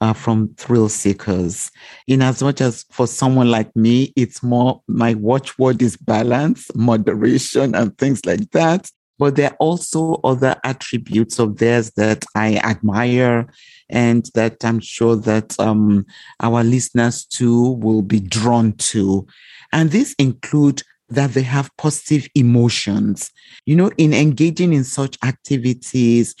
uh, 0.00 0.12
from 0.12 0.54
thrill 0.56 0.88
seekers. 0.88 1.70
In 2.06 2.20
as 2.20 2.42
much 2.42 2.60
as 2.60 2.84
for 2.90 3.06
someone 3.06 3.50
like 3.50 3.74
me, 3.74 4.12
it's 4.16 4.42
more 4.42 4.82
my 4.88 5.14
watchword 5.14 5.80
is 5.80 5.96
balance, 5.96 6.70
moderation, 6.74 7.74
and 7.74 7.96
things 7.96 8.24
like 8.26 8.50
that. 8.50 8.90
But 9.18 9.36
there 9.36 9.50
are 9.50 9.56
also 9.56 10.20
other 10.24 10.56
attributes 10.64 11.38
of 11.38 11.58
theirs 11.58 11.92
that 11.92 12.24
I 12.34 12.56
admire 12.56 13.46
and 13.88 14.28
that 14.34 14.64
I'm 14.64 14.80
sure 14.80 15.16
that 15.16 15.58
um, 15.60 16.04
our 16.40 16.64
listeners 16.64 17.24
too 17.24 17.72
will 17.74 18.02
be 18.02 18.20
drawn 18.20 18.72
to. 18.72 19.26
And 19.72 19.90
these 19.90 20.14
include 20.18 20.82
that 21.08 21.32
they 21.34 21.42
have 21.42 21.70
positive 21.76 22.28
emotions. 22.34 23.30
You 23.66 23.76
know, 23.76 23.90
in 23.98 24.12
engaging 24.12 24.72
in 24.72 24.84
such 24.84 25.18
activities, 25.24 26.34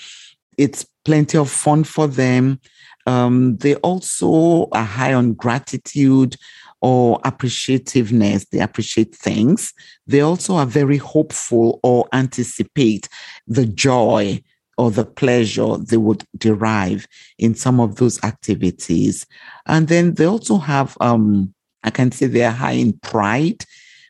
it's 0.56 0.86
plenty 1.04 1.38
of 1.38 1.50
fun 1.50 1.84
for 1.84 2.06
them. 2.06 2.60
Um, 3.06 3.56
they 3.58 3.74
also 3.76 4.68
are 4.72 4.84
high 4.84 5.12
on 5.12 5.34
gratitude 5.34 6.36
or 6.80 7.20
appreciativeness. 7.20 8.48
They 8.50 8.60
appreciate 8.60 9.14
things. 9.14 9.72
They 10.06 10.20
also 10.20 10.56
are 10.56 10.66
very 10.66 10.96
hopeful 10.96 11.80
or 11.82 12.08
anticipate 12.12 13.08
the 13.46 13.66
joy 13.66 14.42
or 14.76 14.90
the 14.90 15.04
pleasure 15.04 15.76
they 15.76 15.96
would 15.96 16.24
derive 16.36 17.06
in 17.38 17.54
some 17.54 17.80
of 17.80 17.96
those 17.96 18.22
activities. 18.24 19.26
And 19.66 19.88
then 19.88 20.14
they 20.14 20.24
also 20.24 20.56
have, 20.58 20.96
um, 21.00 21.54
I 21.84 21.90
can 21.90 22.10
say 22.10 22.26
they 22.26 22.44
are 22.44 22.50
high 22.50 22.72
in 22.72 22.94
pride 22.94 23.64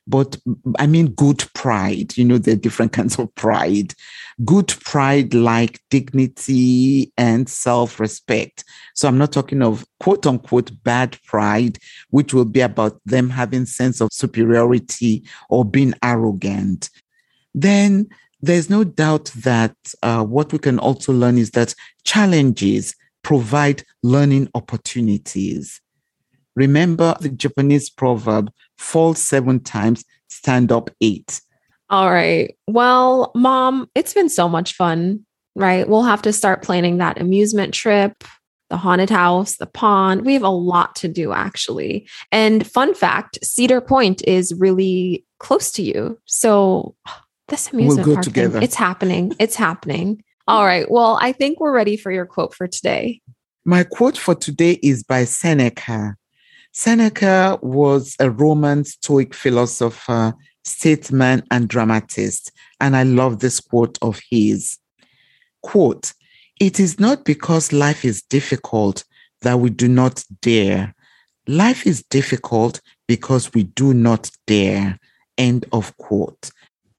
but 0.07 0.37
I 0.79 0.87
mean 0.87 1.09
good 1.13 1.45
pride. 1.55 2.17
You 2.17 2.25
know, 2.25 2.39
there 2.39 2.55
are 2.55 2.59
different 2.59 2.93
kinds 2.93 3.19
of 3.19 3.35
pride. 3.35 3.95
Good 4.45 4.69
pride 4.69 5.33
like 5.35 5.81
dignity 5.91 7.13
and 7.17 7.49
self 7.49 7.99
respect. 8.01 8.65
So 8.95 9.09
I'm 9.09 9.19
not 9.19 9.33
talking 9.33 9.63
of 9.63 9.87
quote 10.01 10.27
unquote 10.27 10.71
bad 10.83 11.19
pride, 11.25 11.79
which 12.11 12.35
will 12.35 12.45
be 12.45 12.61
about 12.61 13.01
them 13.07 13.31
having 13.31 13.67
sense 13.67 14.01
of 14.01 14.13
superiority 14.13 15.25
or 15.49 15.65
being 15.65 15.95
arrogant. 16.03 16.91
Then 17.55 18.09
there's 18.43 18.69
no 18.69 18.85
doubt 18.85 19.33
that 19.37 19.75
uh, 20.03 20.23
what 20.23 20.53
we 20.53 20.59
can 20.59 20.79
also 20.79 21.13
learn 21.13 21.39
is 21.39 21.53
that 21.53 21.75
challenges 22.05 22.95
provide 23.23 23.83
learning 24.03 24.51
opportunities. 24.55 25.81
Remember 26.57 27.17
the 27.21 27.29
Japanese 27.29 27.91
proverb, 27.91 28.51
fall 28.79 29.15
seven 29.15 29.61
times, 29.61 30.05
stand 30.29 30.71
up 30.71 30.91
eight. 31.01 31.41
All 31.91 32.11
right. 32.11 32.57
Well, 32.67 33.33
mom, 33.35 33.89
it's 33.95 34.15
been 34.15 34.29
so 34.29 34.49
much 34.49 34.75
fun, 34.75 35.25
right? 35.55 35.89
We'll 35.89 36.03
have 36.03 36.23
to 36.23 36.33
start 36.33 36.63
planning 36.63 36.99
that 36.99 37.21
amusement 37.21 37.75
trip, 37.75 38.25
the 38.71 38.77
haunted 38.77 39.11
house, 39.11 39.57
the 39.57 39.67
pond. 39.67 40.25
We 40.25 40.35
have 40.35 40.43
a 40.43 40.49
lot 40.49 40.97
to 40.97 41.09
do, 41.09 41.33
actually. 41.33 42.09
And 42.33 42.67
fun 42.67 42.95
fact 42.95 43.39
Cedar 43.43 43.81
Point 43.81 44.27
is 44.27 44.55
really 44.55 45.25
close 45.39 45.71
to 45.73 45.83
you. 45.83 46.19
So 46.25 46.97
this 47.49 47.73
amusement 47.73 48.07
we'll 48.07 48.17
park. 48.17 48.27
Thing, 48.27 48.63
it's 48.63 48.75
happening. 48.75 49.35
It's 49.39 49.57
happening. 49.57 50.25
All 50.47 50.65
right. 50.65 50.91
Well, 50.91 51.19
I 51.21 51.33
think 51.33 51.61
we're 51.61 51.75
ready 51.75 51.97
for 51.97 52.11
your 52.11 52.27
quote 52.27 52.55
for 52.55 52.67
today. 52.67 53.21
My 53.65 53.85
quote 53.85 54.19
for 54.19 54.35
today 54.35 54.79
is 54.83 55.03
by 55.03 55.25
Seneca. 55.25 56.17
Seneca 56.77 57.57
was 57.63 58.17
a 58.19 58.29
Roman 58.29 58.85
Stoic 58.85 59.33
philosopher, 59.33 60.35
statesman, 60.65 61.45
and 61.53 61.69
dramatist. 61.69 62.51
And 62.81 62.97
I 62.97 63.05
love 63.05 63.39
this 63.39 63.61
quote 63.61 63.97
of 64.03 64.21
his. 64.29 64.77
Quote, 65.63 66.13
it 66.61 66.81
is 66.81 66.99
not 66.99 67.25
because 67.25 67.73
life 67.73 68.05
is 68.05 68.23
difficult 68.23 69.05
that 69.43 69.61
we 69.61 69.71
do 69.71 69.87
not 69.87 70.25
dare. 70.43 70.95
Life 71.47 71.87
is 71.87 72.03
difficult 72.11 72.81
because 73.07 73.55
we 73.55 73.63
do 73.63 73.95
not 73.95 74.33
dare. 74.49 74.99
End 75.39 75.67
of 75.73 75.97
quote. 75.97 76.51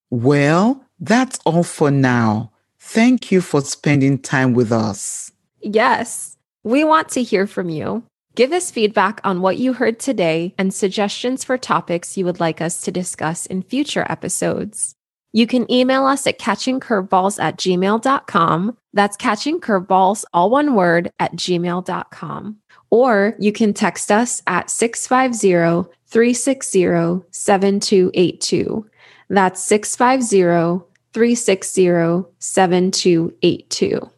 Well, 0.10 0.86
that's 1.02 1.38
all 1.46 1.64
for 1.64 1.92
now. 1.92 2.52
Thank 2.80 3.30
you 3.30 3.42
for 3.42 3.60
spending 3.60 4.20
time 4.20 4.54
with 4.54 4.72
us. 4.72 5.32
Yes, 5.60 6.38
we 6.64 6.86
want 6.86 7.10
to 7.10 7.24
hear 7.24 7.46
from 7.46 7.70
you. 7.70 8.04
Give 8.36 8.52
us 8.52 8.70
feedback 8.70 9.22
on 9.24 9.40
what 9.40 9.58
you 9.58 9.72
heard 9.72 9.98
today 9.98 10.54
and 10.58 10.74
suggestions 10.74 11.46
for 11.46 11.58
topics 11.58 12.18
you 12.18 12.26
would 12.26 12.42
like 12.42 12.60
us 12.60 12.82
to 12.82 12.92
discuss 12.92 13.46
in 13.46 13.62
future 13.62 14.06
episodes. 14.10 14.94
You 15.32 15.48
can 15.48 15.72
email 15.72 16.06
us 16.06 16.28
at 16.28 16.38
catchingcurveballs 16.38 17.42
at 17.42 17.58
gmail.com. 17.58 18.78
That's 18.94 19.16
catchingcurveballs, 19.16 20.26
all 20.34 20.50
one 20.50 20.76
word, 20.76 21.12
at 21.18 21.34
gmail.com. 21.38 22.58
Or 22.90 23.36
you 23.40 23.54
can 23.54 23.74
text 23.74 24.12
us 24.12 24.42
at 24.48 24.70
650 24.70 25.90
360 26.08 27.26
7282. 27.32 28.90
That's 29.30 29.64
650 29.64 30.86
360 31.14 32.30
7282. 32.40 34.10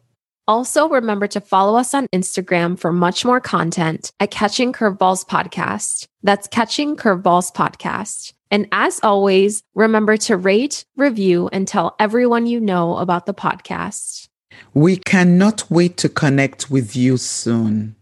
Also, 0.48 0.88
remember 0.88 1.26
to 1.26 1.42
follow 1.42 1.78
us 1.78 1.92
on 1.92 2.06
Instagram 2.08 2.78
for 2.78 2.90
much 2.90 3.22
more 3.22 3.38
content 3.38 4.10
at 4.18 4.30
Catching 4.30 4.72
Curveballs 4.72 5.26
Podcast. 5.26 6.06
That's 6.22 6.48
Catching 6.48 6.96
Curveballs 6.96 7.52
Podcast. 7.52 8.32
And 8.50 8.66
as 8.72 8.98
always, 9.02 9.62
remember 9.74 10.16
to 10.16 10.38
rate, 10.38 10.86
review, 10.96 11.50
and 11.52 11.68
tell 11.68 11.94
everyone 12.00 12.46
you 12.46 12.60
know 12.60 12.96
about 12.96 13.26
the 13.26 13.34
podcast. 13.34 14.28
We 14.72 14.96
cannot 14.96 15.70
wait 15.70 15.98
to 15.98 16.08
connect 16.08 16.70
with 16.70 16.96
you 16.96 17.18
soon. 17.18 17.94